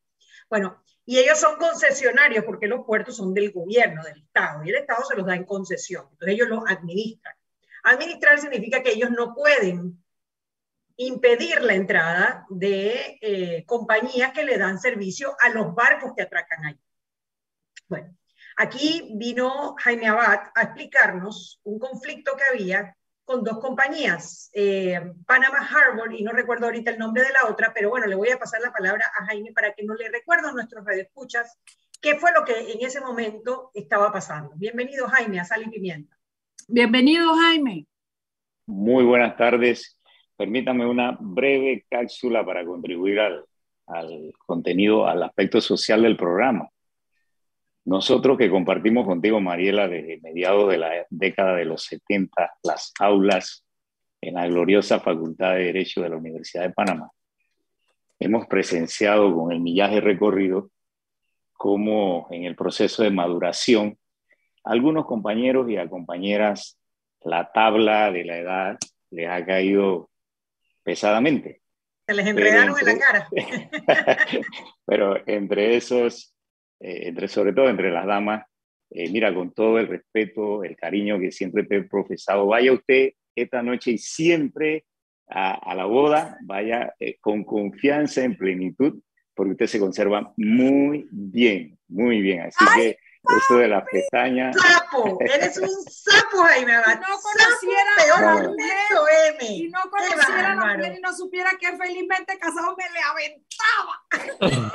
Bueno, 0.51 0.83
y 1.07 1.19
ellos 1.19 1.39
son 1.39 1.57
concesionarios 1.57 2.45
porque 2.45 2.67
los 2.67 2.85
puertos 2.85 3.17
son 3.17 3.33
del 3.33 3.53
gobierno, 3.53 4.03
del 4.03 4.19
Estado, 4.19 4.65
y 4.65 4.71
el 4.71 4.77
Estado 4.77 5.05
se 5.05 5.17
los 5.17 5.25
da 5.25 5.37
en 5.37 5.45
concesión. 5.45 6.07
Entonces 6.11 6.35
ellos 6.35 6.49
los 6.49 6.65
administran. 6.67 7.35
Administrar 7.85 8.39
significa 8.41 8.83
que 8.83 8.91
ellos 8.91 9.11
no 9.11 9.35
pueden 9.35 10.05
impedir 10.97 11.63
la 11.63 11.75
entrada 11.75 12.47
de 12.51 13.19
eh, 13.23 13.65
compañías 13.65 14.33
que 14.33 14.45
le 14.45 14.59
dan 14.59 14.79
servicio 14.79 15.35
a 15.41 15.49
los 15.49 15.75
barcos 15.75 16.13
que 16.15 16.23
atracan 16.23 16.65
ahí. 16.67 16.81
Bueno, 17.89 18.15
aquí 18.57 19.13
vino 19.15 19.77
Jaime 19.79 20.09
Abad 20.09 20.51
a 20.55 20.63
explicarnos 20.63 21.61
un 21.63 21.79
conflicto 21.79 22.37
que 22.37 22.45
había 22.45 22.97
con 23.31 23.45
dos 23.45 23.61
compañías, 23.61 24.51
eh, 24.53 25.01
Panama 25.25 25.59
Harbor, 25.59 26.13
y 26.13 26.25
no 26.25 26.33
recuerdo 26.33 26.67
ahorita 26.67 26.91
el 26.91 26.99
nombre 26.99 27.23
de 27.23 27.29
la 27.31 27.49
otra, 27.49 27.71
pero 27.73 27.89
bueno, 27.89 28.09
le 28.09 28.17
voy 28.17 28.29
a 28.31 28.41
pasar 28.41 28.61
la 28.61 28.73
palabra 28.73 29.05
a 29.17 29.27
Jaime 29.27 29.53
para 29.53 29.73
que 29.73 29.85
no 29.85 29.95
le 29.95 30.09
recuerdo 30.09 30.49
a 30.49 30.53
nuestros 30.53 30.85
radioescuchas 30.85 31.57
qué 32.01 32.17
fue 32.17 32.33
lo 32.37 32.45
que 32.45 32.73
en 32.73 32.85
ese 32.85 33.01
momento 33.01 33.71
estaba 33.73 34.11
pasando. 34.11 34.51
Bienvenido, 34.57 35.07
Jaime, 35.07 35.39
a 35.39 35.45
Sal 35.45 35.63
y 35.63 35.71
Pimienta. 35.71 36.19
Bienvenido, 36.67 37.33
Jaime. 37.37 37.87
Muy 38.67 39.05
buenas 39.05 39.37
tardes. 39.37 39.97
Permítame 40.37 40.85
una 40.85 41.17
breve 41.21 41.87
cápsula 41.89 42.45
para 42.45 42.65
contribuir 42.65 43.21
al, 43.21 43.45
al 43.87 44.33
contenido, 44.45 45.07
al 45.07 45.23
aspecto 45.23 45.61
social 45.61 46.03
del 46.03 46.17
programa. 46.17 46.69
Nosotros 47.91 48.39
que 48.39 48.49
compartimos 48.49 49.05
contigo, 49.05 49.41
Mariela, 49.41 49.89
desde 49.89 50.21
mediados 50.21 50.71
de 50.71 50.79
la 50.79 51.07
década 51.11 51.57
de 51.57 51.65
los 51.65 51.83
70, 51.87 52.59
las 52.63 52.93
aulas 53.01 53.67
en 54.21 54.35
la 54.35 54.47
gloriosa 54.47 55.01
Facultad 55.01 55.55
de 55.55 55.65
Derecho 55.65 56.01
de 56.01 56.11
la 56.11 56.17
Universidad 56.17 56.63
de 56.63 56.71
Panamá, 56.71 57.11
hemos 58.21 58.47
presenciado 58.47 59.35
con 59.35 59.51
el 59.51 59.59
millaje 59.59 60.01
recorrido 60.01 60.71
cómo 61.53 62.29
en 62.31 62.45
el 62.45 62.55
proceso 62.55 63.03
de 63.03 63.11
maduración 63.11 63.99
algunos 64.63 65.05
compañeros 65.05 65.69
y 65.69 65.77
a 65.77 65.89
compañeras 65.89 66.79
la 67.23 67.51
tabla 67.51 68.13
de 68.13 68.25
la 68.25 68.39
edad 68.39 68.79
les 69.11 69.29
ha 69.29 69.45
caído 69.45 70.11
pesadamente. 70.85 71.61
Se 72.07 72.15
les 72.15 72.29
enredaron 72.29 72.77
en 72.79 72.87
la 72.87 72.99
cara. 73.01 73.29
pero 74.87 75.17
entre 75.27 75.75
esos 75.75 76.37
eh, 76.81 77.09
entre, 77.09 77.29
sobre 77.29 77.53
todo 77.53 77.69
entre 77.69 77.91
las 77.91 78.07
damas, 78.07 78.47
eh, 78.91 79.11
mira, 79.11 79.33
con 79.33 79.53
todo 79.53 79.79
el 79.79 79.87
respeto, 79.87 80.65
el 80.65 80.77
cariño 80.77 81.19
que 81.21 81.31
siempre 81.31 81.65
te 81.65 81.77
he 81.77 81.83
profesado, 81.83 82.47
vaya 82.47 82.73
usted 82.73 83.11
esta 83.37 83.63
noche 83.63 83.93
y 83.93 83.99
siempre 83.99 84.85
a, 85.29 85.75
la 85.77 85.85
boda, 85.85 86.39
vaya 86.43 86.95
eh, 86.99 87.19
con 87.21 87.45
confianza, 87.45 88.25
en 88.25 88.37
plenitud, 88.37 89.01
porque 89.33 89.53
usted 89.53 89.67
se 89.67 89.79
conserva 89.79 90.33
muy 90.37 91.07
bien, 91.13 91.79
muy 91.87 92.21
bien. 92.21 92.41
Así 92.41 92.65
que 92.75 92.99
eso 93.23 93.59
de 93.59 93.69
las 93.69 93.85
pestañas. 93.85 94.57
¡Sapo! 94.57 95.19
Eres 95.21 95.57
un 95.59 95.69
sapo, 95.69 96.39
Jaime 96.39 96.73
Abad. 96.73 97.01
No 97.01 97.17
conociera 97.23 97.91
peor 97.97 98.25
a 98.25 98.35
la 98.35 98.49
mujer, 98.49 99.37
y 99.41 99.69
no 99.69 99.81
conociera 99.89 100.53
a 100.53 100.55
la 100.55 100.77
mujer 100.77 100.95
y 100.99 101.01
no 101.01 101.15
supiera 101.15 101.51
que 101.61 101.77
felizmente 101.77 102.39
casado 102.39 102.77
me 102.77 102.85
le 102.91 103.01
aventaba. 103.01 104.73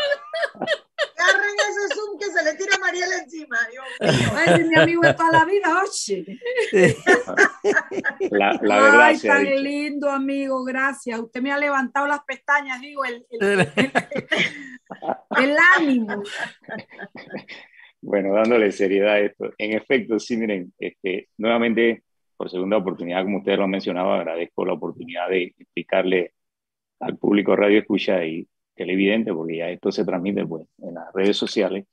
Agarren 1.28 1.56
ese 1.70 1.96
zoom 1.96 2.20
que 2.20 2.26
se 2.26 2.44
le 2.44 2.54
tira 2.56 2.76
a 2.76 2.80
Mariela 2.80 3.18
encima. 3.18 3.58
Dios 3.72 3.86
mío. 4.00 4.30
Ay, 4.36 4.64
mi 4.64 4.76
amigo 4.76 5.02
de 5.02 5.14
toda 5.14 5.32
la 5.32 5.46
vida, 5.46 5.82
oye. 5.82 6.38
La, 8.32 8.60
la 8.62 8.82
verdad 8.82 9.02
Ay, 9.02 9.20
tan 9.20 9.64
lindo, 9.64 10.10
amigo, 10.10 10.64
gracias. 10.64 11.20
Usted 11.20 11.42
me 11.42 11.52
ha 11.52 11.58
levantado 11.58 12.08
las 12.08 12.24
pestañas, 12.24 12.82
digo, 12.82 13.04
el, 13.06 13.26
el, 13.30 13.60
el, 13.60 13.92
el 15.44 15.58
ánimo. 15.78 16.24
Bueno, 18.02 18.36
dándole 18.36 18.72
seriedad 18.72 19.14
a 19.14 19.20
esto. 19.20 19.52
En 19.58 19.74
efecto, 19.74 20.20
sí, 20.20 20.38
miren, 20.38 20.72
este, 20.78 21.30
nuevamente, 21.38 22.04
por 22.38 22.50
segunda 22.50 22.78
oportunidad, 22.78 23.24
como 23.24 23.40
ustedes 23.40 23.58
lo 23.58 23.64
han 23.64 23.72
mencionado, 23.72 24.14
agradezco 24.14 24.66
la 24.66 24.74
oportunidad 24.74 25.30
de 25.30 25.56
explicarle 25.58 26.34
al 27.00 27.18
público 27.18 27.56
radio 27.56 27.80
escucha 27.80 28.24
y 28.26 28.48
televidente, 28.76 29.34
porque 29.34 29.58
ya 29.58 29.70
esto 29.70 29.92
se 29.92 30.06
transmite 30.06 30.46
pues, 30.46 30.68
en 30.80 30.94
las 30.96 31.12
redes 31.14 31.38
sociales, 31.38 31.86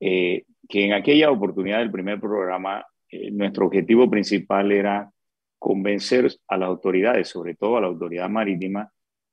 eh, 0.00 0.44
que 0.68 0.84
en 0.84 0.92
aquella 0.92 1.30
oportunidad 1.30 1.78
del 1.78 1.90
primer 1.90 2.20
programa, 2.20 2.84
eh, 3.10 3.30
nuestro 3.30 3.66
objetivo 3.66 4.08
principal 4.10 4.72
era 4.72 5.10
convencer 5.58 6.28
a 6.46 6.56
las 6.56 6.68
autoridades, 6.68 7.28
sobre 7.28 7.54
todo 7.54 7.76
a 7.76 7.80
la 7.80 7.88
autoridad 7.88 8.28
marítima, 8.28 8.90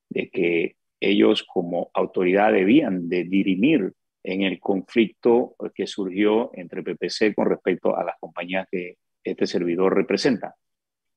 de 0.09 0.29
que 0.29 0.75
ellos 0.99 1.43
como 1.43 1.91
autoridad 1.93 2.51
debían 2.51 3.09
de 3.09 3.25
dirimir 3.25 3.93
en 4.23 4.41
el 4.41 4.59
conflicto 4.59 5.55
que 5.73 5.85
surgió 5.85 6.49
entre 6.53 6.81
PPC 6.81 7.35
con 7.35 7.47
respecto 7.47 7.95
a 7.95 8.03
las 8.03 8.15
compañías 8.19 8.67
que 8.71 8.97
este 9.23 9.45
servidor 9.45 9.95
representa. 9.95 10.55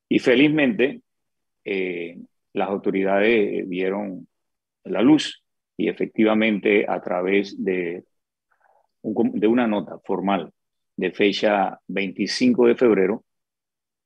Y 0.09 0.18
felizmente 0.18 1.01
eh, 1.64 2.18
las 2.53 2.68
autoridades 2.68 3.66
vieron 3.68 4.29
la 4.85 5.01
luz 5.01 5.42
y 5.79 5.88
efectivamente 5.88 6.85
a 6.87 7.01
través 7.01 7.64
de, 7.64 8.05
una 9.03 9.67
nota 9.67 9.99
formal 10.05 10.53
de 10.97 11.12
fecha 11.12 11.81
25 11.87 12.67
de 12.67 12.75
febrero, 12.75 13.25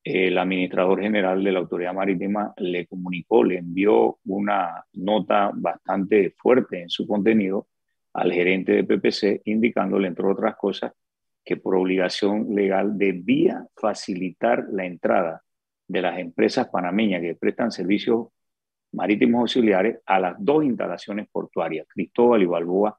el 0.04 0.36
administrador 0.36 1.00
general 1.00 1.42
de 1.42 1.52
la 1.52 1.60
Autoridad 1.60 1.94
Marítima 1.94 2.52
le 2.58 2.86
comunicó, 2.86 3.42
le 3.42 3.58
envió 3.58 4.18
una 4.26 4.84
nota 4.92 5.50
bastante 5.54 6.34
fuerte 6.36 6.82
en 6.82 6.90
su 6.90 7.06
contenido 7.06 7.68
al 8.12 8.32
gerente 8.32 8.72
de 8.72 8.84
PPC, 8.84 9.40
indicándole, 9.46 10.08
entre 10.08 10.26
otras 10.26 10.56
cosas, 10.56 10.92
que 11.42 11.56
por 11.56 11.74
obligación 11.74 12.54
legal 12.54 12.98
debía 12.98 13.66
facilitar 13.74 14.66
la 14.70 14.84
entrada 14.84 15.42
de 15.88 16.02
las 16.02 16.18
empresas 16.18 16.68
panameñas 16.68 17.22
que 17.22 17.34
prestan 17.34 17.72
servicios 17.72 18.26
marítimos 18.92 19.40
auxiliares 19.40 19.98
a 20.06 20.20
las 20.20 20.36
dos 20.38 20.64
instalaciones 20.64 21.28
portuarias, 21.30 21.86
Cristóbal 21.88 22.42
y 22.42 22.46
Balboa, 22.46 22.98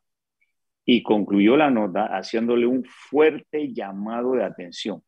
y 0.86 1.02
concluyó 1.02 1.56
la 1.56 1.70
nota 1.70 2.06
haciéndole 2.08 2.66
un 2.66 2.84
fuerte 2.84 3.72
llamado 3.74 4.34
de 4.34 4.44
atención 4.44 5.02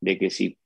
de 0.00 0.18
que 0.18 0.30
si 0.30 0.58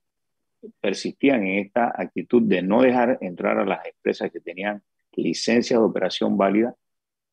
persistían 0.81 1.47
en 1.47 1.67
esta 1.67 1.93
actitud 1.95 2.43
de 2.43 2.63
no 2.63 2.83
dejar 2.83 3.19
entrar 3.21 3.59
a 3.59 3.65
las 3.65 3.85
empresas 3.87 4.31
que 4.33 4.41
tenían 4.41 4.83
licencias 5.13 5.79
de 5.79 5.85
operación 5.85 6.37
válida, 6.37 6.75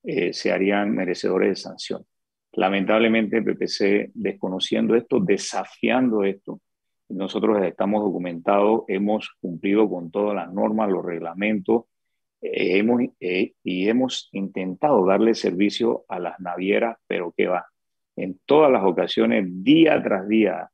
eh, 0.03 0.33
se 0.33 0.51
harían 0.51 0.93
merecedores 0.93 1.49
de 1.49 1.55
sanción. 1.55 2.05
Lamentablemente, 2.53 3.41
PPC, 3.41 4.11
desconociendo 4.13 4.95
esto, 4.95 5.19
desafiando 5.19 6.23
esto, 6.23 6.61
nosotros 7.09 7.61
estamos 7.63 8.03
documentados, 8.03 8.83
hemos 8.87 9.29
cumplido 9.39 9.89
con 9.89 10.11
todas 10.11 10.35
las 10.35 10.51
normas, 10.51 10.89
los 10.89 11.05
reglamentos, 11.05 11.85
eh, 12.41 12.77
hemos, 12.77 13.01
eh, 13.19 13.53
y 13.63 13.87
hemos 13.87 14.29
intentado 14.31 15.05
darle 15.05 15.33
servicio 15.35 16.05
a 16.07 16.19
las 16.19 16.39
navieras, 16.39 16.97
pero 17.07 17.33
¿qué 17.35 17.47
va? 17.47 17.65
En 18.15 18.39
todas 18.45 18.71
las 18.71 18.83
ocasiones, 18.83 19.45
día 19.63 20.01
tras 20.01 20.27
día, 20.27 20.69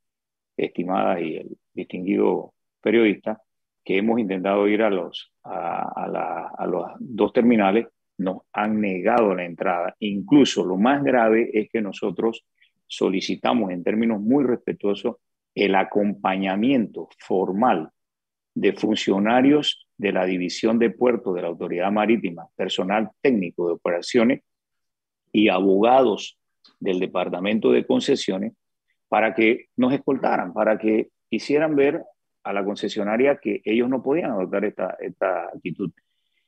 estimada 0.58 1.20
y 1.20 1.38
el 1.38 1.58
distinguido 1.74 2.54
periodista, 2.82 3.42
que 3.84 3.98
hemos 3.98 4.20
intentado 4.20 4.68
ir 4.68 4.84
a 4.84 4.90
los, 4.90 5.32
a, 5.44 6.52
a 6.58 6.68
los 6.68 6.86
dos 7.00 7.34
terminales, 7.34 7.88
nos 8.18 8.44
han 8.54 8.80
negado 8.80 9.34
la 9.34 9.46
entrada. 9.46 9.96
Incluso 10.00 10.64
lo 10.64 10.78
más 10.78 11.04
grave 11.04 11.50
es 11.54 11.70
que 11.70 11.82
nosotros 11.82 12.46
solicitamos 12.86 13.72
en 13.72 13.84
términos 13.84 14.22
muy 14.22 14.44
respetuosos 14.44 15.16
el 15.56 15.76
acompañamiento 15.76 17.10
formal 17.18 17.90
de 18.54 18.74
funcionarios 18.74 19.88
de 20.02 20.12
la 20.12 20.26
División 20.26 20.80
de 20.80 20.90
Puertos 20.90 21.36
de 21.36 21.44
la 21.44 21.50
Autoridad 21.50 21.92
Marítima, 21.92 22.48
personal 22.56 23.12
técnico 23.22 23.68
de 23.68 23.74
operaciones 23.74 24.42
y 25.32 25.48
abogados 25.48 26.40
del 26.80 27.00
Departamento 27.00 27.72
de 27.72 27.86
Concesiones 27.86 28.54
para 29.08 29.36
que 29.36 29.68
nos 29.76 29.94
escoltaran, 29.94 30.54
para 30.54 30.80
que 30.80 31.10
hicieran 31.30 31.76
ver 31.76 32.02
a 32.44 32.52
la 32.52 32.66
concesionaria 32.66 33.38
que 33.38 33.62
ellos 33.64 33.88
no 33.90 34.02
podían 34.02 34.32
adoptar 34.32 34.66
esta, 34.66 34.98
esta 35.00 35.44
actitud. 35.46 35.92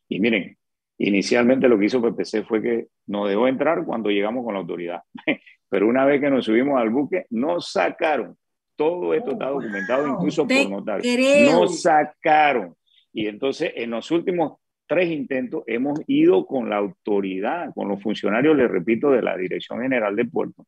Y 0.09 0.19
miren, 0.19 0.57
inicialmente 0.97 1.67
lo 1.67 1.77
que 1.77 1.85
hizo 1.85 2.01
PPC 2.01 2.45
fue 2.47 2.59
que 2.59 2.87
nos 3.05 3.29
dejó 3.29 3.47
entrar 3.47 3.85
cuando 3.85 4.09
llegamos 4.09 4.43
con 4.43 4.55
la 4.55 4.61
autoridad, 4.61 5.03
pero 5.69 5.87
una 5.87 6.05
vez 6.05 6.19
que 6.19 6.31
nos 6.31 6.45
subimos 6.45 6.81
al 6.81 6.89
buque, 6.89 7.27
nos 7.29 7.71
sacaron. 7.71 8.35
Todo 8.75 9.13
esto 9.13 9.33
está 9.33 9.51
oh, 9.51 9.61
documentado 9.61 10.07
incluso 10.07 10.47
por 10.47 10.69
notario. 10.71 11.51
Nos 11.51 11.83
sacaron. 11.83 12.75
Y 13.13 13.27
entonces 13.27 13.71
en 13.75 13.91
los 13.91 14.09
últimos 14.11 14.57
tres 14.87 15.09
intentos 15.09 15.63
hemos 15.67 15.99
ido 16.07 16.45
con 16.45 16.69
la 16.69 16.77
autoridad, 16.77 17.73
con 17.73 17.87
los 17.87 18.01
funcionarios, 18.01 18.57
les 18.57 18.69
repito, 18.69 19.11
de 19.11 19.21
la 19.21 19.37
Dirección 19.37 19.81
General 19.81 20.15
de 20.15 20.25
Puerto. 20.25 20.65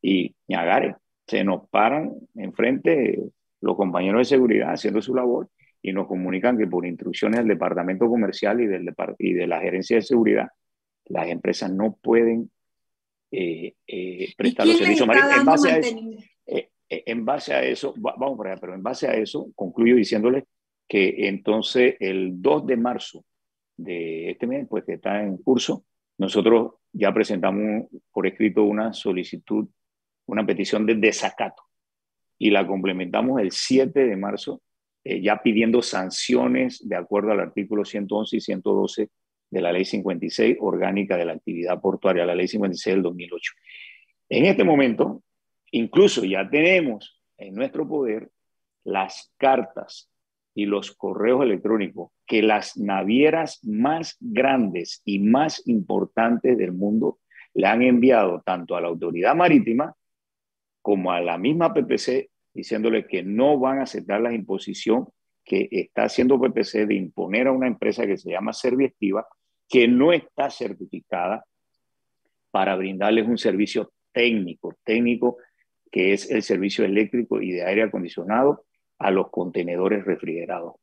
Y 0.00 0.34
ñagare, 0.46 0.96
se 1.26 1.44
nos 1.44 1.68
paran 1.68 2.14
enfrente 2.34 3.20
los 3.60 3.76
compañeros 3.76 4.20
de 4.20 4.36
seguridad 4.36 4.72
haciendo 4.72 5.02
su 5.02 5.14
labor 5.14 5.48
y 5.82 5.92
nos 5.92 6.06
comunican 6.06 6.56
que 6.56 6.66
por 6.66 6.86
instrucciones 6.86 7.40
del 7.40 7.48
departamento 7.48 8.08
comercial 8.08 8.60
y, 8.60 8.66
del 8.66 8.94
y 9.18 9.32
de 9.32 9.46
la 9.46 9.60
gerencia 9.60 9.96
de 9.96 10.02
seguridad, 10.02 10.48
las 11.06 11.28
empresas 11.28 11.70
no 11.72 11.96
pueden 12.00 12.50
eh, 13.30 13.74
eh, 13.86 14.32
prestar 14.36 14.66
los 14.66 14.78
servicios. 14.78 15.08
En 15.08 15.44
base, 15.44 15.70
a 15.70 15.78
eso, 15.78 15.96
eh, 16.46 16.70
en 16.88 17.24
base 17.24 17.54
a 17.54 17.62
eso, 17.62 17.94
vamos 17.96 18.36
por 18.36 18.48
allá, 18.48 18.60
pero 18.60 18.74
en 18.74 18.82
base 18.82 19.06
a 19.06 19.14
eso, 19.14 19.50
concluyo 19.54 19.96
diciéndoles 19.96 20.44
que 20.88 21.28
entonces 21.28 21.96
el 22.00 22.40
2 22.40 22.66
de 22.66 22.76
marzo 22.76 23.24
de 23.76 24.30
este 24.30 24.46
mes, 24.46 24.66
pues 24.68 24.84
que 24.84 24.94
está 24.94 25.22
en 25.22 25.36
curso, 25.38 25.84
nosotros 26.16 26.74
ya 26.92 27.12
presentamos 27.12 27.86
por 28.10 28.26
escrito 28.26 28.64
una 28.64 28.92
solicitud 28.92 29.68
una 30.28 30.46
petición 30.46 30.86
de 30.86 30.94
desacato 30.94 31.62
y 32.38 32.50
la 32.50 32.66
complementamos 32.66 33.40
el 33.40 33.50
7 33.50 34.06
de 34.06 34.16
marzo, 34.16 34.62
eh, 35.02 35.20
ya 35.20 35.42
pidiendo 35.42 35.82
sanciones 35.82 36.86
de 36.86 36.96
acuerdo 36.96 37.32
al 37.32 37.40
artículo 37.40 37.84
111 37.84 38.36
y 38.36 38.40
112 38.40 39.10
de 39.50 39.60
la 39.60 39.72
Ley 39.72 39.84
56 39.84 40.58
orgánica 40.60 41.16
de 41.16 41.24
la 41.24 41.32
actividad 41.32 41.80
portuaria, 41.80 42.26
la 42.26 42.34
Ley 42.34 42.46
56 42.46 42.94
del 42.94 43.02
2008. 43.02 43.52
En 44.28 44.44
este 44.44 44.62
momento, 44.62 45.22
incluso 45.72 46.24
ya 46.24 46.48
tenemos 46.48 47.20
en 47.38 47.54
nuestro 47.54 47.88
poder 47.88 48.30
las 48.84 49.32
cartas 49.38 50.10
y 50.58 50.66
los 50.66 50.90
correos 50.90 51.40
electrónicos 51.44 52.10
que 52.26 52.42
las 52.42 52.76
navieras 52.76 53.60
más 53.62 54.16
grandes 54.18 55.02
y 55.04 55.20
más 55.20 55.62
importantes 55.68 56.58
del 56.58 56.72
mundo 56.72 57.20
le 57.54 57.68
han 57.68 57.82
enviado 57.82 58.42
tanto 58.44 58.74
a 58.74 58.80
la 58.80 58.88
autoridad 58.88 59.36
marítima 59.36 59.94
como 60.82 61.12
a 61.12 61.20
la 61.20 61.38
misma 61.38 61.72
PPC 61.72 62.30
diciéndole 62.52 63.06
que 63.06 63.22
no 63.22 63.60
van 63.60 63.78
a 63.78 63.82
aceptar 63.84 64.20
la 64.20 64.34
imposición 64.34 65.06
que 65.44 65.68
está 65.70 66.02
haciendo 66.02 66.40
PPC 66.40 66.88
de 66.88 66.96
imponer 66.96 67.46
a 67.46 67.52
una 67.52 67.68
empresa 67.68 68.04
que 68.04 68.18
se 68.18 68.32
llama 68.32 68.52
Serviestiva, 68.52 69.28
que 69.68 69.86
no 69.86 70.12
está 70.12 70.50
certificada 70.50 71.44
para 72.50 72.74
brindarles 72.74 73.28
un 73.28 73.38
servicio 73.38 73.92
técnico, 74.10 74.74
técnico 74.82 75.36
que 75.92 76.14
es 76.14 76.28
el 76.32 76.42
servicio 76.42 76.84
eléctrico 76.84 77.40
y 77.40 77.52
de 77.52 77.62
aire 77.62 77.84
acondicionado 77.84 78.64
a 78.98 79.10
los 79.10 79.30
contenedores 79.30 80.04
refrigerados. 80.04 80.74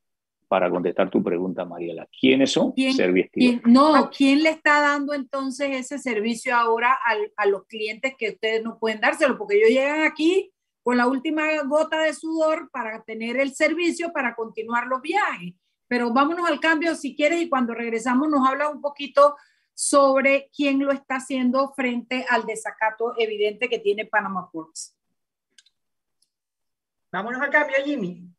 Para 0.47 0.69
contestar 0.69 1.10
tu 1.10 1.23
pregunta, 1.23 1.65
Mariela, 1.65 2.08
¿quiénes 2.19 2.51
son 2.51 2.73
Serviestiva? 2.95 3.62
no, 3.65 4.12
¿quién 4.15 4.43
le 4.43 4.51
está 4.51 4.80
dando 4.80 5.13
entonces 5.13 5.71
ese 5.71 5.97
servicio 5.97 6.56
ahora 6.56 6.97
a 7.36 7.45
los 7.47 7.65
clientes 7.65 8.13
que 8.17 8.30
ustedes 8.30 8.63
no 8.63 8.78
pueden 8.78 9.01
dárselo? 9.01 9.38
Porque 9.38 9.58
ellos 9.58 9.69
llegan 9.69 10.04
aquí 10.04 10.51
con 10.86 10.97
la 10.97 11.08
última 11.08 11.43
gota 11.63 12.01
de 12.01 12.13
sudor 12.13 12.69
para 12.69 13.01
tener 13.04 13.38
el 13.38 13.56
servicio 13.56 14.13
para 14.13 14.36
continuar 14.36 14.86
los 14.86 15.01
viajes. 15.01 15.56
Pero 15.88 16.13
vámonos 16.13 16.47
al 16.47 16.60
cambio 16.60 16.93
si 16.93 17.15
quieres 17.15 17.41
y 17.41 17.49
cuando 17.49 17.73
regresamos 17.73 18.30
nos 18.30 18.47
habla 18.47 18.69
un 18.69 18.82
poquito 18.82 19.36
sobre 19.73 20.49
quién 20.56 20.86
lo 20.86 20.91
está 20.91 21.15
haciendo 21.15 21.73
frente 21.75 22.25
al 22.30 22.45
desacato 22.45 23.13
evidente 23.17 23.67
que 23.67 23.80
tiene 23.80 24.06
Panama 24.06 24.49
Ports. 24.51 24.94
Vámonos 27.15 27.41
al 27.41 27.49
cambio, 27.49 27.78
Jimmy. 27.84 28.35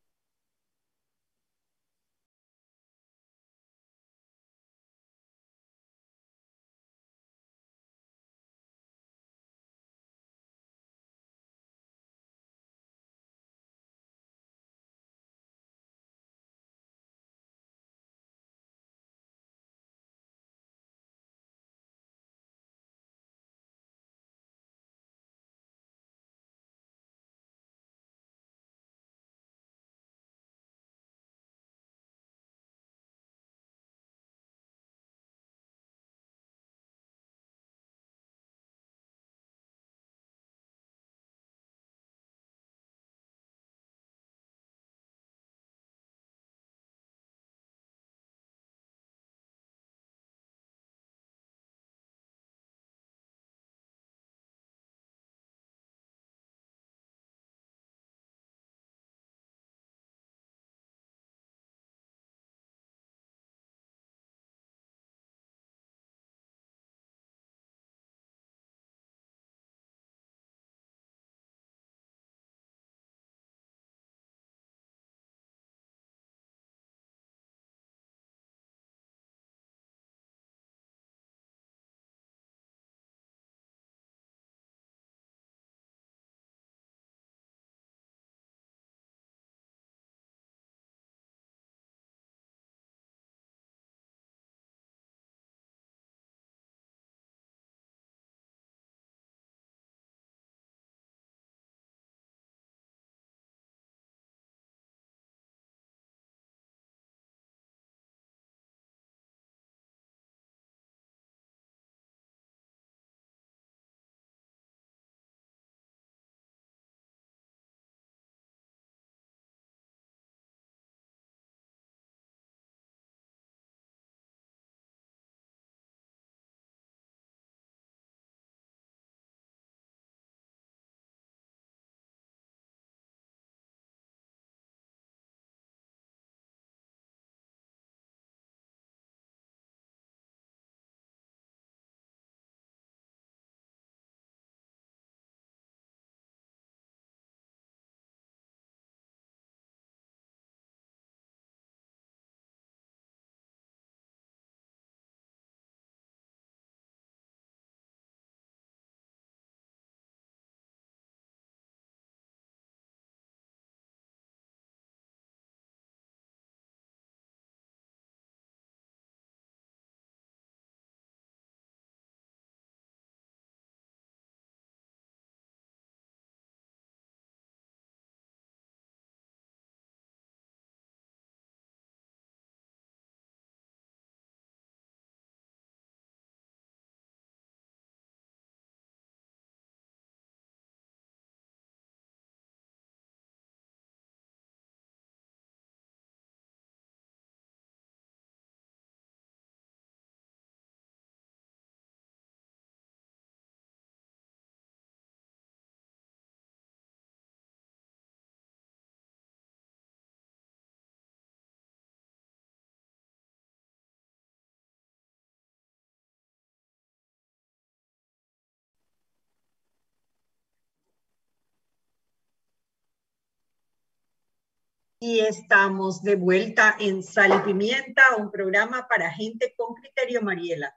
Y 224.98 225.20
estamos 225.20 226.02
de 226.02 226.16
vuelta 226.16 226.74
en 226.80 227.02
Sal 227.02 227.38
y 227.38 227.44
Pimienta, 227.46 228.02
un 228.16 228.30
programa 228.30 228.88
para 228.88 229.10
gente 229.10 229.52
con 229.56 229.74
criterio, 229.74 230.22
Mariela. 230.22 230.74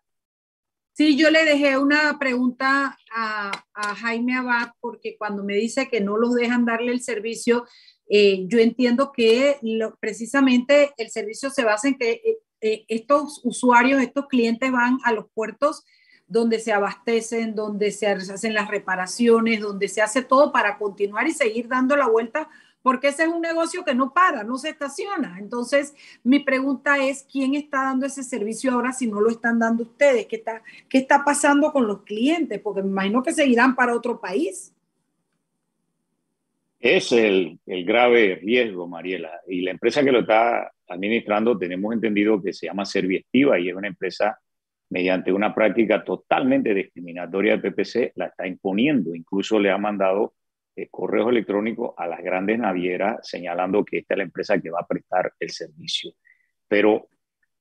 Sí, 0.91 1.15
yo 1.15 1.29
le 1.29 1.45
dejé 1.45 1.77
una 1.77 2.19
pregunta 2.19 2.97
a, 3.15 3.63
Jaime 3.95 4.35
Abad 4.35 4.71
porque 4.81 5.15
cuando 5.17 5.45
me 5.45 5.53
dice 5.53 5.87
que 5.87 6.01
no 6.01 6.17
los 6.17 6.35
dejan 6.35 6.65
darle 6.65 6.91
el 6.91 7.01
servicio, 7.01 7.65
eh, 8.09 8.43
yo 8.47 8.59
entiendo 8.59 9.13
que 9.13 9.57
precisamente 10.01 10.91
el 10.97 11.09
servicio 11.09 11.49
se 11.49 11.63
basa 11.63 11.87
en 11.87 11.97
que 11.97 12.11
eh, 12.11 12.37
eh, 12.59 12.85
estos 12.89 13.39
usuarios, 13.45 14.01
estos 14.01 14.27
clientes 14.27 14.69
van 14.69 14.97
a 15.05 15.13
los 15.13 15.27
puertos 15.33 15.85
donde 16.27 16.59
se 16.59 16.73
abastecen, 16.73 17.55
donde 17.55 17.91
se 17.91 18.07
hacen 18.07 18.53
las 18.53 18.67
reparaciones, 18.67 19.61
donde 19.61 19.87
se 19.87 20.01
hace 20.01 20.21
todo 20.21 20.51
para 20.51 20.77
continuar 20.77 21.27
y 21.29 21.31
seguir 21.31 21.69
dando 21.69 21.95
la 21.95 22.09
vuelta 22.09 22.49
porque 22.81 23.09
ese 23.09 23.23
es 23.23 23.29
un 23.29 23.41
negocio 23.41 23.83
que 23.83 23.93
no 23.93 24.13
para, 24.13 24.43
no 24.43 24.57
se 24.57 24.69
estaciona. 24.69 25.37
Entonces, 25.39 25.93
mi 26.23 26.39
pregunta 26.39 26.97
es, 26.97 27.27
¿quién 27.29 27.55
está 27.55 27.83
dando 27.83 28.05
ese 28.05 28.23
servicio 28.23 28.71
ahora 28.71 28.93
si 28.93 29.07
no 29.07 29.19
lo 29.19 29.29
están 29.29 29.59
dando 29.59 29.83
ustedes? 29.83 30.27
¿Qué 30.27 30.37
está, 30.37 30.61
qué 30.87 30.99
está 30.99 31.23
pasando 31.25 31.71
con 31.71 31.87
los 31.87 32.03
clientes? 32.03 32.59
Porque 32.59 32.81
me 32.81 32.89
imagino 32.89 33.21
que 33.21 33.33
seguirán 33.33 33.75
para 33.75 33.95
otro 33.95 34.19
país. 34.19 34.73
Es 36.79 37.11
el, 37.11 37.59
el 37.65 37.83
grave 37.83 38.35
riesgo, 38.35 38.87
Mariela. 38.87 39.41
Y 39.47 39.61
la 39.61 39.71
empresa 39.71 40.01
que 40.03 40.13
lo 40.13 40.21
está 40.21 40.71
administrando, 40.87 41.57
tenemos 41.57 41.93
entendido 41.93 42.41
que 42.41 42.53
se 42.53 42.67
llama 42.67 42.85
Serviestiva 42.85 43.59
y 43.59 43.69
es 43.69 43.75
una 43.75 43.89
empresa 43.89 44.39
mediante 44.89 45.31
una 45.31 45.53
práctica 45.53 46.03
totalmente 46.03 46.73
discriminatoria 46.73 47.57
de 47.57 47.71
PPC, 47.71 48.13
la 48.15 48.27
está 48.27 48.47
imponiendo. 48.47 49.13
Incluso 49.13 49.59
le 49.59 49.69
ha 49.69 49.77
mandado 49.77 50.33
eh, 50.75 50.87
correos 50.89 51.29
electrónicos 51.29 51.93
a 51.97 52.07
las 52.07 52.21
grandes 52.21 52.59
navieras 52.59 53.27
señalando 53.27 53.83
que 53.83 53.99
esta 53.99 54.13
es 54.13 54.17
la 54.19 54.23
empresa 54.23 54.59
que 54.59 54.69
va 54.69 54.79
a 54.81 54.87
prestar 54.87 55.33
el 55.39 55.49
servicio. 55.49 56.13
Pero 56.67 57.09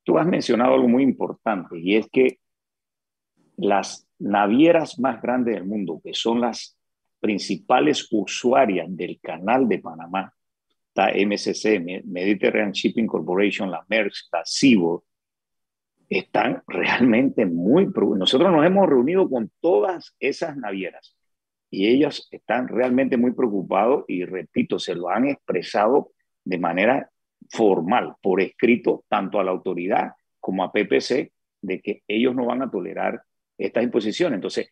tú 0.05 0.19
has 0.19 0.27
mencionado 0.27 0.75
algo 0.75 0.89
muy 0.89 1.03
importante 1.03 1.79
y 1.79 1.97
es 1.97 2.09
que 2.09 2.39
las 3.57 4.09
navieras 4.19 4.99
más 4.99 5.21
grandes 5.21 5.55
del 5.55 5.65
mundo, 5.65 6.01
que 6.03 6.15
son 6.15 6.41
las 6.41 6.79
principales 7.21 8.07
usuarias 8.13 8.87
del 8.89 9.19
canal 9.21 9.69
de 9.69 9.79
Panamá, 9.81 10.33
la 10.95 11.13
MSC, 11.13 11.81
Mediterranean 12.05 12.73
Shipping 12.73 13.07
Corporation, 13.07 13.71
la 13.71 13.85
Maersk, 13.89 14.33
la 14.33 14.43
Seaboard, 14.45 15.03
están 16.09 16.63
realmente 16.67 17.47
muy... 17.47 17.87
Nosotros 17.87 18.51
nos 18.51 18.65
hemos 18.65 18.89
reunido 18.89 19.29
con 19.29 19.51
todas 19.61 20.17
esas 20.19 20.57
navieras 20.57 21.18
y 21.71 21.89
ellos 21.89 22.29
están 22.31 22.69
realmente 22.69 23.17
muy 23.17 23.33
preocupados 23.33 24.05
y 24.09 24.25
repito, 24.25 24.79
se 24.79 24.95
lo 24.95 25.09
han 25.09 25.29
expresado 25.29 26.13
de 26.45 26.59
manera 26.59 27.11
formal, 27.51 28.15
por 28.23 28.41
escrito, 28.41 29.05
tanto 29.09 29.39
a 29.39 29.45
la 29.45 29.51
autoridad 29.51 30.13
como 30.41 30.65
a 30.65 30.73
PPC, 30.73 31.33
de 31.61 31.81
que 31.81 32.03
ellos 32.07 32.35
no 32.35 32.47
van 32.47 32.63
a 32.63 32.71
tolerar 32.71 33.23
estas 33.57 33.85
imposiciones. 33.85 34.37
Entonces, 34.37 34.71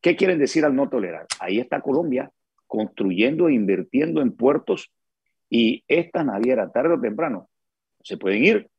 ¿qué 0.00 0.16
quieren 0.16 0.38
decir 0.38 0.64
al 0.64 0.74
no 0.74 0.88
tolerar? 0.88 1.26
Ahí 1.40 1.58
está 1.58 1.80
Colombia 1.80 2.30
construyendo 2.66 3.48
e 3.48 3.54
invirtiendo 3.54 4.22
en 4.22 4.32
puertos 4.32 4.92
y 5.48 5.82
esta 5.88 6.22
naviera 6.22 6.70
tarde 6.70 6.94
o 6.94 7.00
temprano 7.00 7.50
se 8.02 8.16
pueden 8.16 8.44
ir, 8.44 8.70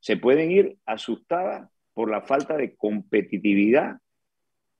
se 0.00 0.16
pueden 0.18 0.50
ir 0.50 0.76
asustadas 0.84 1.70
por 1.94 2.10
la 2.10 2.20
falta 2.20 2.56
de 2.56 2.76
competitividad 2.76 3.96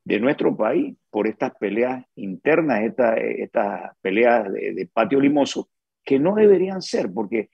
de 0.04 0.18
nuestro 0.20 0.56
país 0.56 0.96
por 1.10 1.26
estas 1.26 1.54
peleas 1.56 2.04
internas, 2.16 2.82
estas 2.82 3.96
peleas 4.00 4.52
de, 4.52 4.88
patio 4.92 5.20
limoso, 5.20 5.68
que 6.04 6.18
no 6.18 6.34
deberían 6.34 6.82
ser, 6.82 7.12
porque 7.12 7.50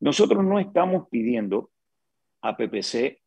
nosotros 0.00 0.44
no 0.44 0.60
estamos 0.60 1.08
pidiendo 1.10 1.70
a 2.42 2.56
PPC 2.56 3.20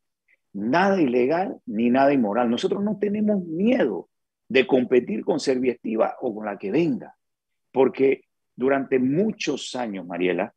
nada 0.53 1.01
ilegal 1.01 1.59
ni 1.65 1.89
nada 1.89 2.13
inmoral. 2.13 2.49
Nosotros 2.49 2.81
no 2.83 2.97
tenemos 2.97 3.43
miedo 3.45 4.09
de 4.47 4.65
competir 4.67 5.23
con 5.25 5.39
Serviestiva 5.39 6.15
o 6.21 6.33
con 6.33 6.45
la 6.45 6.57
que 6.57 6.71
venga, 6.71 7.15
porque 7.71 8.25
durante 8.55 8.99
muchos 8.99 9.75
años, 9.75 10.05
Mariela 10.05 10.53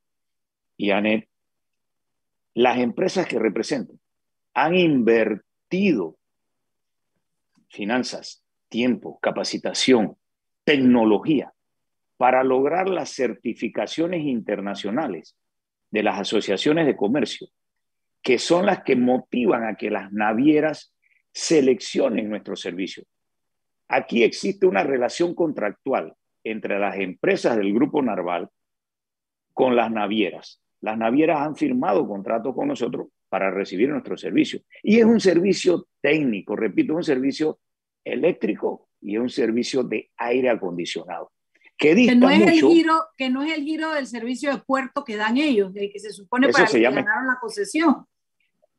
y 0.76 0.90
Anet, 0.90 1.28
las 2.54 2.78
empresas 2.78 3.26
que 3.26 3.38
representan 3.38 3.98
han 4.52 4.76
invertido 4.76 6.16
finanzas, 7.74 8.44
tiempo, 8.68 9.18
capacitación, 9.20 10.16
tecnología, 10.64 11.52
para 12.16 12.44
lograr 12.44 12.88
las 12.88 13.10
certificaciones 13.10 14.22
internacionales 14.24 15.36
de 15.90 16.02
las 16.02 16.20
asociaciones 16.20 16.86
de 16.86 16.96
comercio, 16.96 17.48
que 18.22 18.38
son 18.38 18.66
las 18.66 18.82
que 18.82 18.96
motivan 18.96 19.64
a 19.64 19.74
que 19.74 19.90
las 19.90 20.12
navieras 20.12 20.94
seleccionen 21.32 22.30
nuestro 22.30 22.56
servicio. 22.56 23.04
Aquí 23.88 24.22
existe 24.22 24.66
una 24.66 24.82
relación 24.82 25.34
contractual 25.34 26.14
entre 26.44 26.78
las 26.78 26.98
empresas 26.98 27.56
del 27.56 27.74
Grupo 27.74 28.00
Narval 28.02 28.48
con 29.52 29.76
las 29.76 29.90
navieras. 29.90 30.62
Las 30.80 30.96
navieras 30.96 31.40
han 31.40 31.56
firmado 31.56 32.06
contratos 32.06 32.54
con 32.54 32.68
nosotros 32.68 33.08
para 33.28 33.50
recibir 33.50 33.88
nuestro 33.88 34.16
servicio. 34.16 34.60
Y 34.82 34.98
es 34.98 35.04
un 35.04 35.20
servicio 35.20 35.88
técnico, 36.00 36.54
repito, 36.54 36.94
un 36.94 37.02
servicio 37.02 37.58
eléctrico 38.04 38.88
y 39.00 39.16
un 39.16 39.28
servicio 39.28 39.82
de 39.82 40.10
aire 40.16 40.50
acondicionado. 40.50 41.30
Que, 41.76 41.94
no 42.14 42.30
es 42.30 42.40
el 42.40 42.60
giro, 42.60 42.94
que 43.16 43.30
no 43.30 43.42
es 43.42 43.52
el 43.52 43.64
giro 43.64 43.92
del 43.92 44.06
servicio 44.06 44.52
de 44.52 44.62
puerto 44.62 45.04
que 45.04 45.16
dan 45.16 45.36
ellos, 45.36 45.72
que 45.74 45.98
se 45.98 46.12
supone 46.12 46.48
para 46.48 46.66
que 46.66 46.80
ganaron 46.80 47.26
la 47.26 47.38
concesión. 47.40 48.06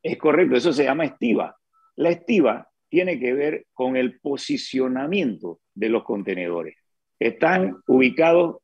Es 0.01 0.17
correcto, 0.17 0.55
eso 0.55 0.71
se 0.71 0.86
llama 0.86 1.05
estiva. 1.05 1.57
La 1.95 2.09
estiva 2.09 2.69
tiene 2.88 3.19
que 3.19 3.34
ver 3.34 3.67
con 3.73 3.97
el 3.97 4.19
posicionamiento 4.19 5.59
de 5.73 5.89
los 5.89 6.03
contenedores. 6.03 6.78
Están 7.19 7.78
ubicados 7.88 8.57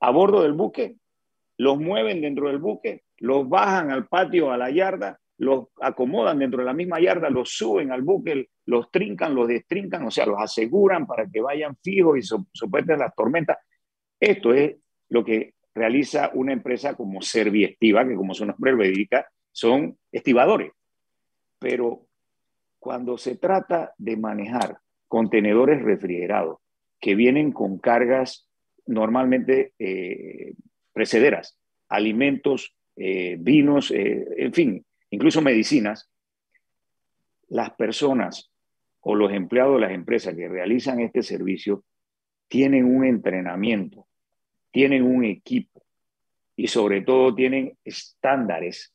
a 0.00 0.10
bordo 0.10 0.42
del 0.42 0.54
buque, 0.54 0.96
los 1.56 1.78
mueven 1.78 2.22
dentro 2.22 2.48
del 2.48 2.58
buque, 2.58 3.04
los 3.18 3.48
bajan 3.48 3.90
al 3.90 4.08
patio, 4.08 4.50
a 4.50 4.56
la 4.56 4.70
yarda, 4.70 5.19
los 5.40 5.68
acomodan 5.80 6.38
dentro 6.38 6.58
de 6.58 6.66
la 6.66 6.74
misma 6.74 7.00
yarda, 7.00 7.30
los 7.30 7.56
suben 7.56 7.90
al 7.92 8.02
buque, 8.02 8.50
los 8.66 8.90
trincan, 8.90 9.34
los 9.34 9.48
destrincan, 9.48 10.06
o 10.06 10.10
sea, 10.10 10.26
los 10.26 10.38
aseguran 10.38 11.06
para 11.06 11.26
que 11.26 11.40
vayan 11.40 11.76
fijos 11.82 12.18
y 12.18 12.22
soporten 12.22 12.98
las 12.98 13.14
tormentas. 13.14 13.56
Esto 14.20 14.52
es 14.52 14.76
lo 15.08 15.24
que 15.24 15.54
realiza 15.74 16.30
una 16.34 16.52
empresa 16.52 16.94
como 16.94 17.22
Serviestiva, 17.22 18.06
que 18.06 18.16
como 18.16 18.34
su 18.34 18.44
nombre 18.44 18.72
lo 18.72 18.84
son 19.50 19.96
estibadores. 20.12 20.72
Pero 21.58 22.06
cuando 22.78 23.16
se 23.16 23.36
trata 23.36 23.94
de 23.96 24.18
manejar 24.18 24.78
contenedores 25.08 25.80
refrigerados 25.80 26.58
que 27.00 27.14
vienen 27.14 27.52
con 27.52 27.78
cargas 27.78 28.46
normalmente 28.84 29.72
eh, 29.78 30.52
precederas, 30.92 31.58
alimentos, 31.88 32.76
eh, 32.96 33.38
vinos, 33.40 33.90
eh, 33.90 34.26
en 34.36 34.52
fin, 34.52 34.84
incluso 35.10 35.42
medicinas, 35.42 36.10
las 37.48 37.70
personas 37.72 38.50
o 39.00 39.14
los 39.14 39.32
empleados 39.32 39.74
de 39.74 39.80
las 39.80 39.92
empresas 39.92 40.34
que 40.34 40.48
realizan 40.48 41.00
este 41.00 41.22
servicio 41.22 41.84
tienen 42.48 42.84
un 42.84 43.04
entrenamiento, 43.04 44.06
tienen 44.70 45.02
un 45.02 45.24
equipo 45.24 45.84
y 46.56 46.68
sobre 46.68 47.02
todo 47.02 47.34
tienen 47.34 47.76
estándares 47.84 48.94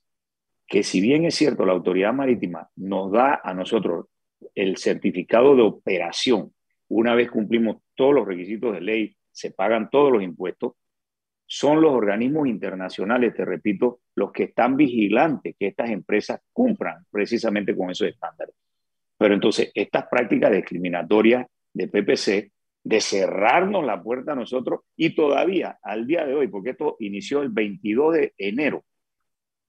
que 0.67 0.83
si 0.83 1.01
bien 1.01 1.25
es 1.25 1.35
cierto 1.35 1.65
la 1.65 1.73
autoridad 1.73 2.13
marítima 2.13 2.69
nos 2.75 3.11
da 3.11 3.41
a 3.43 3.53
nosotros 3.53 4.07
el 4.55 4.77
certificado 4.77 5.55
de 5.55 5.61
operación, 5.61 6.53
una 6.87 7.15
vez 7.15 7.29
cumplimos 7.29 7.77
todos 7.95 8.13
los 8.13 8.27
requisitos 8.27 8.73
de 8.73 8.81
ley, 8.81 9.17
se 9.31 9.51
pagan 9.51 9.89
todos 9.89 10.11
los 10.11 10.23
impuestos, 10.23 10.73
son 11.45 11.81
los 11.81 11.91
organismos 11.91 12.47
internacionales, 12.47 13.33
te 13.35 13.45
repito, 13.45 13.99
los 14.15 14.31
que 14.31 14.43
están 14.43 14.77
vigilantes 14.77 15.55
que 15.59 15.67
estas 15.67 15.89
empresas 15.89 16.41
cumplan 16.53 17.05
precisamente 17.11 17.75
con 17.75 17.91
esos 17.91 18.07
estándares. 18.07 18.55
Pero 19.17 19.33
entonces, 19.33 19.71
estas 19.73 20.07
prácticas 20.07 20.51
discriminatorias 20.51 21.45
de 21.73 21.87
PPC, 21.87 22.51
de 22.83 23.01
cerrarnos 23.01 23.83
la 23.83 24.01
puerta 24.01 24.33
a 24.33 24.35
nosotros 24.35 24.81
y 24.95 25.15
todavía 25.15 25.79
al 25.81 26.05
día 26.05 26.25
de 26.25 26.35
hoy, 26.35 26.47
porque 26.47 26.71
esto 26.71 26.97
inició 26.99 27.41
el 27.41 27.49
22 27.49 28.13
de 28.13 28.33
enero, 28.37 28.83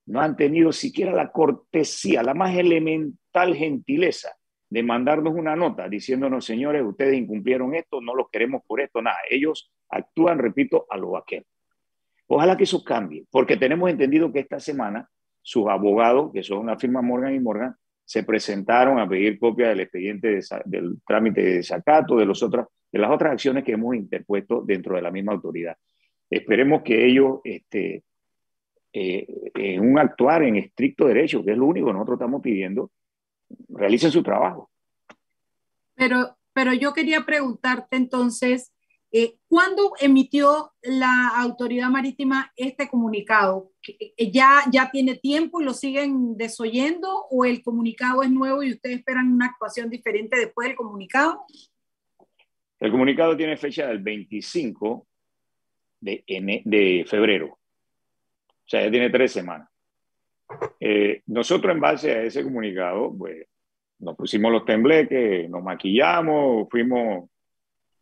no 0.05 0.21
han 0.21 0.37
tenido 0.37 0.71
siquiera 0.71 1.11
la 1.11 1.31
cortesía, 1.31 2.23
la 2.23 2.33
más 2.33 2.55
elemental 2.55 3.55
gentileza 3.55 4.37
de 4.69 4.83
mandarnos 4.83 5.33
una 5.33 5.55
nota 5.55 5.87
diciéndonos, 5.89 6.45
señores, 6.45 6.83
ustedes 6.85 7.17
incumplieron 7.17 7.73
esto, 7.75 8.01
no 8.01 8.15
los 8.15 8.29
queremos 8.29 8.61
por 8.65 8.81
esto, 8.81 9.01
nada. 9.01 9.17
Ellos 9.29 9.71
actúan, 9.89 10.39
repito, 10.39 10.85
a 10.89 10.97
lo 10.97 11.11
vaquero. 11.11 11.45
Ojalá 12.27 12.57
que 12.57 12.65
eso 12.65 12.83
cambie, 12.83 13.25
porque 13.31 13.57
tenemos 13.57 13.89
entendido 13.89 14.31
que 14.31 14.39
esta 14.39 14.59
semana 14.59 15.09
sus 15.41 15.67
abogados, 15.67 16.31
que 16.33 16.43
son 16.43 16.67
la 16.67 16.77
firma 16.77 17.01
Morgan 17.01 17.33
y 17.33 17.39
Morgan, 17.39 17.73
se 18.03 18.23
presentaron 18.23 18.99
a 18.99 19.07
pedir 19.07 19.39
copia 19.39 19.69
del 19.69 19.81
expediente 19.81 20.41
del 20.65 21.01
trámite 21.05 21.41
de 21.41 21.53
desacato, 21.55 22.17
de, 22.17 22.25
los 22.25 22.43
otras, 22.43 22.67
de 22.91 22.99
las 22.99 23.11
otras 23.11 23.33
acciones 23.33 23.63
que 23.63 23.73
hemos 23.73 23.95
interpuesto 23.95 24.61
dentro 24.61 24.95
de 24.95 25.01
la 25.01 25.11
misma 25.11 25.33
autoridad. 25.33 25.77
esperemos 26.29 26.83
que 26.83 27.05
ellos, 27.05 27.39
este, 27.45 28.03
eh, 28.91 29.25
en 29.55 29.89
un 29.89 29.99
actuar 29.99 30.43
en 30.43 30.57
estricto 30.57 31.05
derecho, 31.07 31.43
que 31.43 31.51
es 31.51 31.57
lo 31.57 31.65
único 31.65 31.87
que 31.87 31.93
nosotros 31.93 32.17
estamos 32.17 32.41
pidiendo, 32.41 32.91
realicen 33.69 34.11
su 34.11 34.23
trabajo. 34.23 34.69
Pero, 35.95 36.37
pero 36.53 36.73
yo 36.73 36.93
quería 36.93 37.25
preguntarte 37.25 37.95
entonces, 37.95 38.73
eh, 39.11 39.35
¿Cuándo 39.47 39.93
emitió 40.01 40.73
la 40.81 41.29
autoridad 41.29 41.89
marítima 41.89 42.51
este 42.57 42.89
comunicado? 42.89 43.71
Eh, 43.87 44.31
¿Ya, 44.31 44.63
¿Ya 44.69 44.91
tiene 44.91 45.15
tiempo 45.15 45.61
y 45.61 45.65
lo 45.65 45.73
siguen 45.73 46.35
desoyendo 46.35 47.25
o 47.29 47.45
el 47.45 47.63
comunicado 47.63 48.21
es 48.21 48.29
nuevo 48.29 48.63
y 48.63 48.73
ustedes 48.73 48.97
esperan 48.97 49.31
una 49.31 49.47
actuación 49.47 49.89
diferente 49.89 50.37
después 50.37 50.67
del 50.67 50.75
comunicado? 50.75 51.45
El 52.79 52.91
comunicado 52.91 53.37
tiene 53.37 53.55
fecha 53.55 53.87
del 53.87 53.99
25 53.99 55.07
de, 56.01 56.23
de 56.65 57.05
febrero, 57.07 57.47
o 57.47 58.69
sea, 58.69 58.83
ya 58.83 58.91
tiene 58.91 59.09
tres 59.09 59.31
semanas. 59.31 59.69
Eh, 60.79 61.21
nosotros 61.27 61.73
en 61.73 61.79
base 61.79 62.11
a 62.11 62.23
ese 62.23 62.43
comunicado, 62.43 63.15
pues 63.17 63.47
nos 63.99 64.15
pusimos 64.15 64.51
los 64.51 64.65
tembleques, 64.65 65.49
nos 65.49 65.63
maquillamos, 65.63 66.67
fuimos 66.69 67.29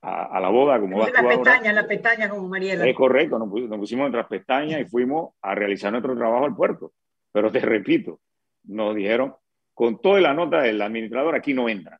a, 0.05 0.39
la 0.39 0.49
boda 0.49 0.79
como 0.79 0.99
va 0.99 1.09
La 1.09 1.27
pestaña, 1.27 1.73
la 1.73 1.87
pestaña 1.87 2.29
como 2.29 2.47
Mariela. 2.47 2.87
Es 2.87 2.95
correcto, 2.95 3.39
nos, 3.39 3.49
pusimos 3.49 4.05
entre 4.05 4.21
las 4.21 4.29
pestañas 4.29 4.81
y 4.81 4.85
fuimos 4.85 5.33
a 5.41 5.55
realizar 5.55 5.91
nuestro 5.91 6.15
trabajo 6.15 6.45
al 6.45 6.55
puerto. 6.55 6.93
Pero 7.31 7.51
te 7.51 7.59
repito, 7.59 8.19
nos 8.65 8.95
dijeron, 8.95 9.35
con 9.73 9.99
toda 9.99 10.21
la 10.21 10.33
nota 10.33 10.61
del 10.61 10.81
administrador, 10.81 11.35
aquí 11.35 11.53
no 11.53 11.67
entran. 11.67 11.97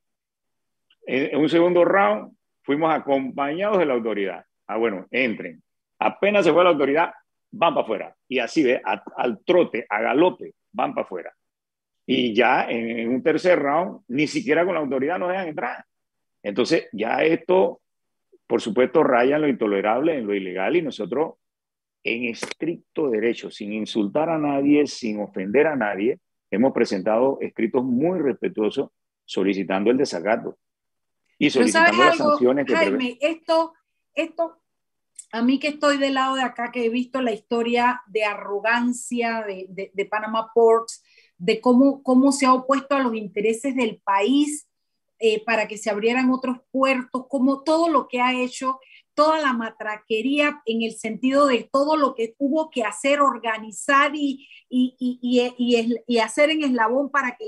En, 1.04 1.38
un 1.38 1.48
segundo 1.48 1.84
round, 1.84 2.32
fuimos 2.62 2.94
acompañados 2.94 3.78
de 3.78 3.86
la 3.86 3.94
autoridad. 3.94 4.44
Ah, 4.68 4.76
bueno, 4.76 5.06
entren. 5.10 5.62
Apenas 5.98 6.44
se 6.44 6.52
fue 6.52 6.62
la 6.62 6.70
autoridad, 6.70 7.12
van 7.50 7.74
para 7.74 7.84
afuera. 7.84 8.16
Y 8.28 8.38
así 8.38 8.62
ve, 8.62 8.80
al 8.84 9.44
trote, 9.44 9.84
a 9.88 10.00
galope, 10.00 10.54
van 10.72 10.94
para 10.94 11.04
afuera. 11.04 11.34
Y 12.06 12.34
ya 12.34 12.70
en, 12.70 12.88
en, 12.98 13.08
un 13.08 13.22
tercer 13.22 13.58
round, 13.58 14.02
ni 14.08 14.28
siquiera 14.28 14.64
con 14.64 14.74
la 14.74 14.80
autoridad 14.80 15.18
nos 15.18 15.30
dejan 15.30 15.48
entrar. 15.48 15.84
Entonces, 16.42 16.88
ya 16.92 17.24
esto 17.24 17.80
por 18.46 18.60
supuesto, 18.60 19.02
rayan 19.02 19.42
lo 19.42 19.48
intolerable 19.48 20.16
en 20.16 20.26
lo 20.26 20.34
ilegal 20.34 20.76
y 20.76 20.82
nosotros, 20.82 21.34
en 22.04 22.24
estricto 22.24 23.10
derecho, 23.10 23.50
sin 23.50 23.72
insultar 23.72 24.30
a 24.30 24.38
nadie, 24.38 24.86
sin 24.86 25.20
ofender 25.20 25.66
a 25.66 25.76
nadie, 25.76 26.20
hemos 26.50 26.72
presentado 26.72 27.38
escritos 27.40 27.84
muy 27.84 28.20
respetuosos 28.20 28.90
solicitando 29.24 29.90
el 29.90 29.96
desacato 29.96 30.56
y 31.38 31.50
solicitando 31.50 32.04
las 32.04 32.16
sanciones 32.16 32.66
que 32.66 32.76
Jaime, 32.76 33.18
esto, 33.20 33.74
esto, 34.14 34.62
a 35.32 35.42
mí 35.42 35.58
que 35.58 35.68
estoy 35.68 35.98
del 35.98 36.14
lado 36.14 36.36
de 36.36 36.42
acá, 36.42 36.70
que 36.70 36.84
he 36.84 36.88
visto 36.88 37.20
la 37.20 37.32
historia 37.32 38.02
de 38.06 38.24
arrogancia 38.24 39.44
de, 39.46 39.66
de, 39.68 39.90
de 39.92 40.04
Panama 40.06 40.52
Ports, 40.54 41.02
de 41.36 41.60
cómo, 41.60 42.02
cómo 42.04 42.30
se 42.30 42.46
ha 42.46 42.54
opuesto 42.54 42.94
a 42.94 43.00
los 43.00 43.14
intereses 43.14 43.74
del 43.74 44.00
país 44.02 44.68
eh, 45.18 45.42
para 45.44 45.66
que 45.68 45.78
se 45.78 45.90
abrieran 45.90 46.30
otros 46.30 46.58
puertos, 46.70 47.26
como 47.28 47.62
todo 47.62 47.88
lo 47.88 48.08
que 48.08 48.20
ha 48.20 48.34
hecho, 48.34 48.78
toda 49.14 49.40
la 49.40 49.54
matraquería 49.54 50.62
en 50.66 50.82
el 50.82 50.92
sentido 50.92 51.46
de 51.46 51.68
todo 51.72 51.96
lo 51.96 52.14
que 52.14 52.34
tuvo 52.38 52.70
que 52.70 52.84
hacer, 52.84 53.20
organizar 53.20 54.14
y, 54.14 54.46
y, 54.68 54.94
y, 54.98 55.96
y 56.06 56.18
hacer 56.18 56.50
en 56.50 56.64
eslabón 56.64 57.10
para 57.10 57.36
que 57.36 57.46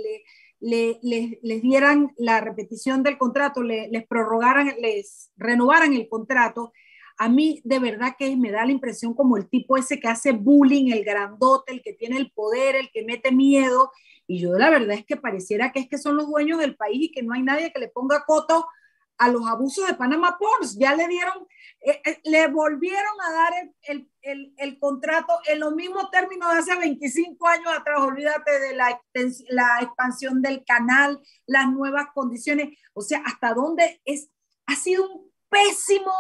le, 0.61 0.99
les 1.43 1.63
dieran 1.63 2.13
la 2.17 2.41
repetición 2.41 3.03
del 3.03 3.19
contrato, 3.19 3.63
les 3.63 4.07
prorrogaran, 4.07 4.75
les 4.81 5.31
renovaran 5.37 5.93
el 5.93 6.09
contrato. 6.09 6.73
A 7.19 7.29
mí 7.29 7.61
de 7.65 7.81
verdad 7.81 8.15
que 8.19 8.35
me 8.37 8.51
da 8.51 8.65
la 8.65 8.73
impresión 8.73 9.13
como 9.13 9.37
el 9.37 9.49
tipo 9.49 9.77
ese 9.77 10.01
que 10.01 10.09
hace 10.09 10.33
bullying, 10.33 10.91
el 10.93 11.05
grandote, 11.05 11.73
el 11.73 11.83
que 11.83 11.93
tiene 11.93 12.17
el 12.17 12.31
poder, 12.31 12.77
el 12.77 12.91
que 12.91 13.05
mete 13.05 13.31
miedo 13.31 13.91
y 14.29 14.41
yo 14.41 14.53
la 14.53 14.69
verdad 14.69 14.93
es 14.93 15.07
que 15.07 15.17
pareciera 15.17 15.73
que 15.73 15.81
es 15.81 15.89
que 15.89 15.99
son 15.99 16.17
los 16.17 16.29
dueños 16.29 16.59
del 16.59 16.77
país 16.77 17.05
y 17.05 17.11
que 17.11 17.23
no 17.23 17.33
hay 17.33 17.43
nadie 17.43 17.73
que 17.73 17.81
le 17.81 17.89
ponga 17.89 18.25
coto 18.27 18.69
a 19.17 19.29
los 19.29 19.49
abusos 19.49 19.87
de 19.87 19.95
Panama 19.95 20.37
Ports. 20.39 20.77
Ya 20.79 20.95
le 20.95 21.09
dieron, 21.09 21.47
eh, 21.81 22.01
eh, 22.05 22.21
le 22.25 22.47
volvieron 22.49 23.21
a 23.27 23.33
dar 23.33 23.53
el, 23.83 24.09
el, 24.21 24.55
el, 24.59 24.79
contrato 24.79 25.33
en 25.47 25.61
los 25.61 25.75
mismos 25.75 26.11
términos 26.11 26.53
de 26.53 26.59
hace 26.59 26.77
25 26.77 27.49
años 27.49 27.73
atrás. 27.73 28.01
Olvídate 28.01 28.61
de 28.61 28.77
la, 28.77 29.01
la 29.49 29.79
expansión 29.81 30.41
del 30.41 30.63
canal, 30.65 31.21
las 31.47 31.69
nuevas 31.71 32.09
condiciones. 32.15 32.79
O 32.93 33.01
sea, 33.01 33.23
hasta 33.25 33.55
dónde 33.55 34.01
es, 34.05 34.31
ha 34.67 34.77
sido 34.77 35.11
un 35.11 35.33
pésimo 35.49 36.13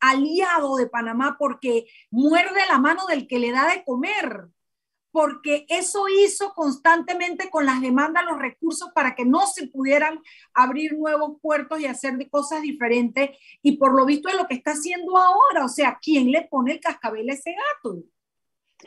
aliado 0.00 0.76
de 0.76 0.88
Panamá 0.88 1.36
porque 1.38 1.86
muerde 2.10 2.60
la 2.68 2.78
mano 2.78 3.06
del 3.06 3.28
que 3.28 3.38
le 3.38 3.52
da 3.52 3.68
de 3.68 3.84
comer 3.84 4.48
porque 5.12 5.66
eso 5.68 6.06
hizo 6.08 6.54
constantemente 6.54 7.50
con 7.50 7.66
las 7.66 7.82
demandas 7.82 8.24
los 8.24 8.38
recursos 8.38 8.90
para 8.94 9.14
que 9.14 9.26
no 9.26 9.46
se 9.46 9.68
pudieran 9.68 10.20
abrir 10.54 10.94
nuevos 10.94 11.38
puertos 11.40 11.78
y 11.80 11.86
hacer 11.86 12.14
cosas 12.30 12.62
diferentes. 12.62 13.30
Y 13.62 13.76
por 13.76 13.94
lo 13.94 14.06
visto 14.06 14.30
es 14.30 14.36
lo 14.36 14.46
que 14.46 14.54
está 14.54 14.72
haciendo 14.72 15.18
ahora. 15.18 15.66
O 15.66 15.68
sea, 15.68 15.98
¿quién 16.00 16.32
le 16.32 16.48
pone 16.50 16.72
el 16.72 16.80
cascabel 16.80 17.28
a 17.28 17.34
ese 17.34 17.52
gato? 17.52 17.98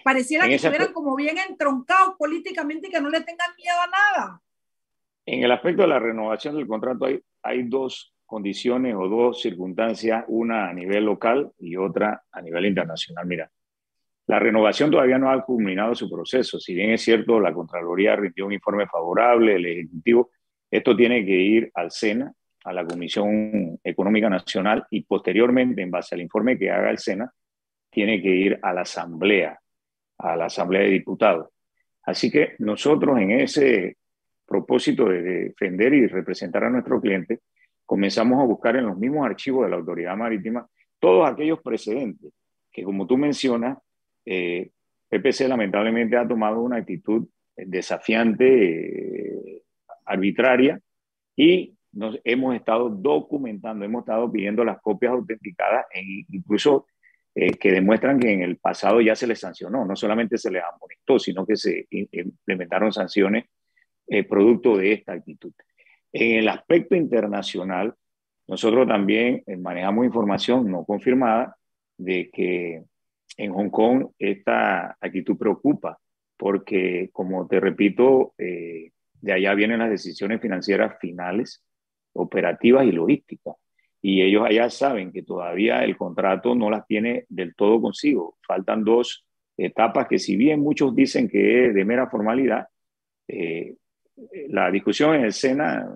Pareciera 0.04 0.48
que 0.48 0.56
estuvieran 0.56 0.92
como 0.92 1.16
bien 1.16 1.38
entroncados 1.38 2.16
políticamente 2.18 2.88
y 2.88 2.92
que 2.92 3.00
no 3.00 3.10
le 3.10 3.22
tengan 3.22 3.56
miedo 3.56 3.78
a 3.80 3.88
nada. 3.88 4.42
En 5.28 5.44
el 5.44 5.52
aspecto 5.52 5.84
de 5.84 5.88
la 5.88 6.00
renovación 6.00 6.56
del 6.56 6.68
contrato 6.68 7.06
hay, 7.06 7.22
hay 7.44 7.64
dos 7.64 8.14
condiciones 8.26 8.96
o 8.96 9.08
dos 9.08 9.42
circunstancias, 9.42 10.26
una 10.28 10.70
a 10.70 10.74
nivel 10.74 11.06
local 11.06 11.52
y 11.60 11.78
otra 11.78 12.24
a 12.32 12.42
nivel 12.42 12.66
internacional. 12.66 13.26
Mira, 13.26 13.52
la 14.28 14.40
renovación 14.40 14.90
todavía 14.90 15.20
no 15.20 15.30
ha 15.30 15.44
culminado 15.44 15.94
su 15.94 16.10
proceso. 16.10 16.60
Si 16.60 16.74
bien 16.74 16.92
es 16.92 17.02
cierto, 17.02 17.40
la 17.40 17.54
Contraloría 17.54 18.16
rindió 18.16 18.48
un 18.48 18.54
informe 18.54 18.88
favorable, 18.88 19.56
el 19.56 19.66
Ejecutivo, 19.66 20.32
esto 20.70 20.96
tiene 20.96 21.26
que 21.26 21.36
ir 21.36 21.72
al 21.76 21.92
SENA, 21.92 22.34
a 22.64 22.74
la 22.74 22.86
Comisión 22.86 23.80
Económica 23.84 24.30
Nacional, 24.30 24.86
y 24.90 25.04
posteriormente, 25.04 25.82
en 25.84 25.92
base 25.92 26.16
al 26.16 26.22
informe 26.22 26.58
que 26.58 26.72
haga 26.72 26.90
el 26.90 26.98
SENA, 26.98 27.32
tiene 27.92 28.22
que 28.22 28.30
ir 28.30 28.60
a 28.62 28.74
la 28.74 28.82
Asamblea, 28.82 29.60
a 30.18 30.36
la 30.36 30.46
Asamblea 30.46 30.82
de 30.82 30.90
Diputados. 30.90 31.50
Así 32.04 32.32
que 32.32 32.56
nosotros 32.60 33.20
en 33.20 33.32
ese 33.32 33.98
propósito 34.46 35.10
de 35.10 35.22
defender 35.22 35.94
y 35.94 36.08
representar 36.08 36.64
a 36.64 36.70
nuestro 36.70 37.00
cliente, 37.00 37.42
comenzamos 37.86 38.42
a 38.42 38.46
buscar 38.46 38.76
en 38.76 38.86
los 38.86 38.98
mismos 38.98 39.26
archivos 39.26 39.66
de 39.66 39.70
la 39.70 39.78
Autoridad 39.78 40.18
Marítima 40.18 40.68
todos 41.00 41.30
aquellos 41.30 41.62
precedentes 41.62 42.32
que, 42.72 42.84
como 42.84 43.06
tú 43.08 43.18
mencionas, 43.18 43.78
eh, 44.26 44.72
PPC 45.10 45.48
lamentablemente 45.48 46.18
ha 46.18 46.28
tomado 46.28 46.62
una 46.62 46.78
actitud 46.78 47.28
desafiante, 47.56 49.56
eh, 49.56 49.62
arbitraria, 50.06 50.80
y 51.36 51.74
hemos 52.24 52.56
estado 52.56 52.90
documentando, 52.90 53.86
hemos 53.86 54.02
estado 54.02 54.32
pidiendo 54.32 54.64
las 54.64 54.82
copias 54.82 55.14
autenticadas, 55.14 55.86
e 55.94 56.26
incluso 56.30 56.88
eh, 57.34 57.52
que 57.52 57.72
demuestran 57.72 58.20
que 58.20 58.32
en 58.32 58.42
el 58.42 58.58
pasado 58.58 59.02
ya 59.02 59.16
se 59.16 59.28
les 59.28 59.40
sancionó, 59.40 59.86
no 59.86 59.96
solamente 59.96 60.38
se 60.38 60.52
les 60.52 60.64
amonestó, 60.64 61.20
sino 61.20 61.46
que 61.46 61.56
se 61.56 61.88
implementaron 61.90 62.92
sanciones 62.92 63.46
eh, 64.08 64.24
producto 64.24 64.78
de 64.78 64.94
esta 64.94 65.14
actitud. 65.14 65.52
En 66.12 66.40
el 66.40 66.48
aspecto 66.48 66.96
internacional, 66.96 67.94
nosotros 68.48 68.88
también 68.88 69.44
manejamos 69.60 70.06
información 70.06 70.70
no 70.70 70.86
confirmada 70.86 71.58
de 71.98 72.30
que 72.32 72.84
en 73.38 73.54
Hong 73.54 73.70
Kong 73.70 74.08
esta 74.18 74.98
actitud 75.00 75.38
preocupa 75.38 75.98
porque, 76.38 77.10
como 77.14 77.48
te 77.48 77.60
repito, 77.60 78.34
eh, 78.38 78.92
de 79.22 79.34
allá 79.34 79.54
vienen 79.54 79.80
las 79.80 79.90
decisiones 79.90 80.42
financieras 80.42 80.98
finales, 81.00 81.64
operativas 82.14 82.86
y 82.86 82.92
logísticas. 82.92 83.56
Y 84.02 84.22
ellos 84.22 84.46
allá 84.46 84.70
saben 84.70 85.12
que 85.12 85.24
todavía 85.24 85.84
el 85.84 85.98
contrato 85.98 86.54
no 86.54 86.70
las 86.70 86.86
tiene 86.86 87.26
del 87.30 87.56
todo 87.56 87.82
consigo. 87.82 88.38
Faltan 88.46 88.84
dos 88.84 89.26
etapas 89.58 90.08
que 90.08 90.20
si 90.20 90.36
bien 90.36 90.60
muchos 90.60 90.94
dicen 90.94 91.28
que 91.28 91.68
es 91.68 91.74
de 91.74 91.86
mera 91.86 92.10
formalidad, 92.10 92.68
eh, 93.28 93.76
la 94.50 94.70
discusión 94.70 95.16
en 95.16 95.26
el 95.26 95.34
SENA, 95.34 95.90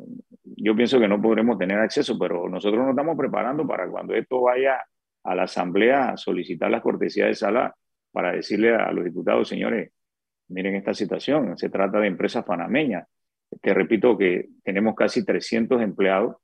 yo 0.44 0.76
pienso 0.76 1.00
que 1.00 1.08
no 1.08 1.22
podremos 1.22 1.58
tener 1.58 1.78
acceso, 1.78 2.18
pero 2.18 2.50
nosotros 2.50 2.82
nos 2.82 2.90
estamos 2.90 3.18
preparando 3.18 3.66
para 3.68 3.88
cuando 3.88 4.14
esto 4.14 4.42
vaya 4.42 4.82
a 5.24 5.36
la 5.36 5.44
Asamblea 5.44 6.10
a 6.10 6.18
solicitar 6.18 6.72
la 6.72 6.82
cortesía 6.82 7.26
de 7.28 7.36
sala 7.36 7.76
para 8.12 8.32
decirle 8.32 8.76
a 8.76 8.92
los 8.92 9.06
diputados, 9.06 9.48
señores, 9.48 9.92
miren 10.48 10.76
esta 10.76 10.94
situación, 10.94 11.58
se 11.58 11.70
trata 11.70 12.00
de 12.00 12.08
empresas 12.08 12.44
panameñas. 12.44 13.08
Te 13.62 13.74
repito 13.74 14.18
que 14.18 14.50
tenemos 14.64 14.96
casi 14.96 15.26
300 15.26 15.82
empleados 15.82 16.38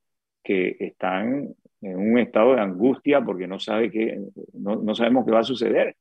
que 0.43 0.75
están 0.79 1.55
en 1.81 1.97
un 1.97 2.19
estado 2.19 2.55
de 2.55 2.61
angustia 2.61 3.21
porque 3.21 3.47
no, 3.47 3.59
sabe 3.59 3.91
qué, 3.91 4.19
no, 4.53 4.75
no 4.75 4.95
sabemos 4.95 5.25
qué 5.25 5.31
va 5.31 5.39
a 5.39 5.43
suceder. 5.43 5.95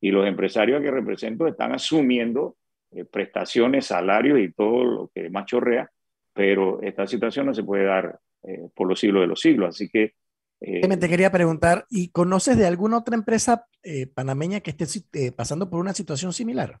Y 0.00 0.10
los 0.10 0.26
empresarios 0.26 0.82
que 0.82 0.90
represento 0.90 1.46
están 1.46 1.72
asumiendo 1.72 2.56
eh, 2.92 3.04
prestaciones, 3.04 3.86
salarios 3.86 4.38
y 4.38 4.52
todo 4.52 4.84
lo 4.84 5.10
que 5.14 5.28
más 5.30 5.46
chorrea, 5.46 5.90
pero 6.32 6.80
esta 6.82 7.06
situación 7.06 7.46
no 7.46 7.54
se 7.54 7.64
puede 7.64 7.84
dar 7.84 8.18
eh, 8.44 8.68
por 8.74 8.88
los 8.88 9.00
siglos 9.00 9.22
de 9.22 9.26
los 9.26 9.40
siglos. 9.40 9.70
Así 9.70 9.88
que 9.88 10.14
Eh, 10.60 10.96
te 10.96 11.08
quería 11.08 11.30
preguntar, 11.30 11.84
¿y 11.90 12.08
conoces 12.08 12.56
de 12.56 12.66
alguna 12.66 12.98
otra 12.98 13.14
empresa 13.14 13.66
eh, 13.82 14.06
panameña 14.06 14.60
que 14.60 14.70
esté 14.70 14.86
eh, 15.12 15.32
pasando 15.32 15.68
por 15.68 15.80
una 15.80 15.92
situación 15.92 16.32
similar? 16.32 16.78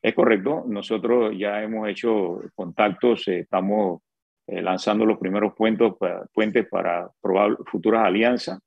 Es 0.00 0.14
correcto, 0.14 0.64
nosotros 0.66 1.34
ya 1.36 1.62
hemos 1.62 1.88
hecho 1.88 2.40
contactos, 2.54 3.26
estamos 3.28 4.02
lanzando 4.46 5.06
los 5.06 5.18
primeros 5.18 5.54
puentes 5.54 5.94
para, 5.98 6.26
puentes 6.26 6.68
para 6.68 7.10
probar 7.22 7.56
futuras 7.64 8.04
alianzas 8.04 8.58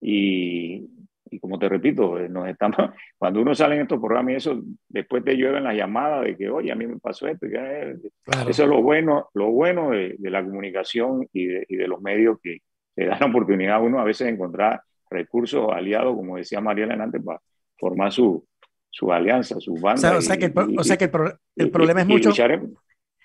y, 0.00 0.88
y, 1.28 1.40
como 1.40 1.58
te 1.58 1.68
repito, 1.68 2.16
nos 2.28 2.48
estamos, 2.48 2.76
cuando 3.18 3.40
uno 3.40 3.52
sale 3.52 3.74
en 3.74 3.82
estos 3.82 3.98
programas 3.98 4.32
y 4.32 4.36
eso, 4.36 4.62
después 4.88 5.24
te 5.24 5.36
llueven 5.36 5.64
las 5.64 5.74
llamadas 5.74 6.24
de 6.24 6.36
que, 6.36 6.48
oye, 6.48 6.70
a 6.70 6.76
mí 6.76 6.86
me 6.86 7.00
pasó 7.00 7.26
esto. 7.26 7.46
Eso 7.46 8.62
es 8.62 8.68
lo 8.68 8.80
bueno, 8.82 9.28
lo 9.34 9.50
bueno 9.50 9.90
de, 9.90 10.14
de 10.16 10.30
la 10.30 10.44
comunicación 10.44 11.26
y 11.32 11.46
de, 11.46 11.66
y 11.68 11.74
de 11.74 11.88
los 11.88 12.00
medios 12.00 12.38
que, 12.40 12.60
le 12.96 13.06
da 13.06 13.18
la 13.18 13.26
oportunidad 13.26 13.76
a 13.76 13.80
uno 13.80 14.00
a 14.00 14.04
veces 14.04 14.26
de 14.26 14.32
encontrar 14.32 14.82
recursos 15.10 15.70
aliados, 15.72 16.16
como 16.16 16.36
decía 16.36 16.60
María 16.60 16.86
antes, 16.86 17.22
para 17.22 17.40
formar 17.78 18.10
su, 18.10 18.44
su 18.90 19.12
alianza, 19.12 19.60
su 19.60 19.74
banda. 19.74 20.16
O 20.16 20.22
sea, 20.22 20.36
que, 20.36 20.46
el, 20.46 20.52
o 20.78 20.82
sea 20.82 20.96
que 20.96 21.10
el, 21.56 21.70
problema 21.70 22.00
es 22.00 22.06
mucho... 22.06 22.30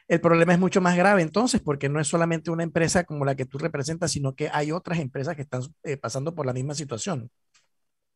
El 0.08 0.20
problema 0.20 0.52
es 0.52 0.60
mucho 0.60 0.82
más 0.82 0.98
grave 0.98 1.22
entonces, 1.22 1.62
porque 1.62 1.88
no 1.88 2.02
es 2.02 2.08
solamente 2.08 2.52
una 2.52 2.64
empresa 2.64 3.06
como 3.06 3.24
la 3.24 3.36
que 3.36 3.46
tú 3.46 3.58
representas, 3.58 4.12
sino 4.12 4.36
que 4.36 4.50
hay 4.52 4.74
otras 4.74 5.00
empresas 5.00 5.38
que 5.38 5.44
están 5.44 5.62
eh, 5.84 5.96
pasando 5.96 6.36
por 6.36 6.46
la 6.46 6.52
misma 6.52 6.74
situación. 6.74 7.30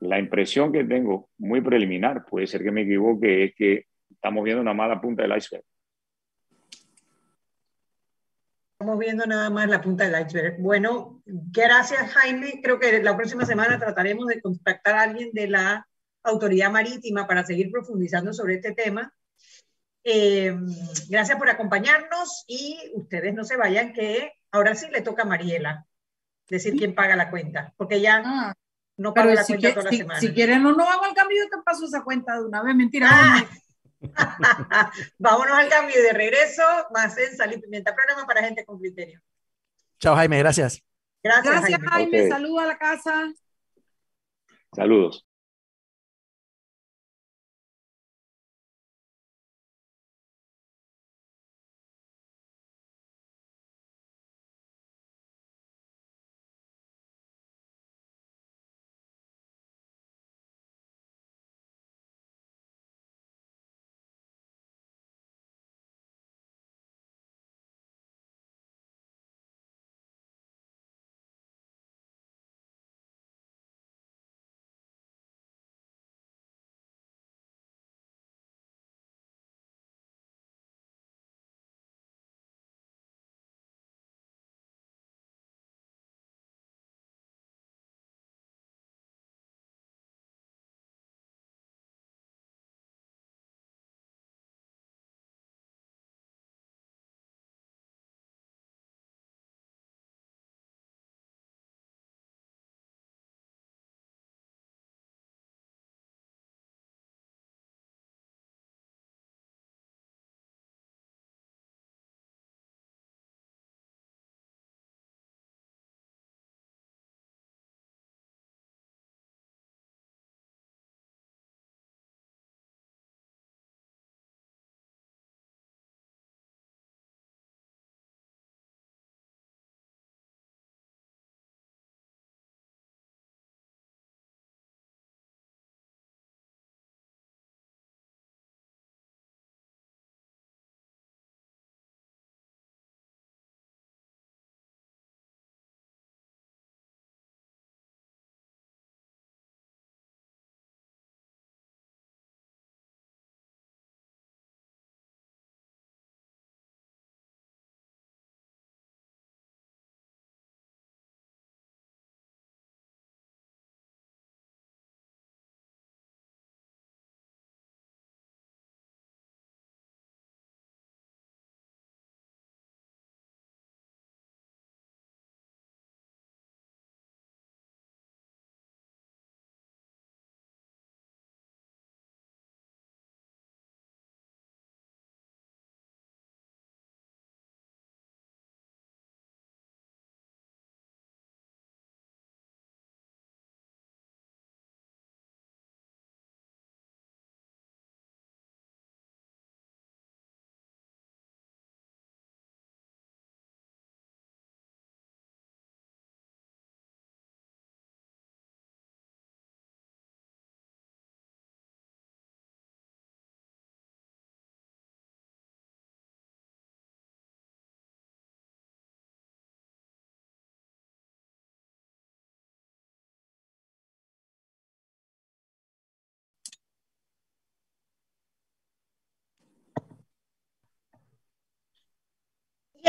La 0.01 0.19
impresión 0.19 0.73
que 0.73 0.83
tengo, 0.83 1.29
muy 1.37 1.61
preliminar, 1.61 2.25
puede 2.25 2.47
ser 2.47 2.63
que 2.63 2.71
me 2.71 2.81
equivoque, 2.81 3.45
es 3.45 3.55
que 3.55 3.85
estamos 4.09 4.43
viendo 4.43 4.61
una 4.61 4.73
mala 4.73 4.99
punta 4.99 5.21
del 5.21 5.37
iceberg. 5.37 5.63
Estamos 8.77 8.99
viendo 8.99 9.25
nada 9.25 9.49
más 9.49 9.69
la 9.69 9.81
punta 9.81 10.03
del 10.03 10.27
iceberg. 10.27 10.57
Bueno, 10.59 11.21
gracias 11.25 12.11
Jaime. 12.11 12.59
Creo 12.61 12.77
que 12.77 13.01
la 13.01 13.15
próxima 13.15 13.45
semana 13.45 13.79
trataremos 13.79 14.27
de 14.27 14.41
contactar 14.41 14.95
a 14.95 15.03
alguien 15.03 15.29
de 15.31 15.47
la 15.47 15.87
autoridad 16.23 16.69
marítima 16.69 17.25
para 17.25 17.45
seguir 17.45 17.71
profundizando 17.71 18.33
sobre 18.33 18.55
este 18.55 18.73
tema. 18.73 19.13
Eh, 20.03 20.53
gracias 21.07 21.37
por 21.37 21.49
acompañarnos 21.49 22.43
y 22.47 22.91
ustedes 22.95 23.33
no 23.33 23.45
se 23.45 23.55
vayan 23.55 23.93
que 23.93 24.33
ahora 24.51 24.75
sí 24.75 24.87
le 24.91 24.99
toca 24.99 25.23
a 25.23 25.25
Mariela 25.25 25.85
decir 26.49 26.75
quién 26.75 26.93
paga 26.93 27.15
la 27.15 27.29
cuenta, 27.31 27.73
porque 27.77 28.01
ya 28.01 28.21
ah, 28.25 28.53
no 28.97 29.13
paga 29.13 29.35
la 29.35 29.45
cuenta 29.45 29.73
toda 29.73 29.83
la 29.85 29.91
semana. 29.91 30.19
Si 30.19 30.33
quieren 30.33 30.61
no 30.61 30.73
nos 30.73 30.85
vamos 30.85 31.07
al 31.07 31.15
cambio, 31.15 31.37
yo 31.41 31.49
te 31.49 31.63
paso 31.63 31.85
esa 31.85 32.03
cuenta 32.03 32.35
de 32.35 32.45
una 32.45 32.61
vez, 32.61 32.75
mentira. 32.75 33.07
Ah. 33.09 33.49
Vámonos 35.19 35.57
al 35.57 35.69
cambio 35.69 36.01
de 36.01 36.13
regreso, 36.13 36.63
más 36.93 37.17
en 37.17 37.35
Sal 37.35 37.53
y 37.53 37.57
Pimienta, 37.59 37.95
programa 37.95 38.25
para 38.25 38.43
gente 38.43 38.65
con 38.65 38.79
criterio. 38.79 39.21
Chao, 39.99 40.15
Jaime, 40.15 40.39
gracias. 40.39 40.83
Gracias, 41.23 41.61
Jaime. 41.61 41.87
Jaime. 41.87 42.29
Saludos 42.29 42.63
a 42.63 42.67
la 42.67 42.77
casa. 42.77 43.33
Saludos. 44.73 45.25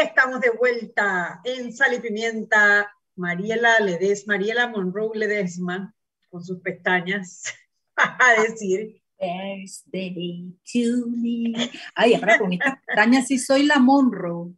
Estamos 0.02 0.40
de 0.40 0.50
vuelta 0.50 1.40
en 1.44 1.72
Sal 1.72 1.94
y 1.94 2.00
Pimienta. 2.00 2.90
Mariela 3.16 3.80
Ledesma, 3.80 4.34
Mariela 4.34 4.68
Monroe 4.68 5.16
Ledesma, 5.16 5.94
con 6.28 6.44
sus 6.44 6.60
pestañas, 6.60 7.44
a 7.96 8.42
decir. 8.42 9.00
Ay, 11.94 12.14
ahora 12.14 12.38
con 12.38 12.52
estas 12.52 12.78
pestañas 12.86 13.26
sí 13.26 13.38
soy 13.38 13.64
la 13.64 13.78
Monroe. 13.78 14.52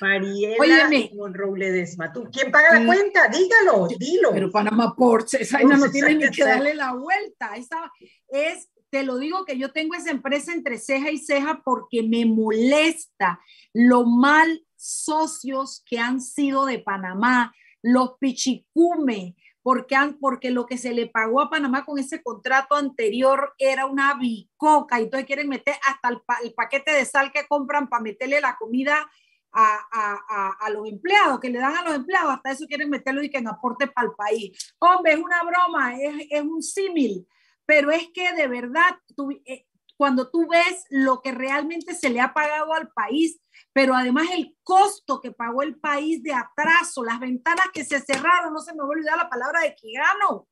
Mariela 0.00 0.56
Óyeme. 0.58 1.10
Monroe 1.14 1.58
Ledesma. 1.58 2.10
¿Tú, 2.10 2.28
¿Quién 2.32 2.50
paga 2.50 2.80
la 2.80 2.86
cuenta? 2.86 3.28
Dígalo, 3.28 3.88
dilo. 3.98 4.30
Pero 4.32 4.50
Panamá 4.50 4.94
Ports, 4.96 5.34
esa 5.34 5.60
no 5.60 5.78
Pues, 5.78 5.92
tiene 5.92 6.14
ni 6.14 6.30
que 6.30 6.44
darle 6.44 6.74
la 6.74 6.94
vuelta. 6.94 7.54
Esa 7.56 7.92
es, 8.28 8.70
te 8.92 9.04
lo 9.04 9.16
digo 9.16 9.46
que 9.46 9.56
yo 9.56 9.72
tengo 9.72 9.94
esa 9.94 10.10
empresa 10.10 10.52
entre 10.52 10.76
ceja 10.76 11.10
y 11.10 11.16
ceja 11.16 11.62
porque 11.64 12.02
me 12.02 12.26
molesta 12.26 13.40
lo 13.72 14.04
mal 14.04 14.66
socios 14.76 15.82
que 15.86 15.98
han 15.98 16.20
sido 16.20 16.66
de 16.66 16.78
Panamá, 16.78 17.54
los 17.80 18.18
pichicume, 18.18 19.34
porque, 19.62 19.96
porque 20.20 20.50
lo 20.50 20.66
que 20.66 20.76
se 20.76 20.92
le 20.92 21.06
pagó 21.06 21.40
a 21.40 21.48
Panamá 21.48 21.86
con 21.86 21.98
ese 21.98 22.22
contrato 22.22 22.74
anterior 22.74 23.54
era 23.56 23.86
una 23.86 24.12
bicoca 24.18 25.00
y 25.00 25.04
entonces 25.04 25.26
quieren 25.26 25.48
meter 25.48 25.74
hasta 25.88 26.10
el, 26.10 26.20
pa- 26.20 26.40
el 26.44 26.52
paquete 26.52 26.92
de 26.92 27.06
sal 27.06 27.32
que 27.32 27.46
compran 27.48 27.88
para 27.88 28.02
meterle 28.02 28.42
la 28.42 28.58
comida 28.58 29.10
a, 29.54 30.68
los 30.70 30.86
empleados, 30.86 31.40
que 31.40 31.48
le 31.48 31.58
dan 31.60 31.76
a 31.76 31.82
los 31.82 31.94
empleados, 31.94 32.34
hasta 32.34 32.50
eso 32.50 32.66
quieren 32.66 32.90
meterlo 32.90 33.22
y 33.22 33.30
que 33.30 33.38
en 33.38 33.48
aporte 33.48 33.86
para 33.86 34.08
el 34.08 34.14
país. 34.14 34.74
Hombre, 34.78 35.12
es 35.12 35.18
una 35.18 35.42
broma, 35.44 35.94
es 35.98 36.42
un 36.42 36.62
símil, 36.62 37.26
pero 37.66 37.90
es 37.90 38.08
que 38.12 38.32
de 38.32 38.48
verdad, 38.48 38.98
eh, 39.46 39.66
cuando 39.96 40.30
tú 40.30 40.48
ves 40.48 40.84
lo 40.90 41.20
que 41.22 41.32
realmente 41.32 41.94
se 41.94 42.10
le 42.10 42.20
ha 42.20 42.34
pagado 42.34 42.74
al 42.74 42.90
país, 42.92 43.40
pero 43.72 43.94
además 43.94 44.28
el 44.32 44.56
costo 44.62 45.20
que 45.20 45.32
pagó 45.32 45.62
el 45.62 45.78
país 45.78 46.22
de 46.22 46.32
atraso, 46.32 47.04
las 47.04 47.20
ventanas 47.20 47.66
que 47.72 47.84
se 47.84 48.00
cerraron, 48.00 48.52
no 48.52 48.60
se 48.60 48.72
me 48.72 48.80
va 48.80 48.86
a 48.86 48.88
olvidar 48.88 49.16
la 49.16 49.28
palabra 49.28 49.60
de 49.60 49.74
Quijano, 49.74 50.48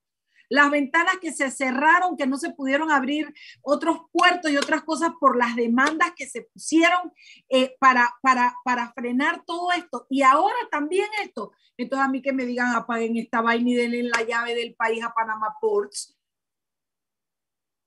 las 0.50 0.70
ventanas 0.70 1.18
que 1.20 1.32
se 1.32 1.50
cerraron, 1.50 2.16
que 2.16 2.26
no 2.26 2.36
se 2.36 2.50
pudieron 2.50 2.90
abrir 2.90 3.32
otros 3.62 3.98
puertos 4.12 4.50
y 4.50 4.56
otras 4.56 4.82
cosas 4.82 5.12
por 5.18 5.36
las 5.36 5.54
demandas 5.54 6.12
que 6.16 6.26
se 6.26 6.42
pusieron 6.42 7.12
eh, 7.48 7.76
para, 7.78 8.12
para, 8.20 8.54
para 8.64 8.92
frenar 8.92 9.44
todo 9.46 9.70
esto. 9.72 10.06
Y 10.10 10.22
ahora 10.22 10.56
también 10.70 11.06
esto. 11.22 11.52
Entonces 11.76 12.04
a 12.04 12.10
mí 12.10 12.20
que 12.20 12.32
me 12.32 12.44
digan 12.44 12.74
apaguen 12.74 13.16
esta 13.16 13.40
vaina 13.40 13.70
y 13.70 13.74
denle 13.74 14.02
la 14.02 14.22
llave 14.22 14.54
del 14.56 14.74
país 14.74 15.02
a 15.04 15.14
Panama 15.14 15.54
Ports. 15.60 16.19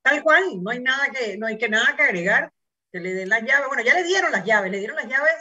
Tal 0.04 0.22
cual, 0.22 0.62
no 0.62 0.70
hay 0.70 0.80
nada 0.80 1.08
que, 1.08 1.38
no 1.38 1.46
hay 1.46 1.56
que 1.56 1.70
nada 1.70 1.96
que 1.96 2.02
agregar, 2.02 2.52
que 2.92 3.00
le 3.00 3.14
den 3.14 3.30
las 3.30 3.42
llaves. 3.42 3.68
Bueno, 3.68 3.82
ya 3.82 3.94
le 3.94 4.04
dieron 4.04 4.30
las 4.32 4.44
llaves, 4.44 4.70
le 4.70 4.78
dieron 4.78 4.96
las 4.96 5.08
llaves 5.08 5.32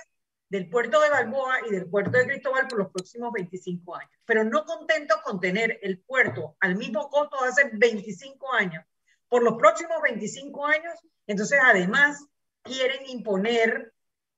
del 0.47 0.69
puerto 0.69 1.01
de 1.01 1.09
Balboa 1.09 1.57
y 1.67 1.71
del 1.71 1.89
puerto 1.89 2.17
de 2.17 2.27
Cristóbal 2.27 2.69
por 2.69 2.79
los 2.79 2.89
próximos 2.89 3.33
25 3.33 3.93
años. 3.93 4.11
Pero 4.23 4.45
no 4.45 4.63
contentos 4.63 5.17
con 5.21 5.41
tener 5.41 5.79
el 5.81 5.99
puerto 5.99 6.55
al 6.61 6.77
mismo 6.77 7.09
costo 7.09 7.43
hace 7.43 7.71
25 7.73 8.53
años, 8.53 8.85
por 9.27 9.43
los 9.43 9.55
próximos 9.55 10.01
25 10.01 10.65
años, 10.65 10.93
entonces 11.27 11.59
además 11.61 12.25
quieren 12.61 13.05
imponer 13.07 13.91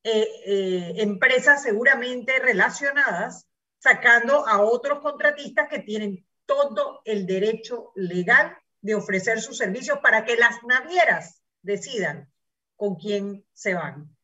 eh, 0.04 0.28
eh, 0.48 0.94
empresas 1.04 1.62
seguramente 1.62 2.40
relacionadas, 2.40 3.46
sacando 3.78 4.48
a 4.48 4.64
otros 4.64 5.02
contratistas 5.02 5.70
que 5.70 5.80
tienen 5.80 6.26
todo 6.48 7.02
el 7.06 7.28
derecho 7.28 7.92
legal 7.94 8.58
de 8.86 8.94
ofrecer 8.94 9.42
sus 9.42 9.58
servicios 9.58 9.98
para 9.98 10.26
que 10.26 10.36
las 10.36 10.64
navieras 10.64 11.42
decidan 11.64 12.30
con 12.76 12.96
quién 12.96 13.44
se 13.52 13.74
van. 13.74 14.16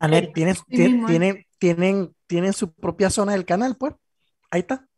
Anet, 0.00 0.32
¿tienes, 0.32 0.58
Sí 0.68 0.82
¿eh? 0.82 1.00
tienen, 1.06 1.46
tienen, 1.58 2.14
tienen 2.26 2.52
su 2.52 2.72
propia 2.72 3.10
zona 3.10 3.32
del 3.32 3.44
canal, 3.44 3.76
pues. 3.76 3.94
Ahí 4.50 4.60
está. 4.62 4.88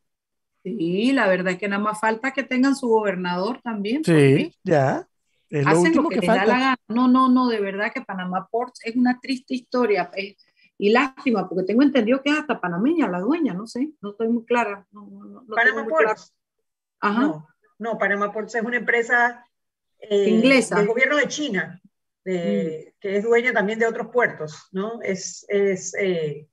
Sí, 0.65 1.13
la 1.13 1.29
verdad 1.29 1.53
es 1.53 1.59
que 1.59 1.69
nada 1.69 1.83
más 1.83 2.01
falta 2.01 2.31
que 2.31 2.45
tengan 2.45 2.75
su 2.75 2.89
gobernador 2.89 3.61
también. 3.63 4.03
Sí, 4.05 4.55
ya. 4.65 5.07
Es 5.51 5.65
lo 5.67 5.71
Hacen 5.71 5.87
último 5.89 6.03
lo 6.05 6.09
que, 6.09 6.15
que 6.21 6.21
les 6.23 6.29
da 6.29 6.35
la 6.35 6.41
falta. 6.41 6.59
gana. 6.59 6.77
No, 6.89 7.09
no, 7.09 7.29
no, 7.29 7.49
de 7.49 7.61
verdad 7.61 7.93
que 7.93 8.01
Panamá 8.01 8.49
Ports 8.51 8.81
es 8.85 8.97
una 8.97 9.21
triste 9.21 9.55
historia. 9.55 10.11
pues, 10.11 10.35
y 10.79 10.91
lástima, 10.91 11.47
porque 11.47 11.65
tengo 11.65 11.83
entendido 11.83 12.23
que 12.23 12.31
es 12.31 12.39
hasta 12.39 12.59
panameña 12.59 13.07
la 13.07 13.21
dueña, 13.21 13.53
no 13.53 13.67
sé, 13.67 13.91
no 14.01 14.13
estoy 14.13 14.29
muy 14.29 14.47
clara. 14.47 14.87
No, 14.93 15.07
no, 15.11 15.25
no, 15.43 15.47
claro. 15.47 15.87
Ports. 15.87 16.33
Ajá. 17.01 17.45
No, 17.79 17.99
Panama 17.99 18.33
Ports 18.33 18.55
es 18.55 18.63
una 18.63 18.77
empresa 18.77 19.45
eh, 19.99 20.29
Inglesa. 20.29 20.77
del 20.77 20.87
gobierno 20.87 21.17
de 21.17 21.29
China, 21.29 21.81
de- 22.25 22.95
que 23.01 23.17
es 23.17 23.25
dueña 23.25 23.53
también 23.53 23.79
de 23.79 23.87
otros 23.87 24.09
puertos, 24.13 24.69
¿no? 24.73 25.01
Es, 25.03 25.45
es 25.49 25.95
eh, 25.99 26.47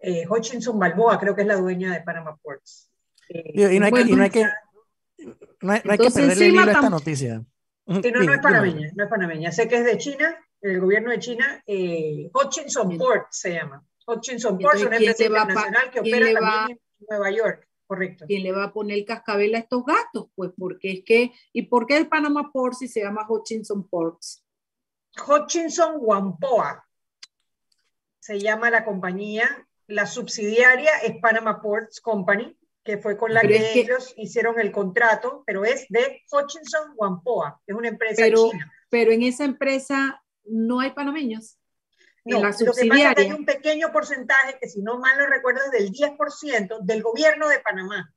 eh, 0.00 0.24
Hutchinson 0.28 0.78
Balboa, 0.78 1.18
creo 1.18 1.34
que 1.34 1.42
es 1.42 1.46
la 1.46 1.56
dueña 1.56 1.92
de 1.92 2.02
Panama 2.02 2.36
Ports. 2.36 2.90
Eh, 3.28 3.52
Y, 3.54 3.64
y 3.64 3.78
no 3.80 3.86
hay, 3.86 3.92
que- 3.92 4.00
y 4.02 4.12
no 4.14 4.22
hay 4.22 4.30
que, 4.30 4.42
no 5.60 5.72
hay, 5.72 5.80
no 5.84 5.92
hay 5.92 5.98
que 5.98 6.10
perderle 6.10 6.46
el 6.46 6.52
hilo 6.52 6.60
a 6.62 6.72
esta 6.72 6.90
noticia. 6.90 7.42
Sí, 8.02 8.12
no, 8.12 8.22
no 8.22 8.32
es 8.34 8.40
panameña, 8.40 8.90
no 8.94 9.04
es 9.04 9.10
panameña. 9.10 9.50
Sé 9.52 9.66
que 9.66 9.76
es 9.76 9.84
de 9.84 9.96
China, 9.98 10.36
el 10.60 10.80
gobierno 10.80 11.10
de 11.10 11.18
China, 11.18 11.62
eh, 11.66 12.30
Hutchinson. 12.34 12.96
Port 12.98 13.28
se 13.30 13.52
llama. 13.54 13.82
Hutchinson 14.06 14.58
Port 14.58 14.76
es 14.76 14.82
una 14.84 14.96
entonces, 14.96 15.16
¿quién 15.16 15.32
empresa 15.36 15.48
internacional 15.50 15.90
que 15.90 16.00
opera 16.00 16.40
también 16.40 16.78
en 17.00 17.06
Nueva 17.08 17.30
York, 17.30 17.67
correcto. 17.88 18.26
¿Quién 18.26 18.44
le 18.44 18.52
va 18.52 18.64
a 18.64 18.72
poner 18.72 18.98
el 18.98 19.04
cascabel 19.04 19.54
a 19.54 19.58
estos 19.58 19.84
gatos? 19.84 20.28
Pues 20.36 20.52
porque 20.56 20.92
es 20.92 21.04
que, 21.04 21.32
¿y 21.52 21.62
por 21.62 21.86
qué 21.86 21.96
el 21.96 22.08
Panama 22.08 22.52
Ports 22.52 22.78
si 22.78 22.88
se 22.88 23.00
llama 23.00 23.26
Hutchinson 23.28 23.88
Ports? 23.88 24.44
Hutchinson 25.26 25.96
Whampoa 25.98 26.84
se 28.20 28.38
llama 28.38 28.70
la 28.70 28.84
compañía, 28.84 29.66
la 29.86 30.06
subsidiaria 30.06 30.90
es 31.02 31.16
Panama 31.18 31.62
Ports 31.62 32.00
Company, 32.00 32.56
que 32.84 32.98
fue 32.98 33.16
con 33.16 33.32
la 33.32 33.40
Pero 33.40 33.54
que, 33.54 33.80
ellos 33.80 34.12
hicieron 34.18 34.60
el 34.60 34.70
contrato, 34.70 35.42
pero 35.46 35.64
es 35.64 35.86
de 35.88 36.22
Hutchinson 36.30 36.92
Whampoa, 36.94 37.60
es 37.66 37.74
una 37.74 37.88
empresa 37.88 38.22
Pero, 38.22 38.50
china. 38.50 38.70
pero 38.90 39.12
en 39.12 39.22
esa 39.22 39.44
empresa 39.44 40.22
no 40.44 40.80
hay 40.80 40.90
panameños. 40.90 41.58
No, 42.28 42.36
en 42.36 42.42
la 42.42 42.50
lo 42.50 42.56
que 42.56 42.64
pasa 42.64 42.64
es 42.64 42.76
que 42.76 42.82
hay 42.82 42.88
subsidiaria. 42.90 43.36
un 43.36 43.44
pequeño 43.44 43.92
porcentaje, 43.92 44.58
que 44.60 44.68
si 44.68 44.82
no 44.82 44.98
mal 44.98 45.18
lo 45.18 45.26
recuerdo, 45.26 45.60
es 45.64 45.70
del 45.70 45.92
10% 45.92 46.80
del 46.82 47.02
gobierno 47.02 47.48
de 47.48 47.60
Panamá, 47.60 48.14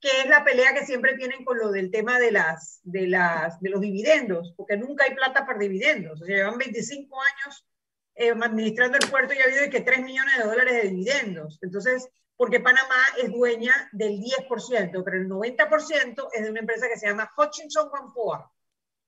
que 0.00 0.08
es 0.20 0.28
la 0.28 0.44
pelea 0.44 0.74
que 0.74 0.84
siempre 0.84 1.16
tienen 1.16 1.44
con 1.44 1.58
lo 1.58 1.70
del 1.70 1.90
tema 1.90 2.18
de, 2.18 2.32
las, 2.32 2.80
de, 2.84 3.06
las, 3.06 3.60
de 3.60 3.70
los 3.70 3.80
dividendos, 3.80 4.52
porque 4.56 4.76
nunca 4.76 5.04
hay 5.04 5.14
plata 5.14 5.46
para 5.46 5.58
dividendos. 5.58 6.20
O 6.20 6.24
sea, 6.24 6.36
llevan 6.36 6.58
25 6.58 7.18
años 7.20 7.66
eh, 8.14 8.30
administrando 8.30 8.98
el 8.98 9.10
puerto 9.10 9.34
y 9.34 9.38
ha 9.38 9.44
habido 9.44 9.70
que 9.70 9.80
3 9.80 10.02
millones 10.02 10.38
de 10.38 10.44
dólares 10.44 10.74
de 10.74 10.88
dividendos. 10.90 11.58
Entonces, 11.62 12.08
porque 12.36 12.60
Panamá 12.60 13.02
es 13.22 13.32
dueña 13.32 13.72
del 13.92 14.20
10%, 14.20 15.02
pero 15.04 15.16
el 15.16 15.28
90% 15.28 16.28
es 16.32 16.42
de 16.42 16.50
una 16.50 16.60
empresa 16.60 16.88
que 16.88 16.98
se 16.98 17.06
llama 17.06 17.30
Hutchinson 17.36 17.88
Whampoa, 17.90 18.52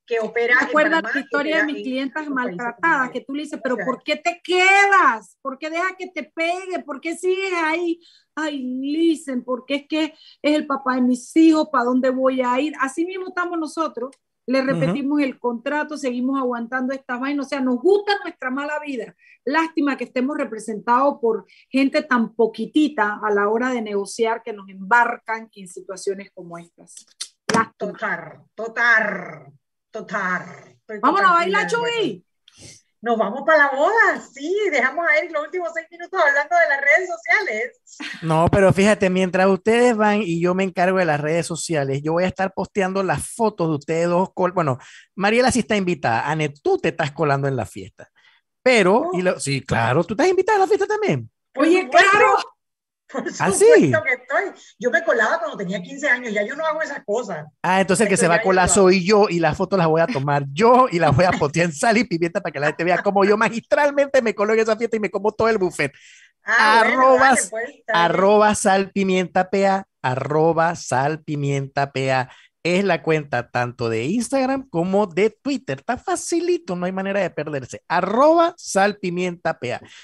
que 0.08 0.18
opera 0.20 0.54
¿Te 0.58 0.64
en 0.64 0.68
acuerdas 0.70 1.02
Panamá 1.02 1.14
la 1.14 1.20
historia 1.20 1.56
de 1.58 1.64
mis 1.64 1.76
en 1.76 1.82
clientas 1.82 2.28
maltratadas? 2.28 3.10
Que 3.10 3.20
tú 3.20 3.34
le 3.34 3.42
dices, 3.42 3.60
pero 3.62 3.74
O 3.74 3.76
sea, 3.76 3.86
¿por 3.86 4.02
qué 4.02 4.16
te 4.16 4.40
quedas? 4.42 5.36
¿Por 5.42 5.58
qué 5.58 5.70
dejas 5.70 5.92
que 5.98 6.08
te 6.08 6.24
pegue? 6.24 6.82
¿Por 6.84 7.00
qué 7.00 7.16
sigues 7.16 7.52
ahí? 7.62 8.00
Ay, 8.34 8.62
listen, 8.62 9.44
porque 9.44 9.74
es 9.74 9.86
que 9.88 10.04
es 10.42 10.54
el 10.54 10.66
papá 10.66 10.94
de 10.94 11.02
mis 11.02 11.36
hijos, 11.36 11.68
¿para 11.70 11.84
dónde 11.84 12.10
voy 12.10 12.40
a 12.40 12.58
ir? 12.60 12.72
Así 12.80 13.04
mismo 13.04 13.28
estamos 13.28 13.58
nosotros. 13.58 14.10
Le 14.46 14.62
repetimos 14.62 15.20
el 15.20 15.38
contrato, 15.38 15.98
seguimos 15.98 16.40
aguantando 16.40 16.94
estas 16.94 17.20
vainas. 17.20 17.44
O 17.44 17.48
sea, 17.50 17.60
nos 17.60 17.76
gusta 17.76 18.14
nuestra 18.24 18.50
mala 18.50 18.80
vida. 18.80 19.14
Lástima 19.44 19.98
que 19.98 20.04
estemos 20.04 20.38
representados 20.38 21.18
por 21.20 21.44
gente 21.68 22.02
tan 22.02 22.34
poquitita 22.34 23.20
a 23.22 23.30
la 23.30 23.50
hora 23.50 23.68
de 23.68 23.82
negociar 23.82 24.42
que 24.42 24.54
nos 24.54 24.70
embarcan 24.70 25.50
en 25.54 25.68
situaciones 25.68 26.30
como 26.32 26.56
estas. 26.56 27.04
Lástima. 27.52 27.92
Total, 27.92 28.42
total, 28.54 29.52
total. 30.06 30.44
Vámonos 31.02 31.30
a 31.30 31.34
bailar. 31.34 31.66
Chuy. 31.66 32.24
Nos 33.00 33.16
vamos 33.16 33.42
para 33.46 33.58
la 33.58 33.70
boda, 33.76 34.20
sí, 34.34 34.52
dejamos 34.72 35.06
a 35.08 35.16
Eric 35.18 35.30
los 35.32 35.44
últimos 35.44 35.68
seis 35.72 35.86
minutos 35.88 36.20
hablando 36.20 36.56
de 36.56 36.68
las 36.68 36.80
redes 36.80 37.08
sociales. 37.08 37.80
No, 38.22 38.48
pero 38.50 38.72
fíjate, 38.72 39.08
mientras 39.08 39.46
ustedes 39.46 39.96
van 39.96 40.20
y 40.22 40.40
yo 40.40 40.52
me 40.52 40.64
encargo 40.64 40.98
de 40.98 41.04
las 41.04 41.20
redes 41.20 41.46
sociales, 41.46 42.00
yo 42.02 42.14
voy 42.14 42.24
a 42.24 42.26
estar 42.26 42.52
posteando 42.52 43.04
las 43.04 43.28
fotos 43.32 43.68
de 43.68 43.74
ustedes 43.76 44.08
dos. 44.08 44.30
col- 44.34 44.50
Bueno, 44.50 44.78
Mariela 45.14 45.52
sí 45.52 45.60
está 45.60 45.76
invitada. 45.76 46.28
Anet, 46.28 46.58
tú 46.60 46.76
te 46.78 46.88
estás 46.88 47.12
colando 47.12 47.46
en 47.46 47.54
la 47.54 47.66
fiesta. 47.66 48.10
Pero, 48.64 49.10
y 49.12 49.22
lo- 49.22 49.38
sí, 49.38 49.60
claro, 49.64 50.02
tú 50.02 50.14
estás 50.14 50.26
invitada 50.28 50.56
a 50.56 50.60
la 50.62 50.66
fiesta 50.66 50.86
también. 50.88 51.30
Oye, 51.54 51.88
claro. 51.88 52.36
Por 53.10 53.22
¿Ah, 53.40 53.50
supuesto 53.50 53.64
sí? 53.74 53.90
que 53.90 54.12
estoy. 54.14 54.62
Yo 54.78 54.90
me 54.90 55.02
colaba 55.02 55.38
cuando 55.38 55.56
tenía 55.56 55.80
15 55.82 56.08
años, 56.08 56.32
ya 56.32 56.44
yo 56.46 56.54
no 56.54 56.64
hago 56.66 56.82
esas 56.82 57.02
cosas. 57.06 57.46
Ah, 57.62 57.80
entonces 57.80 58.04
el 58.04 58.10
que 58.10 58.16
se 58.16 58.28
va 58.28 58.36
a 58.36 58.42
colar 58.42 58.68
soy 58.68 59.04
yo 59.04 59.28
y 59.28 59.40
las 59.40 59.56
fotos 59.56 59.78
las 59.78 59.88
voy 59.88 60.00
a 60.00 60.06
tomar 60.06 60.44
yo 60.52 60.88
y 60.90 60.98
las 60.98 61.14
voy 61.16 61.24
a 61.24 61.32
postear 61.32 61.66
en 61.66 61.72
sal 61.72 61.96
y 61.96 62.04
pimienta 62.04 62.40
para 62.40 62.52
que 62.52 62.60
la 62.60 62.66
gente 62.68 62.84
vea 62.84 63.02
cómo 63.02 63.24
yo 63.24 63.36
magistralmente 63.36 64.20
me 64.22 64.34
colo 64.34 64.52
en 64.52 64.60
esa 64.60 64.76
fiesta 64.76 64.96
y 64.96 65.00
me 65.00 65.10
como 65.10 65.32
todo 65.32 65.48
el 65.48 65.58
buffet. 65.58 65.92
Ah, 66.44 66.82
bueno, 66.84 67.02
Arrobas- 67.02 67.50
dale, 67.50 67.50
pues, 67.50 67.82
arroba 67.88 68.54
sal 68.54 68.90
pimienta 68.92 69.48
arroba 70.02 70.74
sal 70.76 71.22
pimienta. 71.22 71.90
Es 72.64 72.84
la 72.84 73.02
cuenta 73.02 73.50
tanto 73.50 73.88
de 73.88 74.04
Instagram 74.04 74.68
como 74.68 75.06
de 75.06 75.30
Twitter. 75.30 75.78
Está 75.78 75.96
facilito, 75.96 76.74
no 76.76 76.86
hay 76.86 76.92
manera 76.92 77.20
de 77.20 77.30
perderse. 77.30 77.82
Arroba 77.88 78.52
sal 78.58 78.96
pimienta. 78.98 79.58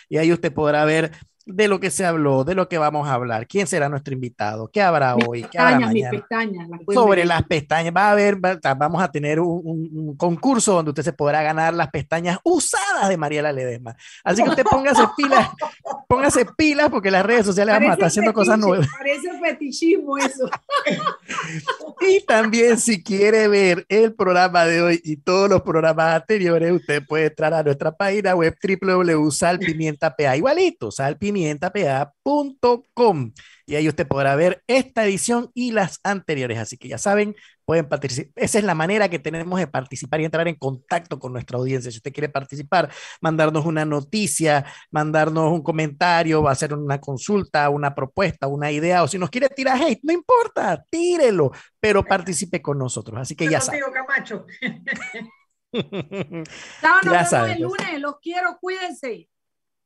Y 0.09 0.16
ahí 0.18 0.32
usted 0.32 0.52
podrá 0.52 0.84
ver 0.84 1.11
de 1.47 1.68
lo 1.68 1.78
que 1.78 1.90
se 1.90 2.07
habló, 2.07 2.42
de 2.45 2.55
lo 2.55 2.68
que 2.70 2.78
vamos 2.78 3.07
a 3.07 3.12
hablar, 3.14 3.47
quién 3.47 3.66
será 3.66 3.88
nuestro 3.90 4.14
invitado, 4.14 4.68
qué 4.72 4.80
habrá 4.80 5.14
Mis 5.14 5.28
hoy, 5.28 5.42
qué 5.45 5.59
habrá 5.59 5.72
pestañas, 5.76 5.92
mis 5.92 6.03
mañana 6.05 6.18
pestañas. 6.20 6.68
las 6.70 6.80
sobre 6.95 7.20
ver. 7.20 7.26
las 7.28 7.42
pestañas. 7.42 7.95
Va 7.95 8.09
a 8.09 8.11
haber, 8.12 8.42
va- 8.42 8.74
vamos 8.74 9.03
a 9.03 9.11
tener 9.12 9.38
un, 9.40 9.61
un- 9.62 9.90
un 10.09 10.16
concurso 10.16 10.72
donde 10.72 10.90
usted 10.92 11.03
se 11.03 11.12
podrá 11.12 11.42
ganar 11.42 11.74
las 11.74 11.88
pestañas 11.90 12.38
usadas 12.45 13.09
de 13.11 13.16
Mariela 13.18 13.53
Ledesma. 13.53 13.95
Así 14.24 14.42
que 14.42 14.49
usted 14.51 14.64
póngase 14.64 15.03
pilas, 15.16 15.49
póngase 16.09 16.47
pilas 16.57 16.88
porque 16.88 17.11
las 17.11 17.26
redes 17.26 17.45
sociales 17.45 17.74
vamos 17.74 17.90
a 17.90 17.92
estar 17.95 18.07
haciendo 18.09 18.32
cosas 18.32 18.59
nuevas. 18.59 18.88
Parece 18.97 19.38
fetichismo 19.38 20.16
eso. 20.16 20.49
y 22.09 22.24
también 22.24 22.78
si 22.78 23.03
quiere 23.03 23.49
ver 23.49 23.84
el 23.88 24.14
programa 24.14 24.64
de 24.64 24.80
hoy 24.82 25.01
y 25.05 25.16
todos 25.18 25.51
los 25.51 25.61
programas 25.62 26.14
anteriores, 26.22 26.72
usted 26.72 27.03
puede 27.07 27.26
entrar 27.26 27.53
a 27.53 27.62
nuestra 27.62 27.92
página 27.95 28.34
web 28.34 28.57
www.salpimientapa, 28.62 30.36
igualito, 30.36 30.90
salpimientapa.com 31.35 33.32
y 33.66 33.74
ahí 33.76 33.89
usted 33.89 34.07
podrá 34.07 34.37
ver 34.37 34.62
esta 34.66 35.05
edición 35.05 35.51
y 35.55 35.72
las 35.72 35.99
anteriores. 36.05 36.59
Así 36.59 36.76
que 36.76 36.89
ya 36.89 36.99
saben, 36.99 37.35
pueden 37.64 37.89
participar. 37.89 38.32
Esa 38.37 38.59
es 38.59 38.64
la 38.64 38.74
manera 38.74 39.09
que 39.09 39.18
tenemos 39.18 39.59
de 39.59 39.66
participar 39.66 40.20
y 40.20 40.26
entrar 40.26 40.47
en 40.49 40.57
contacto 40.57 41.18
con 41.18 41.32
nuestra 41.32 41.59
audiencia. 41.59 41.91
Si 41.91 41.97
usted 41.97 42.12
quiere 42.12 42.28
participar, 42.28 42.91
mandarnos 43.22 43.64
una 43.64 43.87
noticia, 43.87 44.66
mandarnos 44.91 45.51
un 45.51 45.62
comentario, 45.62 46.43
va 46.43 46.51
a 46.51 46.53
hacer 46.53 46.74
una 46.74 47.01
consulta, 47.01 47.70
una 47.70 47.95
propuesta, 47.95 48.47
una 48.49 48.70
idea, 48.70 49.03
o 49.03 49.09
si 49.09 49.18
nos 49.18 49.30
quiere 49.30 49.49
tirar 49.49 49.80
hate, 49.80 50.01
no 50.03 50.12
importa, 50.12 50.85
tírelo, 50.91 51.53
pero 51.80 52.05
participe 52.05 52.61
con 52.61 52.78
nosotros. 52.78 53.18
Así 53.18 53.35
que 53.35 53.49
ya 53.49 53.61
saben. 53.61 53.80
Camacho. 53.93 54.47
Chao, 56.80 57.01
nos 57.03 57.30
vemos 57.30 57.51
el 57.51 57.62
lunes. 57.62 58.01
Los 58.01 58.20
quiero, 58.20 58.59
cuídense. 58.61 59.28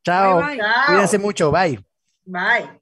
Chao. 0.05 0.40
Cuídense 0.86 1.18
mucho. 1.18 1.51
Bye. 1.51 1.78
Bye. 2.26 2.80